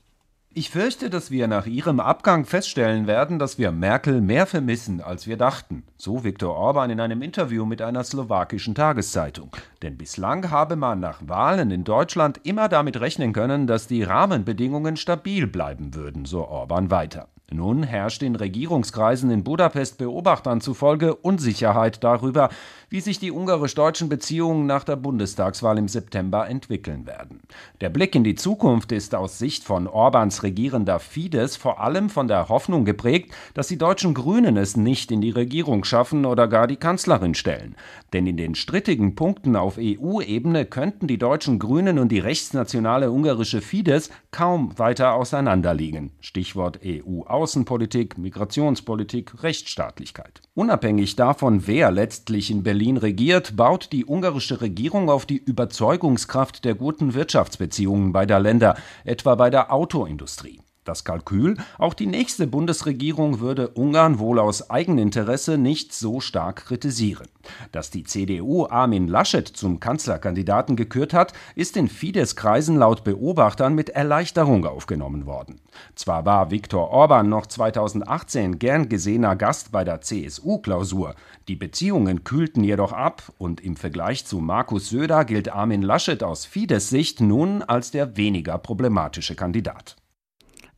Ich 0.55 0.69
fürchte, 0.69 1.09
dass 1.09 1.31
wir 1.31 1.47
nach 1.47 1.65
ihrem 1.65 1.99
Abgang 1.99 2.45
feststellen 2.45 3.07
werden, 3.07 3.39
dass 3.39 3.57
wir 3.57 3.71
Merkel 3.71 4.21
mehr 4.21 4.45
vermissen, 4.45 5.01
als 5.01 5.25
wir 5.25 5.35
dachten. 5.35 5.81
So 5.97 6.23
Viktor 6.23 6.55
Orban 6.55 6.91
in 6.91 6.99
einem 6.99 7.23
Interview 7.23 7.65
mit 7.65 7.81
einer 7.81 8.03
slowakischen 8.03 8.75
Tageszeitung. 8.75 9.49
Denn 9.81 9.97
bislang 9.97 10.51
habe 10.51 10.75
man 10.75 10.99
nach 10.99 11.21
Wahlen 11.27 11.71
in 11.71 11.83
Deutschland 11.83 12.39
immer 12.43 12.69
damit 12.69 12.99
rechnen 12.99 13.33
können, 13.33 13.65
dass 13.65 13.87
die 13.87 14.03
Rahmenbedingungen 14.03 14.95
stabil 14.95 15.47
bleiben 15.47 15.95
würden, 15.95 16.25
so 16.25 16.47
Orban 16.47 16.91
weiter. 16.91 17.29
Nun 17.51 17.81
herrscht 17.83 18.21
in 18.21 18.35
Regierungskreisen 18.35 19.29
in 19.31 19.43
Budapest 19.43 19.97
Beobachtern 19.97 20.61
zufolge 20.61 21.15
Unsicherheit 21.15 22.03
darüber, 22.03 22.49
wie 22.93 23.01
sich 23.01 23.17
die 23.17 23.32
ungarisch-deutschen 23.32 24.08
Beziehungen 24.08 24.67
nach 24.67 24.84
der 24.84 24.97
Bundestagswahl 24.97 25.79
im 25.79 25.88
September 25.88 26.47
entwickeln 26.47 27.08
werden. 27.08 27.39
Der 27.82 27.89
Blick 27.89 28.13
in 28.13 28.23
die 28.23 28.36
Zukunft 28.36 28.91
ist 28.91 29.15
aus 29.15 29.39
Sicht 29.39 29.63
von 29.63 29.88
Orbans 29.88 30.43
regierender 30.43 30.99
Fidesz 30.99 31.56
vor 31.56 31.82
allem 31.82 32.12
von 32.12 32.27
der 32.27 32.49
Hoffnung 32.49 32.86
geprägt, 32.86 33.34
dass 33.56 33.67
die 33.67 33.79
deutschen 33.79 34.13
Grünen 34.13 34.58
es 34.58 34.77
nicht 34.77 35.12
in 35.12 35.21
die 35.21 35.32
Regierung 35.32 35.86
schaffen 35.86 36.23
oder 36.23 36.47
gar 36.47 36.67
die 36.67 36.75
Kanzlerin 36.75 37.34
stellen. 37.34 37.75
Denn 38.13 38.27
in 38.27 38.38
den 38.38 38.53
strittigen 38.53 39.15
Punkten 39.15 39.56
auf 39.56 39.79
EU-Ebene 39.79 40.67
könnten 40.67 41.08
die 41.08 41.17
deutschen 41.17 41.58
Grünen 41.58 41.97
und 41.97 42.12
die 42.12 42.19
rechtsnationale 42.19 43.10
ungarische 43.10 43.62
Fidesz 43.62 44.12
kaum 44.29 44.77
weiter 44.77 45.15
auseinanderliegen. 45.15 46.12
Stichwort 46.19 46.79
EU-Außenpolitik, 46.86 48.19
Migrationspolitik, 48.19 49.41
Rechtsstaatlichkeit. 49.41 50.43
Unabhängig 50.53 51.15
davon, 51.15 51.65
wer 51.65 51.89
letztlich 51.89 52.51
in 52.51 52.62
Berlin 52.62 52.82
Berlin 52.83 52.97
regiert, 52.97 53.55
baut 53.55 53.93
die 53.93 54.05
ungarische 54.05 54.59
Regierung 54.59 55.09
auf 55.09 55.25
die 55.25 55.37
Überzeugungskraft 55.37 56.65
der 56.65 56.75
guten 56.75 57.13
Wirtschaftsbeziehungen 57.13 58.11
beider 58.11 58.41
Länder, 58.41 58.75
etwa 59.05 59.35
bei 59.35 59.49
der 59.49 59.71
Autoindustrie. 59.71 60.59
Das 60.83 61.03
Kalkül, 61.03 61.57
auch 61.77 61.93
die 61.93 62.07
nächste 62.07 62.45
Bundesregierung 62.45 63.39
würde 63.39 63.69
Ungarn 63.69 64.19
wohl 64.19 64.39
aus 64.39 64.69
Eigeninteresse 64.69 65.57
nicht 65.57 65.93
so 65.93 66.19
stark 66.19 66.65
kritisieren. 66.65 67.27
Dass 67.71 67.89
die 67.89 68.03
CDU 68.03 68.65
Armin 68.65 69.07
Laschet 69.07 69.47
zum 69.47 69.79
Kanzlerkandidaten 69.79 70.75
gekürt 70.75 71.13
hat, 71.13 71.33
ist 71.55 71.77
in 71.77 71.87
Fidesz-Kreisen 71.87 72.77
laut 72.77 73.03
Beobachtern 73.03 73.75
mit 73.75 73.89
Erleichterung 73.89 74.65
aufgenommen 74.65 75.25
worden. 75.25 75.59
Zwar 75.95 76.25
war 76.25 76.51
Viktor 76.51 76.89
Orban 76.89 77.29
noch 77.29 77.45
2018 77.45 78.59
gern 78.59 78.89
gesehener 78.89 79.35
Gast 79.35 79.71
bei 79.71 79.83
der 79.83 80.01
CSU-Klausur, 80.01 81.15
die 81.47 81.55
Beziehungen 81.57 82.23
kühlten 82.23 82.63
jedoch 82.63 82.93
ab 82.93 83.33
und 83.37 83.59
im 83.59 83.75
Vergleich 83.75 84.25
zu 84.25 84.39
Markus 84.39 84.89
Söder 84.89 85.25
gilt 85.25 85.49
Armin 85.49 85.81
Laschet 85.81 86.23
aus 86.23 86.45
Fidesz 86.45 86.89
Sicht 86.89 87.19
nun 87.19 87.61
als 87.61 87.91
der 87.91 88.15
weniger 88.15 88.57
problematische 88.57 89.35
Kandidat. 89.35 89.97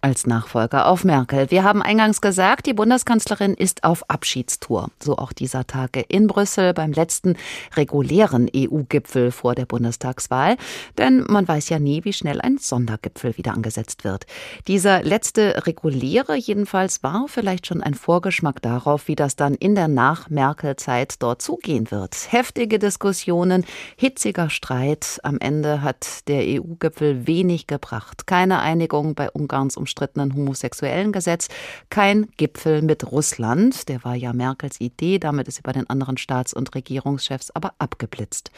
Als 0.06 0.28
Nachfolger 0.28 0.86
auf 0.86 1.04
Merkel. 1.04 1.50
Wir 1.50 1.64
haben 1.64 1.82
eingangs 1.82 2.22
gesagt, 2.22 2.68
die 2.68 2.76
Bundeskanzlerin 2.76 3.56
ist 3.56 3.84
auf 3.84 4.08
Abschiedstour. 4.08 4.92
So 5.02 5.18
auch 5.18 5.34
dieser 5.34 5.66
Tage 5.66 6.02
in 6.02 6.28
Brüssel 6.28 6.76
beim 6.76 6.92
letzten 6.92 7.38
regulären 7.76 8.48
EU-Gipfel 8.56 9.32
vor 9.32 9.56
der 9.56 9.66
Bundestagswahl. 9.66 10.58
Denn 11.00 11.26
man 11.28 11.48
weiß 11.48 11.70
ja 11.70 11.80
nie, 11.80 12.06
wie 12.06 12.14
schnell 12.14 12.40
ein 12.40 12.60
Sondergipfel 12.60 13.36
wieder 13.36 13.54
angesetzt 13.54 14.04
wird. 14.04 14.28
Dieser 14.68 15.02
letzte 15.02 15.66
reguläre 15.66 16.36
jedenfalls 16.36 17.02
war 17.02 17.26
vielleicht 17.28 17.66
schon 17.66 17.82
ein 17.82 17.96
Vorgeschmack 17.96 18.62
darauf, 18.62 19.08
wie 19.08 19.16
das 19.16 19.36
dann 19.36 19.56
in 19.56 19.74
der 19.74 19.88
Nach-Merkel-Zeit 19.88 21.16
dort 21.18 21.42
zugehen 21.42 21.90
wird. 21.90 22.32
Heftige 22.32 22.78
Diskussionen, 22.78 23.66
hitziger 23.96 24.52
Streit. 24.52 25.20
Am 25.24 25.40
Ende 25.40 25.82
hat 25.82 26.28
der 26.28 26.44
EU-Gipfel 26.44 27.26
wenig 27.26 27.66
gebracht. 27.66 28.28
Keine 28.28 28.60
Einigung 28.60 29.16
bei 29.16 29.32
Ungarns 29.32 29.76
umstrittenen 29.96 30.36
homosexuellen 30.36 31.12
Gesetz, 31.12 31.48
kein 31.90 32.28
Gipfel 32.38 32.82
mit 32.82 33.12
Russland. 33.12 33.88
Der 33.88 34.04
war 34.04 34.16
ja 34.16 34.34
Merkels 34.34 34.82
Idee, 34.82 35.20
damit 35.20 35.48
ist 35.48 35.56
sie 35.56 35.62
bei 35.62 35.72
den 35.72 35.90
anderen 35.90 36.18
Staats- 36.18 36.54
und 36.54 36.76
Regierungschefs 36.76 37.52
aber 37.52 37.74
abgeblitzt. 37.80 38.52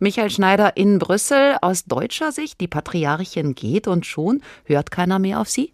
Michael 0.00 0.30
Schneider 0.30 0.76
in 0.76 0.98
Brüssel. 0.98 1.56
Aus 1.62 1.84
deutscher 1.84 2.32
Sicht, 2.32 2.60
die 2.60 2.66
Patriarchin 2.66 3.54
geht 3.54 3.86
und 3.86 4.06
schon 4.06 4.42
hört 4.64 4.90
keiner 4.90 5.18
mehr 5.18 5.40
auf 5.40 5.48
sie? 5.48 5.72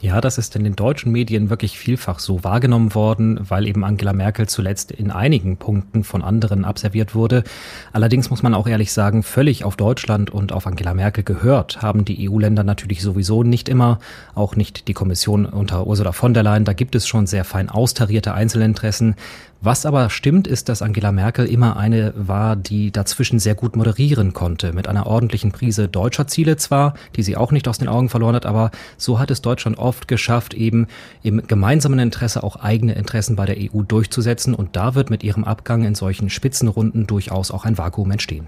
Ja, 0.00 0.20
das 0.20 0.38
ist 0.38 0.54
in 0.54 0.62
den 0.62 0.76
deutschen 0.76 1.10
Medien 1.10 1.50
wirklich 1.50 1.76
vielfach 1.76 2.20
so 2.20 2.44
wahrgenommen 2.44 2.94
worden, 2.94 3.40
weil 3.48 3.66
eben 3.66 3.84
Angela 3.84 4.12
Merkel 4.12 4.48
zuletzt 4.48 4.92
in 4.92 5.10
einigen 5.10 5.56
Punkten 5.56 6.04
von 6.04 6.22
anderen 6.22 6.64
abserviert 6.64 7.16
wurde. 7.16 7.42
Allerdings 7.92 8.30
muss 8.30 8.44
man 8.44 8.54
auch 8.54 8.68
ehrlich 8.68 8.92
sagen, 8.92 9.24
völlig 9.24 9.64
auf 9.64 9.74
Deutschland 9.76 10.30
und 10.30 10.52
auf 10.52 10.68
Angela 10.68 10.94
Merkel 10.94 11.24
gehört 11.24 11.82
haben 11.82 12.04
die 12.04 12.30
EU-Länder 12.30 12.62
natürlich 12.62 13.02
sowieso 13.02 13.42
nicht 13.42 13.68
immer, 13.68 13.98
auch 14.36 14.54
nicht 14.54 14.86
die 14.86 14.94
Kommission 14.94 15.46
unter 15.46 15.86
Ursula 15.88 16.12
von 16.12 16.32
der 16.32 16.44
Leyen. 16.44 16.64
Da 16.64 16.72
gibt 16.72 16.94
es 16.94 17.08
schon 17.08 17.26
sehr 17.26 17.44
fein 17.44 17.68
austarierte 17.68 18.34
Einzelinteressen. 18.34 19.16
Was 19.66 19.84
aber 19.84 20.10
stimmt, 20.10 20.46
ist, 20.46 20.68
dass 20.68 20.80
Angela 20.80 21.10
Merkel 21.10 21.44
immer 21.44 21.76
eine 21.76 22.12
war, 22.14 22.54
die 22.54 22.92
dazwischen 22.92 23.40
sehr 23.40 23.56
gut 23.56 23.74
moderieren 23.74 24.32
konnte, 24.32 24.72
mit 24.72 24.86
einer 24.86 25.08
ordentlichen 25.08 25.50
Prise 25.50 25.88
deutscher 25.88 26.28
Ziele 26.28 26.56
zwar, 26.56 26.94
die 27.16 27.24
sie 27.24 27.36
auch 27.36 27.50
nicht 27.50 27.66
aus 27.66 27.78
den 27.78 27.88
Augen 27.88 28.08
verloren 28.08 28.36
hat, 28.36 28.46
aber 28.46 28.70
so 28.96 29.18
hat 29.18 29.32
es 29.32 29.42
Deutschland 29.42 29.76
oft 29.76 30.06
geschafft, 30.06 30.54
eben 30.54 30.86
im 31.24 31.44
gemeinsamen 31.48 31.98
Interesse 31.98 32.44
auch 32.44 32.54
eigene 32.54 32.92
Interessen 32.92 33.34
bei 33.34 33.44
der 33.44 33.56
EU 33.58 33.82
durchzusetzen 33.82 34.54
und 34.54 34.76
da 34.76 34.94
wird 34.94 35.10
mit 35.10 35.24
ihrem 35.24 35.42
Abgang 35.42 35.82
in 35.82 35.96
solchen 35.96 36.30
Spitzenrunden 36.30 37.08
durchaus 37.08 37.50
auch 37.50 37.64
ein 37.64 37.76
Vakuum 37.76 38.12
entstehen. 38.12 38.46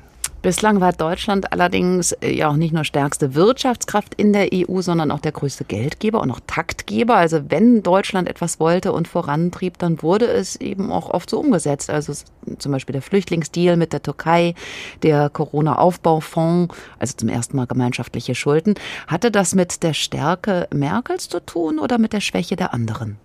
Bislang 0.49 0.81
war 0.81 0.95
Deutschland 0.95 1.53
allerdings 1.53 2.13
äh, 2.13 2.31
ja 2.31 2.49
auch 2.49 2.57
nicht 2.57 2.73
nur 2.73 2.83
stärkste 2.83 3.35
Wirtschaftskraft 3.35 4.15
in 4.15 4.33
der 4.33 4.49
EU, 4.55 4.81
sondern 4.81 5.11
auch 5.11 5.21
der 5.21 5.33
größte 5.33 5.65
Geldgeber 5.65 6.23
und 6.23 6.31
auch 6.31 6.41
Taktgeber. 6.47 7.17
Also 7.17 7.51
wenn 7.51 7.83
Deutschland 7.83 8.31
etwas 8.31 8.59
wollte 8.59 8.95
und 8.95 9.09
vorantrieb, 9.09 9.77
dann 9.77 10.01
wurde 10.01 10.25
es 10.25 10.57
eben 10.57 10.91
auch 10.91 11.11
oft 11.11 11.29
so 11.29 11.39
umgesetzt. 11.39 11.91
Also 11.91 12.15
zum 12.57 12.73
Beispiel 12.73 12.95
der 12.95 13.03
Flüchtlingsdeal 13.03 13.77
mit 13.77 13.93
der 13.93 14.03
Türkei, 14.03 14.55
der 15.03 15.29
Corona-Aufbaufonds, 15.29 16.75
also 16.99 17.15
zum 17.15 17.29
ersten 17.29 17.59
Mal 17.59 17.67
gemeinschaftliche 17.67 18.35
Schulden. 18.35 18.77
Hatte 19.07 19.31
das 19.31 19.55
mit 19.55 19.83
der 19.83 19.93
Stärke 19.93 20.67
Merkels 20.73 21.29
zu 21.29 21.45
tun 21.45 21.79
oder 21.79 21.99
mit 21.99 22.15
der 22.15 22.23
Schwäche 22.23 22.57
der 22.57 22.73
anderen? 22.73 23.19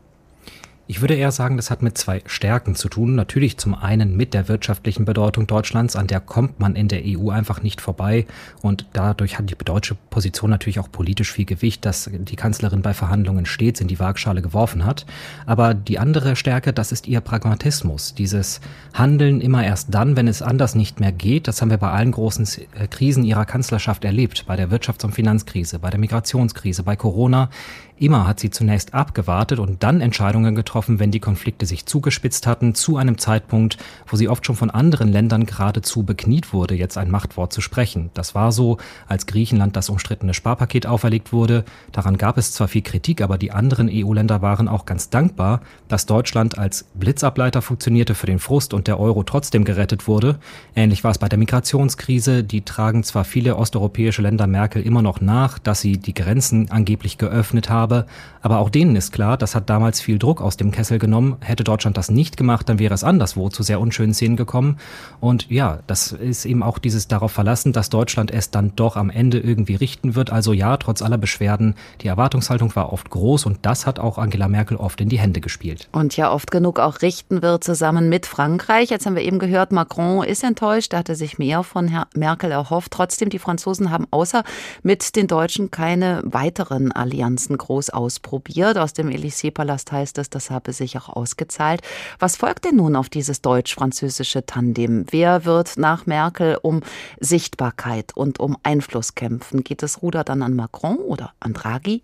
Ich 0.85 0.99
würde 0.99 1.15
eher 1.15 1.31
sagen, 1.31 1.55
das 1.55 1.71
hat 1.71 1.81
mit 1.81 1.97
zwei 1.97 2.21
Stärken 2.25 2.75
zu 2.75 2.89
tun. 2.89 3.15
Natürlich 3.15 3.57
zum 3.57 3.73
einen 3.73 4.17
mit 4.17 4.33
der 4.33 4.49
wirtschaftlichen 4.49 5.05
Bedeutung 5.05 5.47
Deutschlands, 5.47 5.95
an 5.95 6.07
der 6.07 6.19
kommt 6.19 6.59
man 6.59 6.75
in 6.75 6.89
der 6.89 7.03
EU 7.05 7.29
einfach 7.29 7.63
nicht 7.63 7.79
vorbei. 7.79 8.25
Und 8.61 8.85
dadurch 8.91 9.39
hat 9.39 9.49
die 9.49 9.55
deutsche 9.55 9.95
Position 10.09 10.49
natürlich 10.49 10.79
auch 10.79 10.91
politisch 10.91 11.31
viel 11.31 11.45
Gewicht, 11.45 11.85
dass 11.85 12.09
die 12.11 12.35
Kanzlerin 12.35 12.81
bei 12.81 12.93
Verhandlungen 12.93 13.45
stets 13.45 13.79
in 13.79 13.87
die 13.87 13.97
Waagschale 13.97 14.41
geworfen 14.41 14.83
hat. 14.83 15.05
Aber 15.45 15.73
die 15.73 15.99
andere 15.99 16.35
Stärke, 16.35 16.73
das 16.73 16.91
ist 16.91 17.07
ihr 17.07 17.21
Pragmatismus. 17.21 18.13
Dieses 18.13 18.59
Handeln 18.93 19.39
immer 19.39 19.63
erst 19.63 19.93
dann, 19.93 20.17
wenn 20.17 20.27
es 20.27 20.41
anders 20.41 20.75
nicht 20.75 20.99
mehr 20.99 21.13
geht. 21.13 21.47
Das 21.47 21.61
haben 21.61 21.69
wir 21.69 21.77
bei 21.77 21.91
allen 21.91 22.11
großen 22.11 22.45
äh, 22.77 22.87
Krisen 22.87 23.23
ihrer 23.23 23.45
Kanzlerschaft 23.45 24.03
erlebt. 24.03 24.43
Bei 24.47 24.57
der 24.57 24.69
Wirtschafts- 24.69 25.05
und 25.05 25.13
Finanzkrise, 25.13 25.79
bei 25.79 25.89
der 25.89 25.99
Migrationskrise, 25.99 26.83
bei 26.83 26.97
Corona. 26.97 27.49
Immer 27.97 28.25
hat 28.27 28.39
sie 28.39 28.49
zunächst 28.49 28.93
abgewartet 28.93 29.59
und 29.59 29.83
dann 29.83 30.01
Entscheidungen 30.01 30.55
getroffen, 30.55 30.99
wenn 30.99 31.11
die 31.11 31.19
Konflikte 31.19 31.65
sich 31.65 31.85
zugespitzt 31.85 32.47
hatten, 32.47 32.73
zu 32.73 32.97
einem 32.97 33.19
Zeitpunkt, 33.19 33.77
wo 34.07 34.17
sie 34.17 34.27
oft 34.27 34.45
schon 34.45 34.55
von 34.55 34.71
anderen 34.71 35.09
Ländern 35.09 35.45
geradezu 35.45 36.03
bekniet 36.03 36.53
wurde, 36.53 36.73
jetzt 36.73 36.97
ein 36.97 37.11
Machtwort 37.11 37.53
zu 37.53 37.61
sprechen. 37.61 38.09
Das 38.15 38.33
war 38.33 38.51
so, 38.51 38.77
als 39.07 39.27
Griechenland 39.27 39.75
das 39.75 39.89
umstrittene 39.89 40.33
Sparpaket 40.33 40.87
auferlegt 40.87 41.31
wurde. 41.31 41.65
Daran 41.91 42.17
gab 42.17 42.37
es 42.37 42.51
zwar 42.51 42.67
viel 42.67 42.81
Kritik, 42.81 43.21
aber 43.21 43.37
die 43.37 43.51
anderen 43.51 43.89
EU-Länder 43.91 44.41
waren 44.41 44.67
auch 44.67 44.85
ganz 44.85 45.11
dankbar, 45.11 45.61
dass 45.87 46.07
Deutschland 46.07 46.57
als 46.57 46.85
Blitzableiter 46.95 47.61
funktionierte 47.61 48.15
für 48.15 48.25
den 48.25 48.39
Frust 48.39 48.73
und 48.73 48.87
der 48.87 48.99
Euro 48.99 49.21
trotzdem 49.23 49.65
gerettet 49.65 50.07
wurde. 50.07 50.39
Ähnlich 50.75 51.03
war 51.03 51.11
es 51.11 51.19
bei 51.19 51.29
der 51.29 51.39
Migrationskrise. 51.39 52.43
Die 52.43 52.61
tragen 52.61 53.03
zwar 53.03 53.23
viele 53.23 53.55
osteuropäische 53.55 54.23
Länder 54.23 54.47
Merkel 54.47 54.81
immer 54.81 55.03
noch 55.03 55.21
nach, 55.21 55.59
dass 55.59 55.81
sie 55.81 55.97
die 55.97 56.15
Grenzen 56.15 56.71
angeblich 56.71 57.19
geöffnet 57.19 57.69
haben, 57.69 57.82
habe. 57.83 58.05
Aber 58.41 58.59
auch 58.59 58.69
denen 58.69 58.95
ist 58.95 59.11
klar, 59.11 59.37
das 59.37 59.55
hat 59.55 59.69
damals 59.69 60.01
viel 60.01 60.17
Druck 60.17 60.41
aus 60.41 60.57
dem 60.57 60.71
Kessel 60.71 60.97
genommen. 60.97 61.37
Hätte 61.41 61.63
Deutschland 61.63 61.97
das 61.97 62.09
nicht 62.09 62.37
gemacht, 62.37 62.67
dann 62.67 62.79
wäre 62.79 62.93
es 62.93 63.03
anderswo 63.03 63.49
zu 63.49 63.63
sehr 63.63 63.79
unschönen 63.79 64.13
Szenen 64.13 64.35
gekommen. 64.35 64.77
Und 65.19 65.49
ja, 65.49 65.79
das 65.87 66.11
ist 66.11 66.45
eben 66.45 66.63
auch 66.63 66.79
dieses 66.79 67.07
darauf 67.07 67.31
verlassen, 67.31 67.73
dass 67.73 67.89
Deutschland 67.89 68.31
es 68.31 68.49
dann 68.49 68.75
doch 68.75 68.95
am 68.95 69.09
Ende 69.09 69.39
irgendwie 69.39 69.75
richten 69.75 70.15
wird. 70.15 70.31
Also 70.31 70.53
ja, 70.53 70.77
trotz 70.77 71.01
aller 71.01 71.17
Beschwerden, 71.17 71.75
die 72.01 72.07
Erwartungshaltung 72.07 72.75
war 72.75 72.91
oft 72.91 73.09
groß 73.09 73.45
und 73.45 73.59
das 73.61 73.85
hat 73.85 73.99
auch 73.99 74.17
Angela 74.17 74.47
Merkel 74.47 74.77
oft 74.77 75.01
in 75.01 75.09
die 75.09 75.19
Hände 75.19 75.41
gespielt. 75.41 75.89
Und 75.91 76.15
ja, 76.17 76.31
oft 76.31 76.51
genug 76.51 76.79
auch 76.79 77.01
richten 77.01 77.41
wird 77.41 77.63
zusammen 77.63 78.09
mit 78.09 78.25
Frankreich. 78.25 78.89
Jetzt 78.89 79.05
haben 79.05 79.15
wir 79.15 79.23
eben 79.23 79.39
gehört, 79.39 79.71
Macron 79.71 80.23
ist 80.23 80.43
enttäuscht, 80.43 80.93
er 80.93 80.99
hatte 80.99 81.15
sich 81.15 81.37
mehr 81.37 81.63
von 81.63 81.87
Herr 81.87 82.07
Merkel 82.15 82.51
erhofft. 82.51 82.91
Trotzdem, 82.91 83.29
die 83.29 83.39
Franzosen 83.39 83.91
haben 83.91 84.07
außer 84.11 84.43
mit 84.83 85.15
den 85.15 85.27
Deutschen 85.27 85.71
keine 85.71 86.21
weiteren 86.23 86.91
Allianzen 86.91 87.57
groß 87.57 87.72
groß 87.73 87.89
ausprobiert. 87.89 88.77
Aus 88.77 88.93
dem 88.93 89.09
Élysée-Palast 89.09 89.91
heißt 89.91 90.19
es, 90.19 90.29
das 90.29 90.51
habe 90.51 90.73
sich 90.73 90.95
auch 90.97 91.09
ausgezahlt. 91.09 91.81
Was 92.19 92.35
folgt 92.35 92.65
denn 92.65 92.75
nun 92.75 92.95
auf 92.95 93.09
dieses 93.09 93.41
deutsch-französische 93.41 94.45
Tandem? 94.45 95.05
Wer 95.09 95.43
wird 95.45 95.77
nach 95.77 96.05
Merkel 96.05 96.59
um 96.61 96.81
Sichtbarkeit 97.19 98.15
und 98.15 98.39
um 98.39 98.57
Einfluss 98.61 99.15
kämpfen? 99.15 99.63
Geht 99.63 99.81
das 99.81 100.03
Ruder 100.03 100.23
dann 100.23 100.43
an 100.43 100.55
Macron 100.55 100.97
oder 100.97 101.33
an 101.39 101.53
Draghi? 101.53 102.03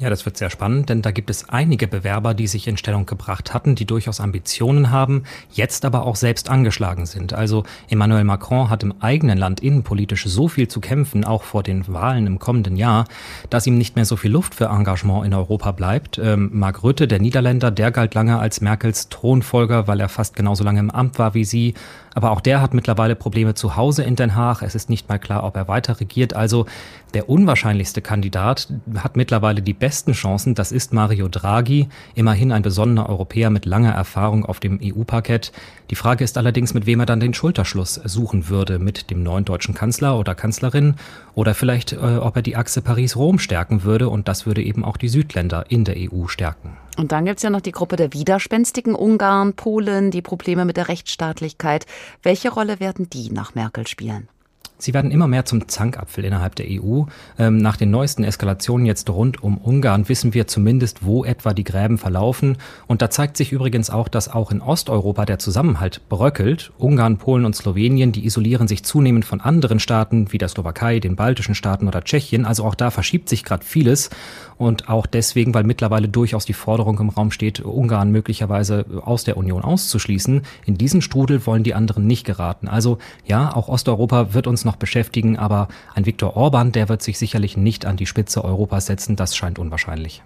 Ja, 0.00 0.10
das 0.10 0.26
wird 0.26 0.36
sehr 0.36 0.50
spannend, 0.50 0.88
denn 0.88 1.02
da 1.02 1.12
gibt 1.12 1.30
es 1.30 1.48
einige 1.50 1.86
Bewerber, 1.86 2.34
die 2.34 2.48
sich 2.48 2.66
in 2.66 2.76
Stellung 2.76 3.06
gebracht 3.06 3.54
hatten, 3.54 3.76
die 3.76 3.84
durchaus 3.84 4.18
Ambitionen 4.18 4.90
haben, 4.90 5.22
jetzt 5.52 5.84
aber 5.84 6.04
auch 6.04 6.16
selbst 6.16 6.50
angeschlagen 6.50 7.06
sind. 7.06 7.32
Also 7.32 7.62
Emmanuel 7.88 8.24
Macron 8.24 8.70
hat 8.70 8.82
im 8.82 8.92
eigenen 9.00 9.38
Land 9.38 9.60
innenpolitisch 9.60 10.24
so 10.24 10.48
viel 10.48 10.66
zu 10.66 10.80
kämpfen, 10.80 11.24
auch 11.24 11.44
vor 11.44 11.62
den 11.62 11.86
Wahlen 11.86 12.26
im 12.26 12.40
kommenden 12.40 12.74
Jahr, 12.74 13.06
dass 13.50 13.68
ihm 13.68 13.78
nicht 13.78 13.94
mehr 13.94 14.04
so 14.04 14.16
viel 14.16 14.32
Luft 14.32 14.56
für 14.56 14.64
Engagement 14.64 15.26
in 15.26 15.32
Europa 15.32 15.70
bleibt. 15.70 16.18
Ähm, 16.18 16.50
Mark 16.52 16.82
Rütte, 16.82 17.06
der 17.06 17.20
Niederländer, 17.20 17.70
der 17.70 17.92
galt 17.92 18.14
lange 18.14 18.40
als 18.40 18.60
Merkels 18.60 19.10
Thronfolger, 19.10 19.86
weil 19.86 20.00
er 20.00 20.08
fast 20.08 20.34
genauso 20.34 20.64
lange 20.64 20.80
im 20.80 20.90
Amt 20.90 21.20
war 21.20 21.34
wie 21.34 21.44
sie. 21.44 21.74
Aber 22.14 22.30
auch 22.30 22.40
der 22.40 22.60
hat 22.60 22.74
mittlerweile 22.74 23.16
Probleme 23.16 23.54
zu 23.54 23.76
Hause 23.76 24.04
in 24.04 24.16
Den 24.16 24.34
Haag. 24.34 24.62
Es 24.62 24.74
ist 24.74 24.88
nicht 24.88 25.08
mal 25.08 25.18
klar, 25.18 25.42
ob 25.44 25.56
er 25.56 25.68
weiter 25.68 26.00
regiert. 26.00 26.34
Also 26.34 26.66
der 27.12 27.28
unwahrscheinlichste 27.28 28.02
Kandidat 28.02 28.68
hat 28.96 29.16
mittlerweile 29.16 29.62
die 29.62 29.72
besten 29.72 30.12
Chancen. 30.12 30.54
Das 30.54 30.72
ist 30.72 30.92
Mario 30.92 31.28
Draghi, 31.28 31.88
immerhin 32.14 32.52
ein 32.52 32.62
besonderer 32.62 33.08
Europäer 33.08 33.50
mit 33.50 33.66
langer 33.66 33.92
Erfahrung 33.92 34.44
auf 34.44 34.60
dem 34.60 34.80
EU-Parkett. 34.82 35.52
Die 35.90 35.96
Frage 35.96 36.24
ist 36.24 36.38
allerdings, 36.38 36.72
mit 36.72 36.86
wem 36.86 37.00
er 37.00 37.06
dann 37.06 37.20
den 37.20 37.34
Schulterschluss 37.34 37.94
suchen 38.04 38.48
würde. 38.48 38.78
Mit 38.78 39.10
dem 39.10 39.22
neuen 39.22 39.44
deutschen 39.44 39.74
Kanzler 39.74 40.18
oder 40.18 40.34
Kanzlerin 40.34 40.94
oder 41.34 41.54
vielleicht, 41.54 41.92
äh, 41.92 41.96
ob 41.96 42.36
er 42.36 42.42
die 42.42 42.56
Achse 42.56 42.80
Paris-Rom 42.80 43.38
stärken 43.38 43.82
würde. 43.82 44.08
Und 44.08 44.28
das 44.28 44.46
würde 44.46 44.62
eben 44.62 44.84
auch 44.84 44.96
die 44.96 45.08
Südländer 45.08 45.66
in 45.68 45.84
der 45.84 45.96
EU 45.98 46.26
stärken. 46.28 46.76
Und 46.96 47.12
dann 47.12 47.24
gibt 47.24 47.38
es 47.38 47.42
ja 47.42 47.50
noch 47.50 47.60
die 47.60 47.72
Gruppe 47.72 47.96
der 47.96 48.12
widerspenstigen 48.12 48.94
Ungarn, 48.94 49.54
Polen, 49.54 50.10
die 50.10 50.22
Probleme 50.22 50.64
mit 50.64 50.76
der 50.76 50.88
Rechtsstaatlichkeit. 50.88 51.86
Welche 52.22 52.50
Rolle 52.50 52.80
werden 52.80 53.10
die 53.10 53.30
nach 53.30 53.54
Merkel 53.54 53.86
spielen? 53.86 54.28
Sie 54.76 54.92
werden 54.92 55.12
immer 55.12 55.28
mehr 55.28 55.44
zum 55.44 55.68
Zankapfel 55.68 56.24
innerhalb 56.24 56.56
der 56.56 56.66
EU. 56.68 57.04
Ähm, 57.38 57.58
nach 57.58 57.76
den 57.76 57.90
neuesten 57.90 58.24
Eskalationen 58.24 58.86
jetzt 58.86 59.08
rund 59.08 59.42
um 59.42 59.56
Ungarn 59.56 60.08
wissen 60.08 60.34
wir 60.34 60.48
zumindest, 60.48 61.04
wo 61.04 61.24
etwa 61.24 61.54
die 61.54 61.62
Gräben 61.62 61.96
verlaufen. 61.96 62.58
Und 62.88 63.00
da 63.00 63.08
zeigt 63.08 63.36
sich 63.36 63.52
übrigens 63.52 63.88
auch, 63.88 64.08
dass 64.08 64.28
auch 64.28 64.50
in 64.50 64.60
Osteuropa 64.60 65.26
der 65.26 65.38
Zusammenhalt 65.38 66.00
bröckelt. 66.08 66.72
Ungarn, 66.76 67.18
Polen 67.18 67.44
und 67.44 67.54
Slowenien, 67.54 68.10
die 68.10 68.26
isolieren 68.26 68.66
sich 68.66 68.84
zunehmend 68.84 69.24
von 69.24 69.40
anderen 69.40 69.78
Staaten 69.78 70.32
wie 70.32 70.38
der 70.38 70.48
Slowakei, 70.48 70.98
den 70.98 71.14
baltischen 71.14 71.54
Staaten 71.54 71.86
oder 71.86 72.02
Tschechien. 72.02 72.44
Also 72.44 72.64
auch 72.64 72.74
da 72.74 72.90
verschiebt 72.90 73.28
sich 73.28 73.44
gerade 73.44 73.64
vieles. 73.64 74.10
und 74.56 74.88
auch 74.88 75.06
deswegen, 75.06 75.54
weil 75.54 75.64
mittlerweile 75.64 76.08
durchaus 76.08 76.44
die 76.44 76.52
Forderung 76.52 76.98
im 77.00 77.08
Raum 77.08 77.30
steht, 77.30 77.60
Ungarn 77.60 78.10
möglicherweise 78.10 78.86
aus 79.02 79.24
der 79.24 79.36
Union 79.36 79.62
auszuschließen. 79.62 80.42
In 80.64 80.78
diesen 80.78 81.02
Strudel 81.02 81.44
wollen 81.46 81.64
die 81.64 81.74
anderen 81.74 82.06
nicht 82.06 82.24
geraten. 82.24 82.68
Also 82.68 82.98
ja, 83.24 83.54
auch 83.54 83.68
Osteuropa 83.68 84.34
wird 84.34 84.46
uns 84.46 84.63
noch 84.64 84.76
beschäftigen, 84.76 85.38
aber 85.38 85.68
ein 85.94 86.06
Viktor 86.06 86.36
Orban, 86.36 86.72
der 86.72 86.88
wird 86.88 87.02
sich 87.02 87.18
sicherlich 87.18 87.56
nicht 87.56 87.86
an 87.86 87.96
die 87.96 88.06
Spitze 88.06 88.44
Europas 88.44 88.86
setzen, 88.86 89.16
das 89.16 89.36
scheint 89.36 89.58
unwahrscheinlich. 89.58 90.22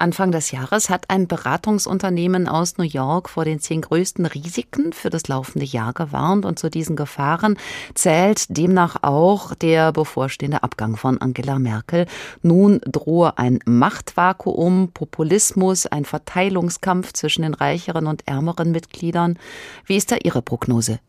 Anfang 0.00 0.30
des 0.30 0.52
Jahres 0.52 0.90
hat 0.90 1.10
ein 1.10 1.26
Beratungsunternehmen 1.26 2.46
aus 2.46 2.78
New 2.78 2.84
York 2.84 3.28
vor 3.28 3.44
den 3.44 3.58
zehn 3.58 3.80
größten 3.80 4.26
Risiken 4.26 4.92
für 4.92 5.10
das 5.10 5.26
laufende 5.26 5.66
Jahr 5.66 5.92
gewarnt 5.92 6.44
und 6.46 6.58
zu 6.58 6.70
diesen 6.70 6.94
Gefahren 6.94 7.56
zählt 7.94 8.56
demnach 8.56 9.02
auch 9.02 9.54
der 9.56 9.92
bevorstehende 9.92 10.62
Abgang 10.62 10.96
von 10.96 11.20
Angela 11.20 11.58
Merkel. 11.58 12.06
Nun 12.42 12.80
drohe 12.84 13.38
ein 13.38 13.58
Machtvakuum, 13.64 14.90
Populismus, 14.94 15.86
ein 15.86 16.04
Verteilungskampf 16.04 17.12
zwischen 17.12 17.42
den 17.42 17.54
reicheren 17.54 18.06
und 18.06 18.26
ärmeren 18.28 18.70
Mitgliedern. 18.70 19.36
Wie 19.84 19.96
ist 19.96 20.12
da 20.12 20.16
Ihre 20.22 20.42
Prognose? 20.42 21.00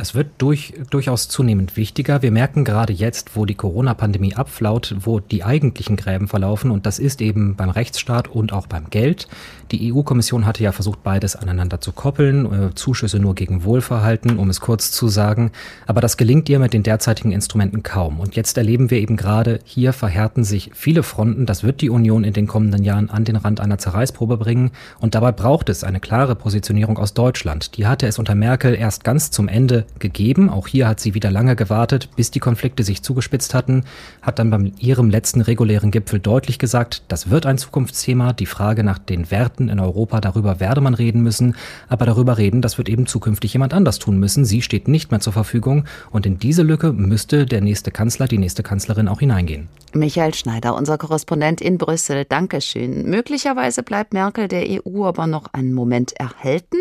Das 0.00 0.14
wird 0.14 0.28
durch, 0.38 0.72
durchaus 0.88 1.28
zunehmend 1.28 1.76
wichtiger. 1.76 2.22
Wir 2.22 2.30
merken 2.30 2.64
gerade 2.64 2.90
jetzt, 2.90 3.36
wo 3.36 3.44
die 3.44 3.54
Corona-Pandemie 3.54 4.34
abflaut, 4.34 4.96
wo 4.98 5.20
die 5.20 5.44
eigentlichen 5.44 5.96
Gräben 5.96 6.26
verlaufen. 6.26 6.70
Und 6.70 6.86
das 6.86 6.98
ist 6.98 7.20
eben 7.20 7.54
beim 7.54 7.68
Rechtsstaat 7.68 8.28
und 8.28 8.54
auch 8.54 8.66
beim 8.66 8.88
Geld. 8.88 9.28
Die 9.72 9.92
EU-Kommission 9.92 10.46
hatte 10.46 10.62
ja 10.62 10.72
versucht, 10.72 11.02
beides 11.02 11.36
aneinander 11.36 11.82
zu 11.82 11.92
koppeln. 11.92 12.46
Äh, 12.46 12.74
Zuschüsse 12.74 13.18
nur 13.18 13.34
gegen 13.34 13.62
Wohlverhalten, 13.62 14.38
um 14.38 14.48
es 14.48 14.62
kurz 14.62 14.90
zu 14.90 15.08
sagen. 15.08 15.52
Aber 15.86 16.00
das 16.00 16.16
gelingt 16.16 16.48
ihr 16.48 16.60
mit 16.60 16.72
den 16.72 16.82
derzeitigen 16.82 17.32
Instrumenten 17.32 17.82
kaum. 17.82 18.20
Und 18.20 18.36
jetzt 18.36 18.56
erleben 18.56 18.90
wir 18.90 19.00
eben 19.00 19.18
gerade, 19.18 19.60
hier 19.64 19.92
verhärten 19.92 20.44
sich 20.44 20.70
viele 20.72 21.02
Fronten. 21.02 21.44
Das 21.44 21.62
wird 21.62 21.82
die 21.82 21.90
Union 21.90 22.24
in 22.24 22.32
den 22.32 22.46
kommenden 22.46 22.84
Jahren 22.84 23.10
an 23.10 23.26
den 23.26 23.36
Rand 23.36 23.60
einer 23.60 23.76
Zerreißprobe 23.76 24.38
bringen. 24.38 24.70
Und 24.98 25.14
dabei 25.14 25.32
braucht 25.32 25.68
es 25.68 25.84
eine 25.84 26.00
klare 26.00 26.36
Positionierung 26.36 26.96
aus 26.96 27.12
Deutschland. 27.12 27.76
Die 27.76 27.86
hatte 27.86 28.06
es 28.06 28.18
unter 28.18 28.34
Merkel 28.34 28.74
erst 28.74 29.04
ganz 29.04 29.30
zum 29.30 29.46
Ende 29.46 29.84
gegeben. 29.98 30.48
Auch 30.50 30.66
hier 30.66 30.88
hat 30.88 31.00
sie 31.00 31.14
wieder 31.14 31.30
lange 31.30 31.56
gewartet, 31.56 32.08
bis 32.16 32.30
die 32.30 32.40
Konflikte 32.40 32.82
sich 32.82 33.02
zugespitzt 33.02 33.54
hatten, 33.54 33.84
hat 34.22 34.38
dann 34.38 34.50
bei 34.50 34.72
ihrem 34.78 35.10
letzten 35.10 35.40
regulären 35.40 35.90
Gipfel 35.90 36.20
deutlich 36.20 36.58
gesagt, 36.58 37.02
das 37.08 37.30
wird 37.30 37.46
ein 37.46 37.58
Zukunftsthema. 37.58 38.32
Die 38.32 38.46
Frage 38.46 38.84
nach 38.84 38.98
den 38.98 39.30
Werten 39.30 39.68
in 39.68 39.80
Europa, 39.80 40.20
darüber 40.20 40.60
werde 40.60 40.80
man 40.80 40.94
reden 40.94 41.22
müssen. 41.22 41.56
Aber 41.88 42.06
darüber 42.06 42.38
reden, 42.38 42.62
das 42.62 42.78
wird 42.78 42.88
eben 42.88 43.06
zukünftig 43.06 43.52
jemand 43.52 43.74
anders 43.74 43.98
tun 43.98 44.18
müssen. 44.18 44.44
Sie 44.44 44.62
steht 44.62 44.88
nicht 44.88 45.10
mehr 45.10 45.20
zur 45.20 45.32
Verfügung. 45.32 45.84
Und 46.10 46.26
in 46.26 46.38
diese 46.38 46.62
Lücke 46.62 46.92
müsste 46.92 47.46
der 47.46 47.60
nächste 47.60 47.90
Kanzler, 47.90 48.28
die 48.28 48.38
nächste 48.38 48.62
Kanzlerin 48.62 49.08
auch 49.08 49.20
hineingehen. 49.20 49.68
Michael 49.92 50.34
Schneider, 50.34 50.76
unser 50.76 50.98
Korrespondent 50.98 51.60
in 51.60 51.76
Brüssel. 51.76 52.24
Dankeschön. 52.24 53.10
Möglicherweise 53.10 53.82
bleibt 53.82 54.12
Merkel 54.12 54.46
der 54.46 54.64
EU 54.68 55.04
aber 55.04 55.26
noch 55.26 55.52
einen 55.52 55.72
Moment 55.72 56.12
erhalten. 56.12 56.76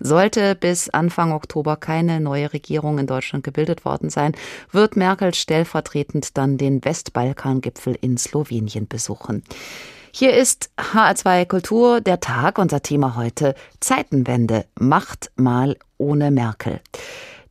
Sollte 0.00 0.54
bis 0.54 0.88
Anfang 0.88 1.32
Oktober 1.32 1.76
keine 1.76 2.20
neue 2.20 2.53
Regierung 2.54 2.98
in 2.98 3.06
Deutschland 3.06 3.44
gebildet 3.44 3.84
worden 3.84 4.08
sein, 4.08 4.32
wird 4.70 4.96
Merkel 4.96 5.34
stellvertretend 5.34 6.38
dann 6.38 6.56
den 6.56 6.82
Westbalkan-Gipfel 6.82 7.98
in 8.00 8.16
Slowenien 8.16 8.88
besuchen. 8.88 9.42
Hier 10.12 10.32
ist 10.32 10.70
HR2 10.78 11.44
Kultur, 11.44 12.00
der 12.00 12.20
Tag, 12.20 12.58
unser 12.58 12.82
Thema 12.82 13.16
heute 13.16 13.56
Zeitenwende, 13.80 14.64
Macht 14.78 15.32
mal 15.34 15.76
ohne 15.98 16.30
Merkel. 16.30 16.80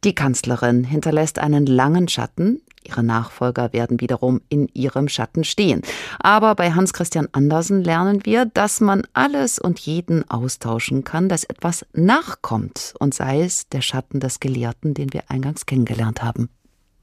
Die 0.03 0.15
Kanzlerin 0.15 0.83
hinterlässt 0.83 1.39
einen 1.39 1.65
langen 1.65 2.07
Schatten, 2.07 2.61
Ihre 2.85 3.03
Nachfolger 3.03 3.73
werden 3.73 4.01
wiederum 4.01 4.41
in 4.49 4.67
ihrem 4.73 5.07
Schatten 5.07 5.43
stehen. 5.43 5.81
Aber 6.19 6.55
bei 6.55 6.73
Hans 6.73 6.93
Christian 6.93 7.29
Andersen 7.31 7.81
lernen 7.83 8.25
wir, 8.25 8.45
dass 8.45 8.81
man 8.81 9.03
alles 9.13 9.59
und 9.59 9.79
jeden 9.79 10.29
austauschen 10.29 11.03
kann, 11.03 11.29
dass 11.29 11.43
etwas 11.43 11.85
nachkommt 11.93 12.93
und 12.99 13.13
sei 13.13 13.41
es 13.41 13.69
der 13.69 13.81
Schatten 13.81 14.19
des 14.19 14.39
Gelehrten, 14.39 14.93
den 14.93 15.13
wir 15.13 15.29
eingangs 15.29 15.65
kennengelernt 15.65 16.21
haben. 16.21 16.49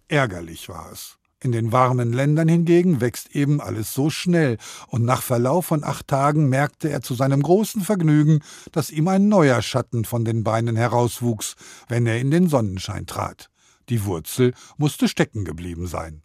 Ärgerlich 0.08 0.68
war 0.68 0.90
es. 0.92 1.19
In 1.42 1.52
den 1.52 1.72
warmen 1.72 2.12
Ländern 2.12 2.48
hingegen 2.48 3.00
wächst 3.00 3.34
eben 3.34 3.62
alles 3.62 3.94
so 3.94 4.10
schnell, 4.10 4.58
und 4.88 5.06
nach 5.06 5.22
Verlauf 5.22 5.64
von 5.66 5.84
acht 5.84 6.06
Tagen 6.06 6.50
merkte 6.50 6.90
er 6.90 7.00
zu 7.00 7.14
seinem 7.14 7.42
großen 7.42 7.80
Vergnügen, 7.80 8.40
dass 8.72 8.90
ihm 8.90 9.08
ein 9.08 9.28
neuer 9.28 9.62
Schatten 9.62 10.04
von 10.04 10.26
den 10.26 10.44
Beinen 10.44 10.76
herauswuchs, 10.76 11.56
wenn 11.88 12.06
er 12.06 12.20
in 12.20 12.30
den 12.30 12.48
Sonnenschein 12.48 13.06
trat. 13.06 13.48
Die 13.88 14.04
Wurzel 14.04 14.52
musste 14.76 15.08
stecken 15.08 15.46
geblieben 15.46 15.86
sein. 15.86 16.22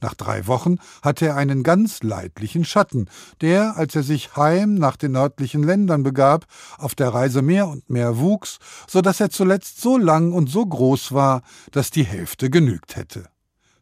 Nach 0.00 0.14
drei 0.14 0.46
Wochen 0.46 0.78
hatte 1.02 1.26
er 1.26 1.36
einen 1.36 1.62
ganz 1.62 2.02
leidlichen 2.02 2.64
Schatten, 2.64 3.08
der, 3.42 3.76
als 3.76 3.94
er 3.94 4.02
sich 4.02 4.34
heim 4.34 4.74
nach 4.74 4.96
den 4.96 5.12
nördlichen 5.12 5.62
Ländern 5.62 6.02
begab, 6.02 6.46
auf 6.78 6.94
der 6.94 7.08
Reise 7.08 7.42
mehr 7.42 7.68
und 7.68 7.90
mehr 7.90 8.18
wuchs, 8.18 8.58
so 8.88 9.02
dass 9.02 9.20
er 9.20 9.28
zuletzt 9.28 9.80
so 9.80 9.98
lang 9.98 10.32
und 10.32 10.48
so 10.48 10.64
groß 10.64 11.12
war, 11.12 11.42
dass 11.70 11.90
die 11.90 12.04
Hälfte 12.04 12.48
genügt 12.48 12.96
hätte. 12.96 13.28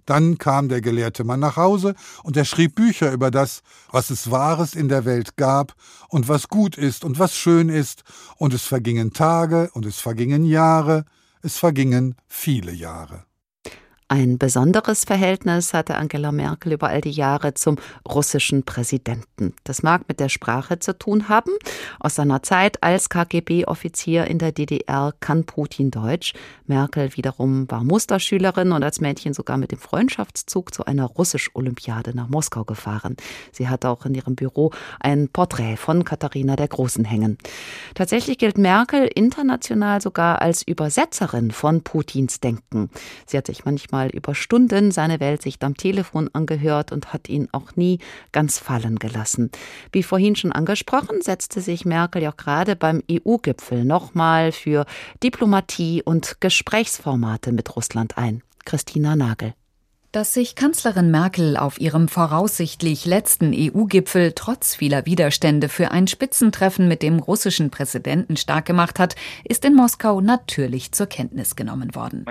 Dann 0.07 0.39
kam 0.39 0.69
der 0.69 0.81
gelehrte 0.81 1.25
Mann 1.25 1.41
nach 1.41 1.57
Hause 1.57 1.95
und 2.23 2.37
er 2.37 2.45
schrieb 2.45 2.75
Bücher 2.75 3.13
über 3.13 3.31
das, 3.31 3.63
was 3.91 4.11
es 4.11 4.31
Wahres 4.31 4.75
in 4.75 4.89
der 4.89 5.05
Welt 5.05 5.37
gab 5.37 5.75
und 6.09 6.29
was 6.29 6.49
gut 6.49 6.77
ist 6.77 7.05
und 7.05 7.19
was 7.19 7.37
schön 7.37 7.69
ist, 7.69 8.03
und 8.37 8.55
es 8.55 8.65
vergingen 8.65 9.13
Tage 9.13 9.71
und 9.73 9.87
es 9.87 9.99
vergingen 9.99 10.45
Jahre, 10.45 11.05
es 11.43 11.59
vergingen 11.59 12.17
viele 12.29 12.73
Jahre. 12.73 13.25
Ein 14.13 14.37
besonderes 14.37 15.05
Verhältnis 15.05 15.73
hatte 15.73 15.97
Angela 15.97 16.33
Merkel 16.33 16.75
über 16.75 16.89
all 16.89 17.01
die 17.01 17.13
Jahre 17.13 17.55
zum 17.55 17.79
russischen 18.07 18.63
Präsidenten. 18.63 19.55
Das 19.65 19.83
mag 19.83 20.07
mit 20.07 20.21
der 20.21 20.29
Sprache 20.29 20.79
zu 20.79 20.99
tun 20.99 21.31
haben. 21.31 21.53
Aus 21.99 22.17
seiner 22.17 22.43
Zeit 22.43 22.83
als 22.83 23.09
KGB-Offizier 23.09 24.27
in 24.27 24.39
der 24.39 24.53
DDR 24.53 25.15
kann 25.21 25.45
Putin 25.45 25.91
Deutsch. 25.91 26.35
Merkel 26.67 27.17
wiederum 27.17 27.71
war 27.71 27.85
Musterschülerin 27.85 28.73
und 28.73 28.85
als 28.85 29.01
Mädchen 29.01 29.33
sogar 29.33 29.57
mit 29.57 29.73
dem 29.73 29.79
Freundschaftszug 29.79 30.75
zu 30.75 30.85
einer 30.85 31.07
Russisch-Olympiade 31.07 32.15
nach 32.15 32.29
Moskau 32.29 32.65
gefahren. 32.65 33.17
Sie 33.51 33.71
hatte 33.71 33.89
auch 33.89 34.05
in 34.05 34.15
ihrem 34.15 34.35
Büro 34.35 34.73
ein 35.01 35.31
Porträt 35.31 35.79
von 35.79 36.05
Katharina 36.05 36.57
der 36.57 36.69
Großen 36.69 37.07
hängen. 37.07 37.39
Tatsächlich 37.95 38.37
gilt 38.37 38.59
Merkel 38.59 39.07
international 39.07 40.03
sogar 40.03 40.43
als 40.43 40.61
Übersetzerin 40.61 41.51
von 41.51 41.81
Putins 41.81 42.41
Denken. 42.41 42.91
Sie 43.25 43.39
hat 43.39 43.47
sich 43.47 43.65
manchmal 43.65 44.02
mal 44.03 44.11
über 44.11 44.35
Stunden 44.35 44.91
seine 44.91 45.21
Weltsicht 45.21 45.63
am 45.63 45.77
Telefon 45.77 46.29
angehört 46.33 46.93
und 46.93 47.13
hat 47.13 47.29
ihn 47.29 47.49
auch 47.53 47.77
nie 47.77 47.99
ganz 48.33 48.59
fallen 48.59 48.99
gelassen. 48.99 49.51
Wie 49.93 50.03
vorhin 50.03 50.35
schon 50.35 50.53
angesprochen, 50.53 51.21
setzte 51.21 51.61
sich 51.61 51.85
Merkel 51.85 52.23
ja 52.23 52.33
gerade 52.37 52.75
beim 52.75 53.03
EU-Gipfel 53.11 53.85
nochmal 53.85 54.51
für 54.51 54.87
Diplomatie 55.23 56.03
und 56.03 56.41
Gesprächsformate 56.41 57.53
mit 57.53 57.77
Russland 57.77 58.19
ein. 58.19 58.43
Christina 58.65 59.15
Nagel. 59.15 59.55
Dass 60.13 60.35
sich 60.35 60.57
Kanzlerin 60.57 61.11
Merkel 61.11 61.57
auf 61.57 61.81
ihrem 61.81 62.07
voraussichtlich 62.07 63.07
letzten 63.07 63.55
EU-Gipfel 63.55 64.33
trotz 64.35 64.77
vieler 64.77 65.07
Widerstände 65.07 65.71
für 65.71 65.91
ein 65.91 66.07
Spitzentreffen 66.07 66.87
mit 66.87 67.03
dem 67.03 67.19
russischen 67.19 67.71
Präsidenten 67.71 68.37
stark 68.37 68.67
gemacht 68.67 68.99
hat, 68.99 69.17
ist 69.43 69.65
in 69.65 69.75
Moskau 69.75 70.21
natürlich 70.21 70.93
zur 70.93 71.07
Kenntnis 71.07 71.57
genommen 71.57 71.95
worden. 71.95 72.27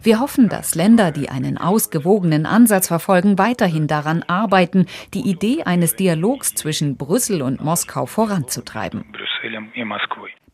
Wir 0.00 0.20
hoffen, 0.20 0.48
dass 0.48 0.76
Länder, 0.76 1.10
die 1.10 1.28
einen 1.28 1.58
ausgewogenen 1.58 2.46
Ansatz 2.46 2.86
verfolgen, 2.86 3.36
weiterhin 3.36 3.88
daran 3.88 4.22
arbeiten, 4.22 4.86
die 5.12 5.28
Idee 5.28 5.64
eines 5.64 5.96
Dialogs 5.96 6.54
zwischen 6.54 6.96
Brüssel 6.96 7.42
und 7.42 7.64
Moskau 7.64 8.06
voranzutreiben, 8.06 9.04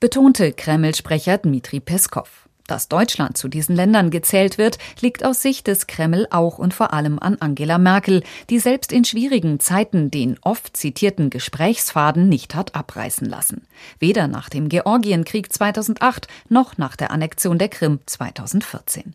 betonte 0.01 0.53
Kreml-Sprecher 0.55 1.37
Dmitri 1.37 1.81
Peskov. 1.81 2.49
Dass 2.71 2.87
Deutschland 2.87 3.37
zu 3.37 3.49
diesen 3.49 3.75
Ländern 3.75 4.11
gezählt 4.11 4.57
wird, 4.57 4.79
liegt 5.01 5.25
aus 5.25 5.43
Sicht 5.43 5.67
des 5.67 5.89
Kreml 5.89 6.29
auch 6.31 6.57
und 6.57 6.73
vor 6.73 6.93
allem 6.93 7.19
an 7.19 7.37
Angela 7.41 7.79
Merkel, 7.79 8.23
die 8.49 8.61
selbst 8.61 8.93
in 8.93 9.05
schwierigen 9.05 9.59
Zeiten 9.59 10.13
den 10.13 10.39
oft 10.43 10.77
zitierten 10.77 11.31
Gesprächsfaden 11.31 12.29
nicht 12.29 12.55
hat 12.55 12.77
abreißen 12.77 13.29
lassen. 13.29 13.67
Weder 13.99 14.29
nach 14.29 14.49
dem 14.49 14.69
Georgienkrieg 14.69 15.53
2008 15.53 16.29
noch 16.49 16.79
nach 16.79 16.95
der 16.95 17.11
Annexion 17.11 17.59
der 17.59 17.71
Krim 17.71 17.99
2014. 18.07 19.15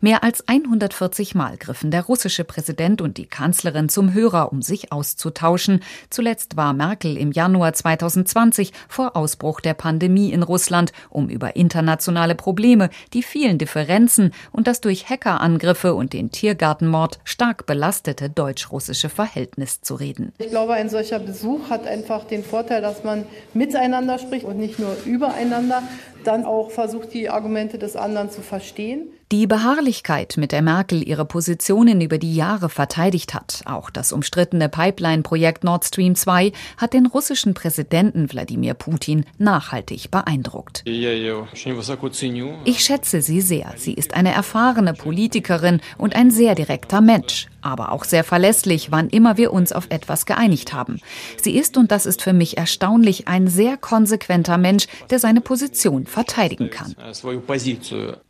Mehr 0.00 0.22
als 0.24 0.48
140 0.48 1.34
Mal 1.34 1.56
griffen 1.56 1.90
der 1.90 2.02
russische 2.02 2.44
Präsident 2.44 3.00
und 3.00 3.16
die 3.16 3.26
Kanzlerin 3.26 3.88
zum 3.88 4.12
Hörer, 4.12 4.52
um 4.52 4.62
sich 4.62 4.92
auszutauschen. 4.92 5.80
Zuletzt 6.10 6.56
war 6.56 6.72
Merkel 6.72 7.16
im 7.16 7.32
Januar 7.32 7.72
2020 7.72 8.72
vor 8.88 9.16
Ausbruch 9.16 9.60
der 9.60 9.74
Pandemie 9.74 10.32
in 10.32 10.42
Russland, 10.42 10.92
um 11.10 11.28
über 11.28 11.56
internationale 11.56 12.34
Probleme, 12.34 12.90
die 13.12 13.22
vielen 13.22 13.58
Differenzen 13.58 14.32
und 14.52 14.66
das 14.66 14.80
durch 14.80 15.08
Hackerangriffe 15.08 15.94
und 15.94 16.12
den 16.12 16.30
Tiergartenmord 16.30 17.20
stark 17.24 17.66
belastete 17.66 18.30
deutsch-russische 18.30 19.08
Verhältnis 19.08 19.80
zu 19.80 19.94
reden. 19.94 20.32
Ich 20.38 20.50
glaube, 20.50 20.74
ein 20.74 20.88
solcher 20.88 21.18
Besuch 21.18 21.70
hat 21.70 21.86
einfach 21.86 22.24
den 22.24 22.44
Vorteil, 22.44 22.82
dass 22.82 23.04
man 23.04 23.24
miteinander 23.54 24.18
spricht 24.18 24.44
und 24.44 24.58
nicht 24.58 24.78
nur 24.78 24.96
übereinander. 25.04 25.82
Dann 26.22 26.44
auch 26.44 26.70
versucht, 26.70 27.12
die 27.12 27.28
Argumente 27.28 27.78
des 27.78 27.96
anderen 27.96 28.30
zu 28.30 28.40
verstehen. 28.40 29.08
Die 29.32 29.46
Beharrlichkeit, 29.46 30.34
mit 30.36 30.52
der 30.52 30.60
Merkel 30.60 31.08
ihre 31.08 31.24
Positionen 31.24 32.02
über 32.02 32.18
die 32.18 32.36
Jahre 32.36 32.68
verteidigt 32.68 33.32
hat, 33.32 33.62
auch 33.64 33.88
das 33.88 34.12
umstrittene 34.12 34.68
Pipeline-Projekt 34.68 35.64
Nord 35.64 35.86
Stream 35.86 36.14
2, 36.14 36.52
hat 36.76 36.92
den 36.92 37.06
russischen 37.06 37.54
Präsidenten 37.54 38.30
Wladimir 38.30 38.74
Putin 38.74 39.24
nachhaltig 39.38 40.10
beeindruckt. 40.10 40.84
Ich 40.86 42.80
schätze 42.80 43.22
sie 43.22 43.40
sehr. 43.40 43.72
Sie 43.76 43.94
ist 43.94 44.12
eine 44.12 44.32
erfahrene 44.32 44.92
Politikerin 44.92 45.80
und 45.96 46.14
ein 46.14 46.30
sehr 46.30 46.54
direkter 46.54 47.00
Mensch 47.00 47.48
aber 47.62 47.92
auch 47.92 48.04
sehr 48.04 48.24
verlässlich, 48.24 48.90
wann 48.90 49.08
immer 49.08 49.36
wir 49.36 49.52
uns 49.52 49.72
auf 49.72 49.86
etwas 49.88 50.26
geeinigt 50.26 50.72
haben. 50.72 51.00
Sie 51.40 51.56
ist, 51.56 51.76
und 51.76 51.90
das 51.90 52.06
ist 52.06 52.22
für 52.22 52.32
mich 52.32 52.58
erstaunlich, 52.58 53.28
ein 53.28 53.46
sehr 53.46 53.76
konsequenter 53.76 54.58
Mensch, 54.58 54.86
der 55.10 55.18
seine 55.18 55.40
Position 55.40 56.06
verteidigen 56.12 56.70
kann. 56.70 56.94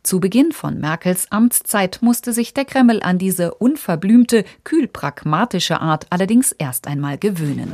Zu 0.03 0.19
Beginn 0.19 0.51
von 0.51 0.79
Merkels 0.79 1.31
Amtszeit 1.31 1.99
musste 2.01 2.33
sich 2.33 2.53
der 2.53 2.65
Kreml 2.65 3.01
an 3.03 3.17
diese 3.17 3.53
unverblümte, 3.53 4.45
kühl 4.63 4.87
pragmatische 4.87 5.81
Art 5.81 6.07
allerdings 6.09 6.53
erst 6.53 6.87
einmal 6.87 7.17
gewöhnen. 7.17 7.73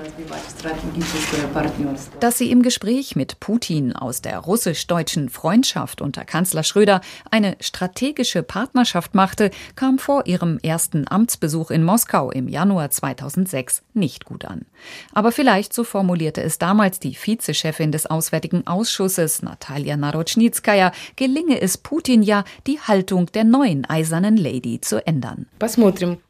Dass 2.20 2.38
sie 2.38 2.52
im 2.52 2.64
Gespräch 2.64 3.16
mit 3.16 3.40
Putin 3.40 3.96
aus 3.96 4.22
der 4.22 4.40
russisch-deutschen 4.40 5.30
Freundschaft 5.30 6.02
unter 6.02 6.26
Kanzler 6.26 6.64
Schröder 6.64 7.02
eine 7.30 7.56
strategische 7.60 8.42
Partnerschaft 8.42 9.14
machte, 9.14 9.52
kam 9.76 10.00
vor 10.00 10.26
ihrem 10.26 10.58
ersten 10.64 11.08
Amtsbesuch 11.08 11.70
in 11.70 11.84
Moskau 11.84 12.32
im 12.32 12.48
Januar 12.48 12.90
2006 12.90 13.84
nicht 13.94 14.26
gut 14.26 14.46
an. 14.46 14.66
Aber 15.14 15.32
vielleicht, 15.32 15.74
so 15.74 15.84
formulierte 15.84 16.42
es 16.42 16.58
damals 16.58 17.00
die 17.00 17.16
Vizechefin 17.16 17.92
des 17.92 18.08
Auswärtigen 18.08 18.66
Ausschusses, 18.66 19.44
Natalia 19.44 19.99
Narotschnitskaya, 20.00 20.92
gelinge 21.16 21.62
es 21.62 21.78
Putin 21.78 22.24
ja, 22.24 22.44
die 22.68 22.80
Haltung 22.80 23.28
der 23.28 23.44
neuen 23.44 23.86
eisernen 23.86 24.38
Lady 24.38 24.82
zu 24.82 25.06
ändern. 25.06 25.48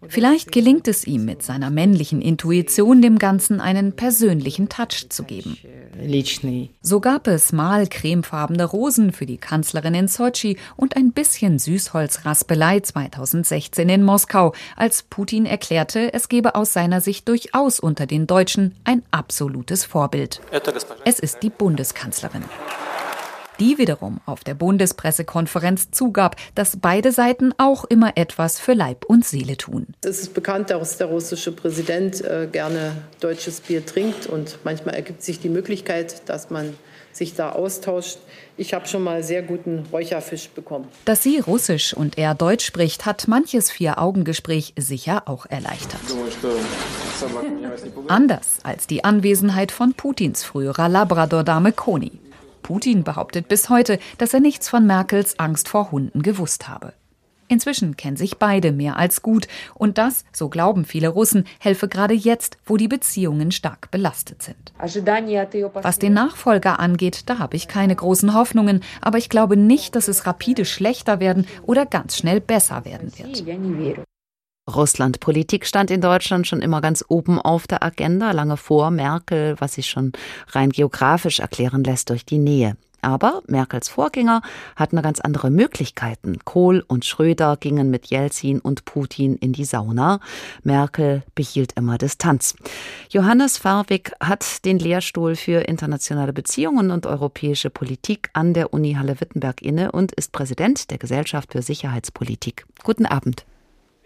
Vielleicht 0.08 0.52
gelingt 0.52 0.88
es 0.88 1.06
ihm 1.06 1.26
mit 1.26 1.44
seiner 1.44 1.70
männlichen 1.70 2.22
Intuition 2.22 3.02
dem 3.02 3.20
Ganzen 3.20 3.62
einen 3.62 3.94
persönlichen 3.94 4.70
Touch 4.70 5.10
zu 5.10 5.24
geben. 5.24 5.58
So 6.82 7.00
gab 7.00 7.28
es 7.28 7.52
mal 7.52 7.88
cremefarbene 7.88 8.66
Rosen 8.66 9.12
für 9.12 9.26
die 9.26 9.38
Kanzlerin 9.38 9.94
in 9.94 10.08
Sochi 10.08 10.58
und 10.76 10.96
ein 10.96 11.12
bisschen 11.12 11.60
Süßholzraspelei 11.60 12.80
2016 12.80 13.90
in 13.90 14.04
Moskau, 14.04 14.54
als 14.76 15.04
Putin 15.04 15.46
erklärte, 15.46 16.14
es 16.14 16.30
gebe 16.30 16.56
aus 16.56 16.74
seiner 16.74 17.02
Sicht 17.02 17.28
durchaus 17.28 17.80
unter 17.80 18.06
den 18.06 18.28
Deutschen 18.28 18.76
ein 18.84 19.04
absolutes 19.12 19.86
Vorbild. 19.86 20.42
Es 21.06 21.20
ist 21.20 21.44
die 21.44 21.50
Bundeskanzlerin 21.50 22.44
die 23.60 23.78
wiederum 23.78 24.20
auf 24.26 24.44
der 24.44 24.54
Bundespressekonferenz 24.54 25.92
zugab, 25.92 26.36
dass 26.56 26.78
beide 26.78 27.12
Seiten 27.12 27.54
auch 27.58 27.86
immer 27.86 28.14
etwas 28.16 28.60
für 28.60 28.74
Leib 28.74 29.06
und 29.06 29.26
Seele 29.26 29.58
tun. 29.58 29.88
Es 30.02 30.20
ist 30.22 30.34
bekannt, 30.34 30.70
dass 30.70 30.98
der 30.98 31.08
russische 31.08 31.52
Präsident 31.52 32.22
äh, 32.22 32.48
gerne 32.52 32.94
deutsches 33.20 33.62
Bier 33.62 33.86
trinkt 33.86 34.28
und 34.28 34.60
manchmal 34.64 34.96
ergibt 34.96 35.24
sich 35.24 35.40
die 35.40 35.50
Möglichkeit, 35.50 36.28
dass 36.30 36.50
man 36.50 36.74
sich 37.12 37.36
da 37.36 37.52
austauscht. 37.52 38.20
Ich 38.58 38.74
habe 38.74 38.88
schon 38.88 39.04
mal 39.04 39.24
sehr 39.24 39.42
guten 39.42 39.84
Räucherfisch 39.92 40.50
bekommen. 40.50 40.88
Dass 41.06 41.24
sie 41.24 41.40
Russisch 41.40 41.94
und 41.94 42.18
er 42.18 42.36
Deutsch 42.36 42.66
spricht, 42.66 43.06
hat 43.06 43.28
manches 43.28 43.72
Vier-Augen-Gespräch 43.72 44.74
sicher 44.78 45.24
auch 45.26 45.46
erleichtert. 45.46 46.02
Anders 48.08 48.60
als 48.64 48.88
die 48.88 49.04
Anwesenheit 49.04 49.72
von 49.72 49.94
Putins 49.94 50.44
früherer 50.44 50.88
Labrador-Dame 50.90 51.72
Koni. 51.74 52.12
Putin 52.62 53.04
behauptet 53.04 53.48
bis 53.48 53.70
heute, 53.70 54.00
dass 54.18 54.34
er 54.34 54.40
nichts 54.40 54.70
von 54.70 54.86
Merkels 54.86 55.40
Angst 55.40 55.70
vor 55.70 55.92
Hunden 55.92 56.22
gewusst 56.22 56.68
habe. 56.68 56.94
Inzwischen 57.50 57.98
kennen 57.98 58.16
sich 58.16 58.38
beide 58.38 58.72
mehr 58.72 58.96
als 58.98 59.24
gut 59.24 59.48
und 59.74 59.98
das, 59.98 60.24
so 60.32 60.50
glauben 60.50 60.86
viele 60.86 61.10
Russen, 61.10 61.46
helfe 61.60 61.88
gerade 61.88 62.14
jetzt, 62.14 62.58
wo 62.64 62.78
die 62.78 62.88
Beziehungen 62.88 63.52
stark 63.52 63.90
belastet 63.90 64.44
sind. 64.44 64.72
Was 64.78 66.00
den 66.00 66.14
Nachfolger 66.14 66.80
angeht, 66.80 67.24
da 67.26 67.40
habe 67.40 67.56
ich 67.56 67.68
keine 67.68 67.96
großen 67.96 68.36
Hoffnungen, 68.36 68.82
aber 69.02 69.18
ich 69.18 69.30
glaube 69.30 69.58
nicht, 69.58 69.96
dass 69.96 70.08
es 70.08 70.28
rapide 70.28 70.64
schlechter 70.64 71.20
werden 71.20 71.48
oder 71.64 71.88
ganz 71.88 72.18
schnell 72.18 72.40
besser 72.40 72.86
werden 72.86 73.12
wird. 73.18 73.44
Russlandpolitik 74.76 75.66
stand 75.66 75.92
in 75.92 76.02
Deutschland 76.02 76.48
schon 76.48 76.62
immer 76.62 76.82
ganz 76.82 77.04
oben 77.08 77.40
auf 77.40 77.68
der 77.68 77.84
Agenda, 77.84 78.32
lange 78.32 78.58
vor 78.58 78.92
Merkel, 78.92 79.56
was 79.60 79.74
sich 79.74 79.90
schon 79.90 80.14
rein 80.50 80.70
geografisch 80.70 81.40
erklären 81.40 81.84
lässt 81.84 82.10
durch 82.10 82.26
die 82.26 82.38
Nähe. 82.38 82.78
Aber 83.02 83.42
Merkels 83.48 83.88
Vorgänger 83.88 84.42
hatten 84.76 85.02
ganz 85.02 85.22
andere 85.22 85.50
Möglichkeiten. 85.50 86.40
Kohl 86.44 86.84
und 86.86 87.06
Schröder 87.06 87.56
gingen 87.58 87.90
mit 87.90 88.08
Jelzin 88.08 88.60
und 88.60 88.84
Putin 88.86 89.36
in 89.38 89.54
die 89.54 89.64
Sauna. 89.64 90.20
Merkel 90.64 91.24
behielt 91.34 91.74
immer 91.78 91.98
Distanz. 91.98 92.56
Johannes 93.10 93.58
Farwig 93.58 94.12
hat 94.20 94.66
den 94.66 94.80
Lehrstuhl 94.80 95.36
für 95.36 95.62
internationale 95.62 96.34
Beziehungen 96.34 96.92
und 96.92 97.06
europäische 97.06 97.70
Politik 97.70 98.30
an 98.34 98.54
der 98.54 98.74
Uni 98.74 98.96
Halle-Wittenberg 98.96 99.62
inne 99.62 99.92
und 99.94 100.12
ist 100.12 100.34
Präsident 100.34 100.92
der 100.92 100.98
Gesellschaft 100.98 101.54
für 101.54 101.62
Sicherheitspolitik. 101.62 102.66
Guten 102.84 103.06
Abend. 103.06 103.46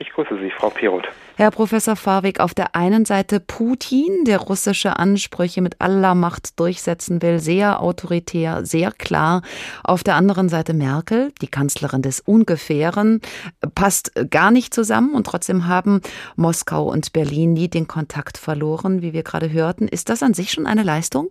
Ich 0.05 0.11
grüße 0.11 0.37
Sie, 0.37 0.51
Frau 0.51 0.69
Piroth. 0.69 1.07
Herr 1.37 1.49
Professor 1.49 1.95
Farwig, 1.95 2.41
auf 2.41 2.53
der 2.53 2.75
einen 2.75 3.05
Seite 3.05 3.39
Putin, 3.39 4.25
der 4.25 4.37
russische 4.37 4.99
Ansprüche 4.99 5.61
mit 5.61 5.79
aller 5.79 6.13
Macht 6.13 6.59
durchsetzen 6.59 7.21
will, 7.21 7.39
sehr 7.39 7.81
autoritär, 7.81 8.65
sehr 8.65 8.91
klar. 8.91 9.43
Auf 9.81 10.03
der 10.03 10.15
anderen 10.15 10.49
Seite 10.49 10.73
Merkel, 10.73 11.31
die 11.41 11.47
Kanzlerin 11.47 12.01
des 12.01 12.19
Ungefähren, 12.19 13.21
passt 13.75 14.11
gar 14.29 14.51
nicht 14.51 14.73
zusammen 14.73 15.15
und 15.15 15.25
trotzdem 15.25 15.67
haben 15.67 16.01
Moskau 16.35 16.91
und 16.91 17.13
Berlin 17.13 17.53
nie 17.53 17.69
den 17.69 17.87
Kontakt 17.87 18.37
verloren, 18.37 19.01
wie 19.01 19.13
wir 19.13 19.23
gerade 19.23 19.53
hörten. 19.53 19.87
Ist 19.87 20.09
das 20.09 20.21
an 20.21 20.33
sich 20.33 20.51
schon 20.51 20.67
eine 20.67 20.83
Leistung? 20.83 21.29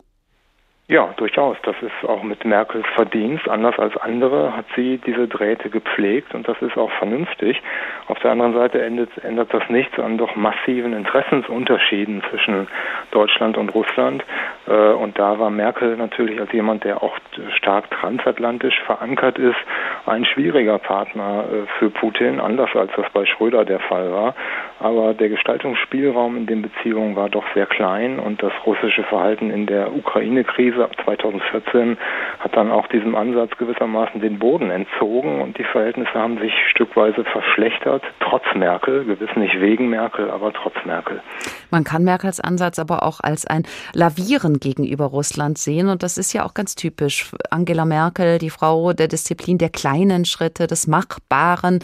Ja, 0.89 1.15
durchaus. 1.17 1.57
Das 1.63 1.77
ist 1.81 2.09
auch 2.09 2.25
mit 2.25 2.45
Merkels 2.45 2.85
Verdienst. 2.95 3.49
Anders 3.49 3.79
als 3.79 3.97
andere 3.97 4.57
hat 4.57 4.67
sie 4.75 4.99
diese 4.99 5.29
Drähte 5.29 5.71
gepflegt 5.71 6.35
und 6.35 6.47
das 6.49 6.61
ist 6.61 6.77
auch 6.77 6.91
vernünftig. 6.99 7.63
Auf 8.09 8.19
der 8.19 8.33
anderen 8.33 8.53
Seite 8.53 8.83
ändert, 8.83 9.11
ändert 9.23 9.55
das 9.55 9.63
nichts 9.69 9.97
an 10.01 10.19
doch 10.19 10.35
massiven 10.35 10.93
Interessensunterschieden 10.93 12.23
zwischen 12.29 12.67
Deutschland 13.13 13.57
und 13.57 13.73
Russland. 13.75 14.25
Äh, 14.67 14.73
und 14.73 15.19
da 15.19 15.39
war 15.39 15.51
Merkel 15.51 15.97
natürlich 15.97 16.41
als 16.41 16.53
jemand, 16.53 16.83
der 16.83 17.01
auch 17.03 17.17
stark 17.57 17.89
transatlantisch 17.93 18.79
verankert 18.81 19.39
ist, 19.39 19.59
ein 20.07 20.25
schwieriger 20.25 20.79
Partner 20.79 21.45
äh, 21.45 21.67
für 21.79 21.91
Putin, 21.91 22.41
anders 22.41 22.71
als 22.75 22.91
das 22.97 23.07
bei 23.13 23.25
Schröder 23.25 23.65
der 23.65 23.79
Fall 23.79 24.13
war. 24.13 24.35
Aber 24.83 25.15
der 25.15 25.29
Gestaltungsspielraum 25.29 26.37
in 26.37 26.47
den 26.47 26.63
Beziehungen 26.63 27.15
war 27.15 27.29
doch 27.29 27.45
sehr 27.55 27.67
klein 27.67 28.19
und 28.19 28.43
das 28.43 28.53
russische 28.67 29.05
Verhalten 29.05 29.51
in 29.51 29.67
der 29.67 29.95
Ukraine-Krise 29.95 30.83
ab 30.83 30.91
2014 31.05 31.97
hat 32.41 32.57
dann 32.57 32.73
auch 32.73 32.89
diesem 32.89 33.15
Ansatz 33.15 33.53
gewissermaßen 33.59 34.21
den 34.21 34.41
Boden 34.41 34.73
entzogen 34.73 35.41
und 35.41 35.57
die 35.57 35.65
Verhältnisse 35.65 36.15
haben 36.15 36.39
sich 36.41 36.53
stückweise 36.71 37.23
verschlechtert, 37.23 38.03
trotz 38.19 38.43
Merkel, 38.57 39.05
gewiss 39.05 39.31
nicht 39.37 39.61
wegen 39.61 39.89
Merkel, 39.89 40.29
aber 40.29 40.53
trotz 40.53 40.75
Merkel. 40.85 41.23
Man 41.71 41.85
kann 41.85 42.03
Merkels 42.03 42.41
Ansatz 42.41 42.81
aber 42.81 43.05
auch 43.05 43.21
als 43.21 43.47
ein 43.47 43.63
Lavieren 43.95 44.59
gegenüber 44.59 45.05
Russland 45.07 45.59
sehen 45.59 45.89
und 45.89 46.03
das 46.03 46.19
ist 46.19 46.33
ja 46.33 46.45
auch 46.45 46.55
ganz 46.55 46.75
typisch. 46.75 47.31
Angela 47.51 47.85
Merkel, 47.85 48.39
die 48.39 48.51
Frau 48.51 48.93
der 48.93 49.07
Disziplin 49.07 49.59
der 49.59 49.71
kleinen 49.71 50.25
Schritte, 50.25 50.67
des 50.67 50.89
Machbaren. 50.89 51.79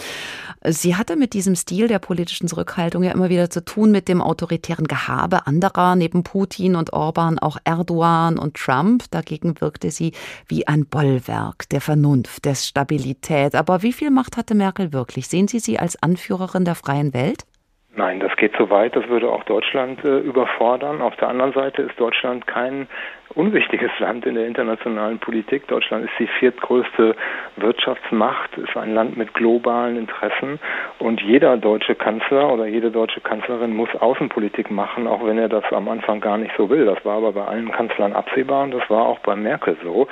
Sie 0.65 0.97
hatte 0.97 1.15
mit 1.17 1.35
diesem 1.35 1.55
Stil 1.55 1.87
der 1.87 2.01
politischen 2.01 2.49
Zurückhaltung 2.49 3.05
ja 3.05 3.13
immer 3.13 3.29
wieder 3.29 3.49
zu 3.49 3.65
tun 3.65 3.93
mit 3.93 4.09
dem 4.09 4.21
autoritären 4.21 4.89
Gehabe 4.89 5.47
anderer, 5.47 5.95
neben 5.95 6.25
Putin 6.25 6.75
und 6.75 6.93
Orban 6.93 7.39
auch 7.39 7.59
Erdogan 7.65 8.39
und 8.39 8.55
Trump. 8.55 9.05
Dagegen 9.11 9.61
wirkte 9.61 9.91
sie 9.91 10.13
wie 10.47 10.67
ein 10.67 10.87
Bollwerk 10.87 11.69
der 11.69 11.81
Vernunft, 11.81 12.45
der 12.45 12.57
Stabilität. 12.57 13.55
Aber 13.55 13.83
wie 13.83 13.93
viel 13.93 14.11
Macht 14.11 14.37
hatte 14.37 14.55
Merkel 14.55 14.93
wirklich? 14.93 15.29
Sehen 15.29 15.47
Sie 15.47 15.61
sie 15.61 15.79
als 15.79 16.03
Anführerin 16.03 16.65
der 16.65 16.75
freien 16.75 17.15
Welt? 17.15 17.45
Nein, 17.99 18.21
das 18.21 18.37
geht 18.37 18.55
zu 18.57 18.71
weit. 18.71 18.95
Das 18.95 19.09
würde 19.09 19.29
auch 19.29 19.43
Deutschland 19.43 20.05
äh, 20.05 20.19
überfordern. 20.19 21.03
Auf 21.03 21.17
der 21.17 21.31
anderen 21.31 21.53
Seite 21.53 21.83
ist 21.83 21.99
Deutschland 21.99 22.47
kein 22.47 22.87
unwichtiges 23.35 23.91
Land 23.99 24.25
in 24.25 24.37
der 24.37 24.47
internationalen 24.47 25.19
Politik. 25.19 25.67
Deutschland 25.67 26.05
ist 26.05 26.13
die 26.21 26.29
viertgrößte 26.39 27.17
Wirtschaftsmacht, 27.57 28.57
ist 28.57 28.77
ein 28.77 28.95
Land 28.95 29.17
mit 29.17 29.35
globalen 29.35 29.97
Interessen 29.97 30.61
und 31.01 31.21
jeder 31.23 31.57
deutsche 31.57 31.97
Kanzler 31.97 32.53
oder 32.53 32.67
jede 32.67 32.93
deutsche 32.93 33.21
Kanzlerin 33.21 33.75
muss 33.75 33.93
Außenpolitik 33.97 34.71
machen, 34.71 35.09
auch 35.09 35.27
wenn 35.27 35.37
er 35.37 35.49
das 35.49 35.65
am 35.73 35.89
Anfang 35.89 36.21
gar 36.21 36.39
nicht 36.39 36.53
so 36.57 36.71
will. 36.71 36.85
Das 36.85 37.05
war 37.05 37.17
aber 37.17 37.33
bei 37.33 37.47
allen 37.47 37.73
Kanzlern 37.73 38.13
absehbar 38.13 38.63
und 38.63 38.75
das 38.75 38.89
war 38.89 39.07
auch 39.07 39.19
bei 39.19 39.35
Merkel 39.35 39.77
so. 39.83 40.07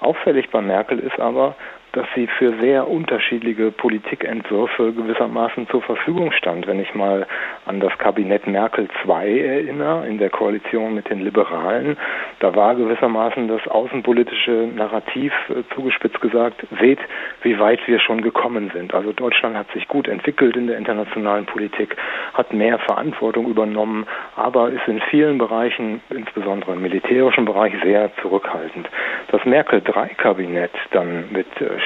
Auffällig 0.00 0.50
bei 0.50 0.60
Merkel 0.60 0.98
ist 0.98 1.18
aber, 1.18 1.56
dass 1.92 2.06
sie 2.14 2.26
für 2.26 2.54
sehr 2.60 2.88
unterschiedliche 2.88 3.70
Politikentwürfe 3.72 4.92
gewissermaßen 4.92 5.68
zur 5.68 5.82
Verfügung 5.82 6.32
stand. 6.32 6.66
Wenn 6.66 6.80
ich 6.80 6.94
mal 6.94 7.26
an 7.66 7.80
das 7.80 7.96
Kabinett 7.98 8.46
Merkel 8.46 8.88
II 9.06 9.40
erinnere, 9.40 10.06
in 10.06 10.18
der 10.18 10.30
Koalition 10.30 10.94
mit 10.94 11.10
den 11.10 11.20
Liberalen, 11.20 11.96
da 12.38 12.54
war 12.54 12.74
gewissermaßen 12.74 13.48
das 13.48 13.66
außenpolitische 13.66 14.68
Narrativ 14.74 15.32
äh, 15.48 15.62
zugespitzt 15.74 16.20
gesagt, 16.20 16.66
seht, 16.80 17.00
wie 17.42 17.58
weit 17.58 17.80
wir 17.86 17.98
schon 17.98 18.22
gekommen 18.22 18.70
sind. 18.74 18.94
Also 18.94 19.12
Deutschland 19.12 19.56
hat 19.56 19.70
sich 19.72 19.88
gut 19.88 20.08
entwickelt 20.08 20.56
in 20.56 20.66
der 20.66 20.78
internationalen 20.78 21.46
Politik, 21.46 21.96
hat 22.34 22.52
mehr 22.52 22.78
Verantwortung 22.78 23.48
übernommen, 23.48 24.06
aber 24.36 24.70
ist 24.70 24.86
in 24.86 25.00
vielen 25.10 25.38
Bereichen, 25.38 26.00
insbesondere 26.10 26.72
im 26.72 26.82
militärischen 26.82 27.44
Bereich, 27.44 27.74
sehr 27.82 28.10
zurückhaltend. 28.22 28.88
Das 29.30 29.44
Merkel 29.44 29.82
III-Kabinett 29.86 30.72
dann 30.92 31.30
mit 31.32 31.46
äh, 31.60 31.80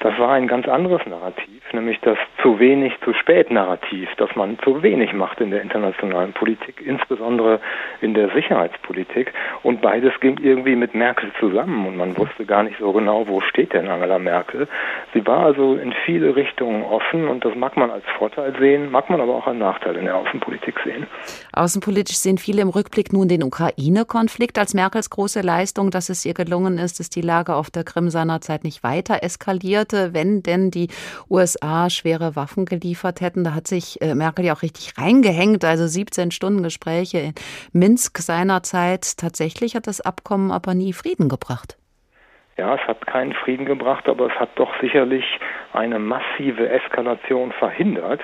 das 0.00 0.16
war 0.18 0.32
ein 0.32 0.46
ganz 0.46 0.68
anderes 0.68 1.04
Narrativ, 1.06 1.62
nämlich 1.72 1.98
das 2.00 2.18
zu 2.42 2.58
wenig, 2.58 2.92
zu 3.04 3.12
spät 3.14 3.50
Narrativ, 3.50 4.08
dass 4.16 4.34
man 4.36 4.58
zu 4.60 4.82
wenig 4.82 5.12
macht 5.12 5.40
in 5.40 5.50
der 5.50 5.62
internationalen 5.62 6.32
Politik, 6.32 6.80
insbesondere 6.84 7.60
in 8.00 8.14
der 8.14 8.30
Sicherheitspolitik. 8.30 9.32
Und 9.62 9.80
beides 9.80 10.12
ging 10.20 10.38
irgendwie 10.38 10.76
mit 10.76 10.94
Merkel 10.94 11.32
zusammen 11.40 11.86
und 11.86 11.96
man 11.96 12.16
wusste 12.16 12.44
gar 12.44 12.62
nicht 12.62 12.78
so 12.78 12.92
genau, 12.92 13.26
wo 13.26 13.40
steht 13.40 13.72
denn 13.72 13.88
Angela 13.88 14.18
Merkel. 14.18 14.68
Sie 15.14 15.26
war 15.26 15.46
also 15.46 15.74
in 15.74 15.92
viele 16.04 16.36
Richtungen 16.36 16.84
offen 16.84 17.26
und 17.28 17.44
das 17.44 17.54
mag 17.56 17.76
man 17.76 17.90
als 17.90 18.04
Vorteil 18.18 18.54
sehen, 18.58 18.90
mag 18.90 19.10
man 19.10 19.20
aber 19.20 19.34
auch 19.34 19.46
als 19.46 19.58
Nachteil 19.58 19.96
in 19.96 20.04
der 20.04 20.16
Außenpolitik 20.16 20.76
sehen. 20.84 21.06
Außenpolitisch 21.52 22.18
sehen 22.18 22.38
viele 22.38 22.62
im 22.62 22.68
Rückblick 22.68 23.12
nun 23.12 23.28
den 23.28 23.42
Ukraine-Konflikt 23.42 24.58
als 24.58 24.74
Merkels 24.74 25.10
große 25.10 25.40
Leistung, 25.40 25.90
dass 25.90 26.08
es 26.08 26.24
ihr 26.24 26.34
gelungen 26.34 26.78
ist, 26.78 27.00
dass 27.00 27.10
die 27.10 27.20
Lage 27.20 27.54
auf 27.54 27.70
der 27.70 27.84
Krim 27.84 28.10
seinerzeit 28.10 28.64
nicht 28.64 28.82
weiter 28.84 29.22
eskalierte, 29.58 30.14
wenn 30.14 30.42
denn 30.42 30.70
die 30.70 30.88
USA 31.30 31.90
schwere 31.90 32.36
Waffen 32.36 32.64
geliefert 32.64 33.20
hätten. 33.20 33.44
Da 33.44 33.54
hat 33.54 33.66
sich 33.66 34.00
äh, 34.00 34.14
Merkel 34.14 34.44
ja 34.44 34.54
auch 34.54 34.62
richtig 34.62 34.92
reingehängt, 34.98 35.64
also 35.64 35.86
17 35.86 36.30
Stunden 36.30 36.62
Gespräche 36.62 37.18
in 37.18 37.34
Minsk 37.72 38.18
seinerzeit. 38.18 39.18
Tatsächlich 39.18 39.74
hat 39.74 39.86
das 39.86 40.00
Abkommen 40.00 40.50
aber 40.50 40.74
nie 40.74 40.92
Frieden 40.92 41.28
gebracht. 41.28 41.76
Ja, 42.56 42.74
es 42.74 42.80
hat 42.88 43.06
keinen 43.06 43.34
Frieden 43.34 43.66
gebracht, 43.66 44.08
aber 44.08 44.26
es 44.26 44.40
hat 44.40 44.50
doch 44.56 44.70
sicherlich 44.80 45.24
eine 45.72 45.98
massive 45.98 46.68
Eskalation 46.68 47.52
verhindert. 47.52 48.20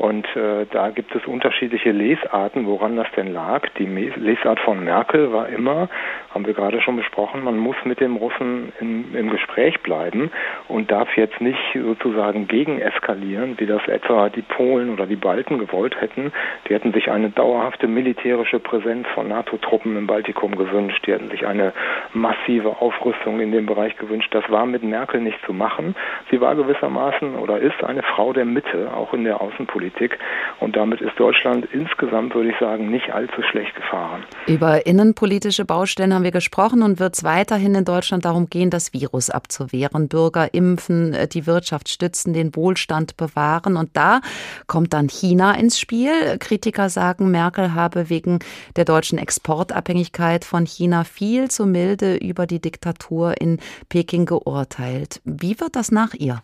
Und 0.00 0.24
äh, 0.34 0.64
da 0.70 0.88
gibt 0.88 1.14
es 1.14 1.26
unterschiedliche 1.26 1.90
Lesarten, 1.90 2.66
woran 2.66 2.96
das 2.96 3.06
denn 3.18 3.34
lag. 3.34 3.68
Die 3.78 3.84
Lesart 3.84 4.58
von 4.60 4.82
Merkel 4.82 5.30
war 5.30 5.50
immer, 5.50 5.90
haben 6.32 6.46
wir 6.46 6.54
gerade 6.54 6.80
schon 6.80 6.96
besprochen, 6.96 7.44
man 7.44 7.58
muss 7.58 7.76
mit 7.84 8.00
dem 8.00 8.16
Russen 8.16 8.72
in, 8.80 9.14
im 9.14 9.28
Gespräch 9.28 9.78
bleiben 9.82 10.30
und 10.68 10.90
darf 10.90 11.14
jetzt 11.18 11.42
nicht 11.42 11.60
sozusagen 11.74 12.48
gegen 12.48 12.80
eskalieren, 12.80 13.56
wie 13.58 13.66
das 13.66 13.86
etwa 13.88 14.30
die 14.30 14.40
Polen 14.40 14.88
oder 14.88 15.04
die 15.04 15.16
Balten 15.16 15.58
gewollt 15.58 16.00
hätten. 16.00 16.32
Die 16.66 16.72
hätten 16.72 16.94
sich 16.94 17.10
eine 17.10 17.28
dauerhafte 17.28 17.86
militärische 17.86 18.58
Präsenz 18.58 19.06
von 19.14 19.28
NATO-Truppen 19.28 19.98
im 19.98 20.06
Baltikum 20.06 20.56
gewünscht. 20.56 21.06
Die 21.06 21.12
hätten 21.12 21.28
sich 21.28 21.46
eine 21.46 21.74
massive 22.14 22.80
Aufrüstung 22.80 23.38
in 23.40 23.52
dem 23.52 23.66
Bereich 23.66 23.98
gewünscht. 23.98 24.34
Das 24.34 24.48
war 24.48 24.64
mit 24.64 24.82
Merkel 24.82 25.20
nicht 25.20 25.38
zu 25.44 25.52
machen. 25.52 25.94
Sie 26.30 26.40
war 26.40 26.54
gewissermaßen 26.80 27.36
oder 27.36 27.58
ist 27.58 27.82
eine 27.84 28.02
Frau 28.02 28.32
der 28.32 28.44
Mitte, 28.44 28.92
auch 28.94 29.12
in 29.12 29.24
der 29.24 29.40
Außenpolitik. 29.40 29.70
Politik. 29.80 30.18
Und 30.58 30.76
damit 30.76 31.00
ist 31.00 31.18
Deutschland 31.18 31.66
insgesamt, 31.72 32.34
würde 32.34 32.50
ich 32.50 32.58
sagen, 32.58 32.90
nicht 32.90 33.10
allzu 33.12 33.42
schlecht 33.50 33.74
gefahren. 33.74 34.24
Über 34.46 34.86
innenpolitische 34.86 35.64
Baustellen 35.64 36.12
haben 36.12 36.24
wir 36.24 36.30
gesprochen 36.30 36.82
und 36.82 36.98
wird 36.98 37.14
es 37.14 37.24
weiterhin 37.24 37.74
in 37.74 37.84
Deutschland 37.84 38.24
darum 38.24 38.50
gehen, 38.50 38.70
das 38.70 38.92
Virus 38.92 39.30
abzuwehren, 39.30 40.08
Bürger 40.08 40.52
impfen, 40.52 41.14
äh, 41.14 41.28
die 41.28 41.46
Wirtschaft 41.46 41.88
stützen, 41.88 42.34
den 42.34 42.54
Wohlstand 42.56 43.16
bewahren. 43.16 43.76
Und 43.76 43.96
da 43.96 44.20
kommt 44.66 44.92
dann 44.92 45.08
China 45.08 45.54
ins 45.54 45.78
Spiel. 45.78 46.38
Kritiker 46.38 46.88
sagen, 46.88 47.30
Merkel 47.30 47.74
habe 47.74 48.10
wegen 48.10 48.40
der 48.76 48.84
deutschen 48.84 49.18
Exportabhängigkeit 49.18 50.44
von 50.44 50.66
China 50.66 51.04
viel 51.04 51.50
zu 51.50 51.66
milde 51.66 52.16
über 52.16 52.46
die 52.46 52.60
Diktatur 52.60 53.40
in 53.40 53.58
Peking 53.88 54.26
geurteilt. 54.26 55.20
Wie 55.24 55.58
wird 55.60 55.76
das 55.76 55.90
nach 55.90 56.14
ihr? 56.14 56.40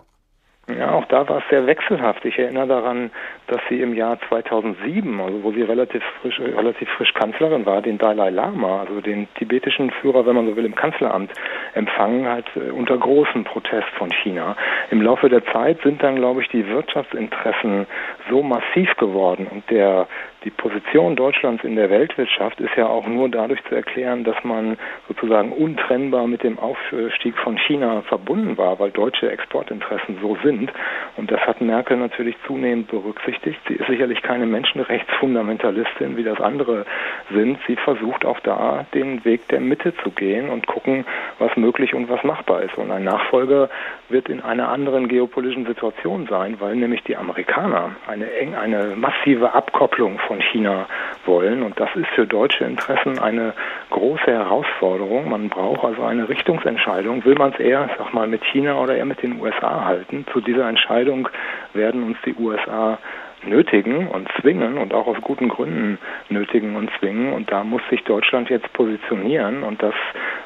Ja, 0.69 0.93
auch 0.93 1.05
da 1.07 1.29
war 1.29 1.39
es 1.39 1.45
sehr 1.49 1.67
wechselhaft. 1.67 2.25
Ich 2.25 2.39
erinnere 2.39 2.67
daran, 2.67 3.11
dass 3.49 3.61
sie 3.69 3.81
im 3.81 3.95
Jahr 3.95 4.19
2007, 4.29 5.21
also 5.21 5.43
wo 5.43 5.53
sie 5.53 5.63
relativ 5.63 6.03
frisch, 6.21 6.41
relativ 6.41 6.89
frisch 6.91 7.13
Kanzlerin 7.15 7.65
war, 7.67 7.83
den 7.83 7.99
Dalai 7.99 8.31
Lama, 8.31 8.81
also 8.81 9.01
den 9.01 9.29
tibetischen 9.35 9.91
Führer, 9.91 10.27
wenn 10.27 10.35
man 10.35 10.47
so 10.47 10.57
will, 10.57 10.65
im 10.65 10.75
Kanzleramt 10.75 11.31
empfangen 11.75 12.27
hat, 12.27 12.45
äh, 12.57 12.71
unter 12.71 12.97
großem 12.99 13.45
Protest 13.45 13.89
von 13.99 14.11
China. 14.11 14.57
Im 14.91 15.03
Laufe 15.03 15.29
der 15.29 15.45
Zeit 15.47 15.81
sind 15.83 16.03
dann, 16.03 16.17
glaube 16.17 16.43
ich, 16.43 16.49
die 16.49 16.67
Wirtschaftsinteressen 16.67 17.87
so 18.31 18.43
massiv 18.43 18.95
geworden 18.97 19.47
und 19.51 19.69
der 19.71 20.09
die 20.47 20.51
Position 20.51 21.17
Deutschlands 21.17 21.65
in 21.65 21.75
der 21.75 21.91
Weltwirtschaft 21.91 22.61
ist 22.61 22.77
ja 22.77 22.87
auch 22.87 23.05
nur 23.09 23.29
dadurch 23.29 23.61
zu 23.65 23.75
erklären, 23.75 24.23
dass 24.23 24.37
man 24.45 24.79
sozusagen 25.09 25.51
untrennbar 25.51 26.29
mit 26.29 26.45
dem 26.45 26.57
Aufstieg 26.61 27.37
von 27.39 27.59
China 27.59 28.03
verbunden 28.03 28.57
war, 28.57 28.79
weil 28.79 28.93
deutsche 28.93 29.29
Exportinteressen 29.29 30.19
so 30.23 30.37
sind. 30.45 30.73
Und 31.17 31.33
das 31.33 31.41
hat 31.41 31.61
Merkel 31.61 31.97
natürlich 31.97 32.37
zunehmend 32.47 32.87
berücksichtigt. 32.87 33.36
Sie 33.45 33.75
ist 33.75 33.87
sicherlich 33.87 34.23
keine 34.23 34.47
Menschenrechtsfundamentalistin, 34.47 36.17
wie 36.17 36.25
das 36.25 36.41
andere 36.41 36.85
sind. 37.33 37.59
Sie 37.67 37.77
versucht 37.77 38.25
auch 38.25 38.41
da 38.41 38.87
den 38.95 39.25
Weg 39.25 39.49
der 39.49 39.61
Mitte 39.61 39.95
zu 40.03 40.11
gehen 40.11 40.49
und 40.49 40.67
gucken, 40.67 41.05
was 41.39 41.57
möglich 41.57 41.95
und 41.95 42.09
was 42.09 42.23
machbar 42.25 42.63
ist. 42.63 42.77
Und 42.77 42.91
ein 42.91 43.05
Nachfolger 43.05 43.69
wird 44.09 44.29
in 44.29 44.41
einer 44.41 44.69
anderen 44.69 45.09
geopolitischen 45.09 45.67
Situation 45.67 46.27
sein, 46.29 46.57
weil 46.61 46.77
nämlich 46.77 47.03
die 47.05 47.17
Amerikaner 47.17 47.97
eine 48.07 48.33
eng, 48.33 48.55
eine 48.55 48.97
massive 48.97 49.55
Abkopplung 49.55 50.19
von 50.21 50.41
China 50.41 50.87
wollen. 51.25 51.63
Und 51.63 51.79
das 51.79 51.91
ist 51.97 52.09
für 52.15 52.27
deutsche 52.27 52.65
Interessen 52.65 53.19
eine 53.19 53.55
große 53.91 54.27
Herausforderung. 54.27 55.29
Man 55.31 55.49
braucht 55.49 55.85
also 55.85 56.03
eine 56.03 56.29
Richtungsentscheidung. 56.29 57.25
Will 57.25 57.35
man 57.35 57.53
es 57.53 57.61
eher, 57.61 57.89
sag 57.99 58.13
mal, 58.13 58.27
mit 58.27 58.45
China 58.45 58.79
oder 58.81 58.97
eher 58.97 59.05
mit 59.05 59.23
den 59.23 59.41
USA 59.41 59.85
halten? 59.85 60.27
Zu 60.33 60.41
dieser 60.41 60.69
Entscheidung 60.69 61.29
werden 61.73 62.03
uns 62.03 62.19
die 62.25 62.35
USA 62.35 62.99
nötigen 63.47 64.09
und 64.09 64.29
zwingen 64.41 64.79
und 64.79 64.93
auch 64.93 65.07
aus 65.07 65.17
guten 65.23 65.49
Gründen 65.49 65.99
nötigen 66.29 66.77
und 66.77 66.91
zwingen. 66.99 67.33
Und 67.33 67.51
da 67.51 67.65
muss 67.65 67.83
sich 67.91 68.03
Deutschland 68.05 68.51
jetzt 68.51 68.73
positionieren. 68.73 69.63
Und 69.63 69.83
das 69.83 69.95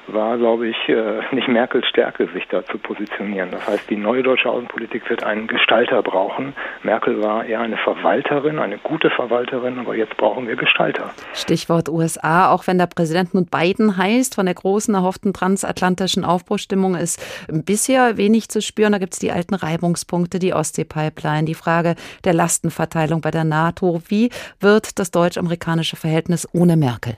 war, 0.08 0.36
glaube 0.38 0.68
ich, 0.68 0.76
äh, 0.88 1.20
nicht 1.32 1.48
Merkels 1.48 1.86
Stärke, 1.86 2.28
sich 2.34 2.46
da 2.48 2.64
zu 2.64 2.78
positionieren. 2.78 3.50
Das 3.50 3.66
heißt, 3.66 3.88
die 3.90 3.96
neue 3.96 4.22
deutsche 4.22 4.50
Außenpolitik 4.50 5.08
wird 5.08 5.24
einen 5.24 5.46
Gestalter 5.46 6.02
brauchen. 6.02 6.54
Merkel 6.82 7.22
war 7.22 7.44
eher 7.44 7.60
eine 7.60 7.76
Verwalterin, 7.78 8.58
eine 8.58 8.78
gute 8.78 9.10
Verwalterin, 9.10 9.78
aber 9.78 9.94
jetzt 9.94 10.16
brauchen 10.16 10.46
wir 10.48 10.56
Gestalter. 10.56 11.10
Stichwort 11.32 11.88
USA, 11.88 12.50
auch 12.50 12.66
wenn 12.66 12.78
der 12.78 12.86
Präsident 12.86 13.34
nun 13.34 13.46
Biden 13.46 13.96
heißt, 13.96 14.34
von 14.34 14.46
der 14.46 14.54
großen 14.54 14.94
erhofften 14.94 15.32
transatlantischen 15.32 16.24
Aufbruchstimmung 16.24 16.96
ist 16.96 17.20
bisher 17.48 18.16
wenig 18.16 18.48
zu 18.48 18.60
spüren. 18.60 18.92
Da 18.92 18.98
gibt 18.98 19.14
es 19.14 19.18
die 19.18 19.30
alten 19.30 19.54
Reibungspunkte, 19.54 20.38
die 20.38 20.54
Ostsee-Pipeline, 20.54 21.44
die 21.44 21.54
Frage 21.54 21.94
der 22.24 22.34
Lastenverteilung 22.34 22.89
Machtverteilung 22.90 23.20
bei 23.20 23.30
der 23.30 23.44
NATO. 23.44 24.02
Wie 24.08 24.30
wird 24.58 24.98
das 24.98 25.10
deutsch-amerikanische 25.10 25.96
Verhältnis 25.96 26.46
ohne 26.52 26.76
Merkel? 26.76 27.16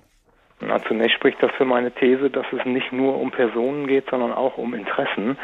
Na, 0.65 0.81
zunächst 0.85 1.17
spricht 1.17 1.43
das 1.43 1.51
für 1.53 1.65
meine 1.65 1.91
These, 1.91 2.31
dass 2.31 2.47
es 2.53 2.65
nicht 2.65 2.93
nur 2.93 3.21
um 3.21 3.31
Personen 3.31 3.87
geht, 3.87 4.09
sondern 4.11 4.33
auch 4.33 4.59
um 4.59 4.75
Interessen. 4.75 5.37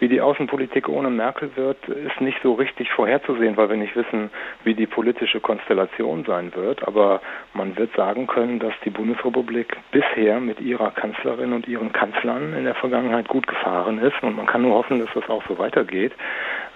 Wie 0.00 0.08
die 0.08 0.20
Außenpolitik 0.20 0.88
ohne 0.88 1.10
Merkel 1.10 1.50
wird, 1.54 1.88
ist 1.88 2.20
nicht 2.20 2.38
so 2.42 2.54
richtig 2.54 2.90
vorherzusehen, 2.90 3.56
weil 3.56 3.68
wir 3.68 3.76
nicht 3.76 3.94
wissen, 3.94 4.30
wie 4.64 4.74
die 4.74 4.86
politische 4.86 5.40
Konstellation 5.40 6.24
sein 6.24 6.52
wird. 6.56 6.86
Aber 6.86 7.20
man 7.52 7.76
wird 7.76 7.94
sagen 7.94 8.26
können, 8.26 8.58
dass 8.58 8.74
die 8.84 8.90
Bundesrepublik 8.90 9.76
bisher 9.92 10.40
mit 10.40 10.60
ihrer 10.60 10.90
Kanzlerin 10.90 11.52
und 11.52 11.68
ihren 11.68 11.92
Kanzlern 11.92 12.52
in 12.54 12.64
der 12.64 12.74
Vergangenheit 12.74 13.28
gut 13.28 13.46
gefahren 13.46 13.98
ist. 13.98 14.20
Und 14.22 14.36
man 14.36 14.46
kann 14.46 14.62
nur 14.62 14.74
hoffen, 14.74 14.98
dass 14.98 15.12
das 15.14 15.28
auch 15.28 15.44
so 15.46 15.58
weitergeht. 15.58 16.12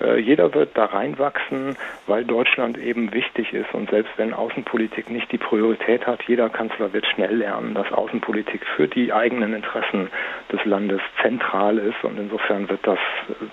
Äh, 0.01 0.21
jeder 0.21 0.55
wird 0.55 0.77
da 0.77 0.87
reinwachsen, 0.87 1.77
weil 2.07 2.25
Deutschland 2.25 2.79
eben 2.79 3.13
wichtig 3.13 3.53
ist. 3.53 3.75
Und 3.75 3.91
selbst 3.91 4.13
wenn 4.17 4.33
Außenpolitik 4.33 5.11
nicht 5.11 5.33
die 5.33 5.39
Priorität 5.39 6.07
hat, 6.07 6.23
jeder 6.29 6.49
Kanzler 6.49 6.93
wird 6.93 7.07
schnell 7.07 7.35
lernen, 7.35 7.75
dass 7.75 7.88
Außenpolitik 7.93 8.65
für 8.77 8.89
die 8.89 9.13
eigenen 9.13 9.55
Interessen 9.55 10.09
des 10.53 10.65
Landes 10.65 11.01
zentral 11.23 11.79
ist. 11.79 12.03
Und 12.03 12.19
insofern 12.19 12.69
wird 12.69 12.87
das 12.87 12.99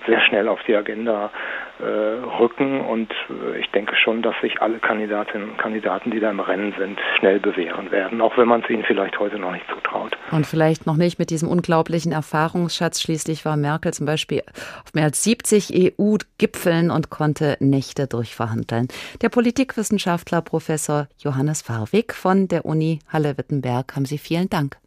sehr 0.06 0.20
schnell 0.20 0.48
auf 0.48 0.60
die 0.66 0.74
Agenda 0.74 1.30
äh, 1.78 1.84
rücken. 1.84 2.80
Und 2.80 3.12
äh, 3.28 3.60
ich 3.60 3.70
denke 3.70 3.94
schon, 3.96 4.22
dass 4.22 4.34
sich 4.40 4.60
alle 4.62 4.78
Kandidatinnen 4.78 5.50
und 5.50 5.58
Kandidaten, 5.58 6.10
die 6.10 6.20
da 6.20 6.30
im 6.30 6.40
Rennen 6.40 6.74
sind, 6.78 6.98
schnell 7.18 7.38
bewähren 7.40 7.90
werden, 7.90 8.20
auch 8.20 8.36
wenn 8.36 8.48
man 8.48 8.62
es 8.62 8.70
ihnen 8.70 8.84
vielleicht 8.84 9.18
heute 9.18 9.38
noch 9.38 9.52
nicht 9.52 9.66
zutraut. 9.68 10.16
Und 10.30 10.46
vielleicht 10.46 10.86
noch 10.86 10.96
nicht 10.96 11.18
mit 11.18 11.30
diesem 11.30 11.48
unglaublichen 11.48 12.12
Erfahrungsschatz. 12.12 13.00
Schließlich 13.00 13.44
war 13.44 13.56
Merkel 13.56 13.92
zum 13.92 14.06
Beispiel 14.06 14.42
auf 14.84 14.94
mehr 14.94 15.04
als 15.04 15.22
70 15.24 15.94
EU-Gipfeln 15.98 16.90
und 16.90 17.10
konnte 17.10 17.56
Nächte 17.60 18.06
durchverhandeln. 18.06 18.88
Der 19.22 19.28
Politikwissenschaftler 19.28 20.42
Professor 20.42 21.08
Johannes 21.18 21.62
Farwig 21.62 22.14
von 22.14 22.48
der 22.48 22.64
Uni 22.64 23.00
Halle-Wittenberg 23.12 23.94
haben 23.94 24.06
Sie 24.06 24.18
vielen 24.26 24.48
Dank. 24.48 24.78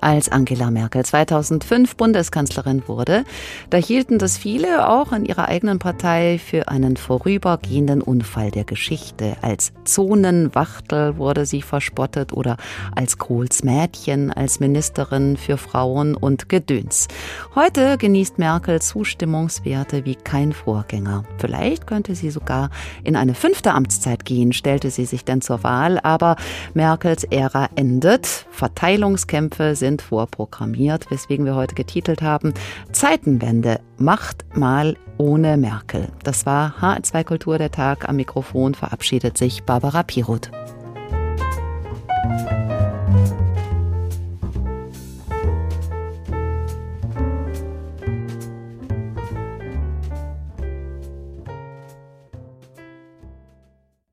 Als 0.00 0.28
Angela 0.28 0.70
Merkel 0.70 1.04
2005 1.04 1.96
Bundeskanzlerin 1.96 2.84
wurde, 2.86 3.24
da 3.70 3.78
hielten 3.78 4.18
das 4.18 4.38
viele 4.38 4.88
auch 4.88 5.12
in 5.12 5.24
ihrer 5.24 5.48
eigenen 5.48 5.80
Partei 5.80 6.38
für 6.38 6.68
einen 6.68 6.96
vorübergehenden 6.96 8.00
Unfall 8.00 8.52
der 8.52 8.62
Geschichte. 8.62 9.36
Als 9.42 9.72
Zonenwachtel 9.84 11.16
wurde 11.16 11.46
sie 11.46 11.62
verspottet 11.62 12.32
oder 12.32 12.58
als 12.94 13.18
Kohls 13.18 13.64
Mädchen, 13.64 14.32
als 14.32 14.60
Ministerin 14.60 15.36
für 15.36 15.56
Frauen 15.56 16.14
und 16.14 16.48
Gedöns. 16.48 17.08
Heute 17.56 17.98
genießt 17.98 18.38
Merkel 18.38 18.80
Zustimmungswerte 18.80 20.04
wie 20.04 20.14
kein 20.14 20.52
Vorgänger. 20.52 21.24
Vielleicht 21.38 21.88
könnte 21.88 22.14
sie 22.14 22.30
sogar 22.30 22.70
in 23.02 23.16
eine 23.16 23.34
fünfte 23.34 23.72
Amtszeit 23.72 24.24
gehen, 24.24 24.52
stellte 24.52 24.92
sie 24.92 25.06
sich 25.06 25.24
denn 25.24 25.40
zur 25.40 25.64
Wahl, 25.64 25.98
aber 26.04 26.36
Merkels 26.72 27.24
Ära 27.24 27.68
endet. 27.74 28.46
Verteilungskämpfe 28.52 29.74
sind 29.74 29.87
sind 29.88 30.02
vorprogrammiert, 30.02 31.10
weswegen 31.10 31.46
wir 31.46 31.54
heute 31.54 31.74
getitelt 31.74 32.20
haben 32.20 32.52
Zeitenwende, 32.92 33.80
Macht 33.96 34.44
mal 34.54 34.96
ohne 35.16 35.56
Merkel. 35.56 36.08
Das 36.22 36.44
war 36.44 36.74
HR2 36.80 37.24
Kultur 37.24 37.58
der 37.58 37.70
Tag. 37.70 38.08
Am 38.08 38.16
Mikrofon 38.16 38.74
verabschiedet 38.74 39.38
sich 39.38 39.64
Barbara 39.64 40.02
Piroth. 40.02 40.50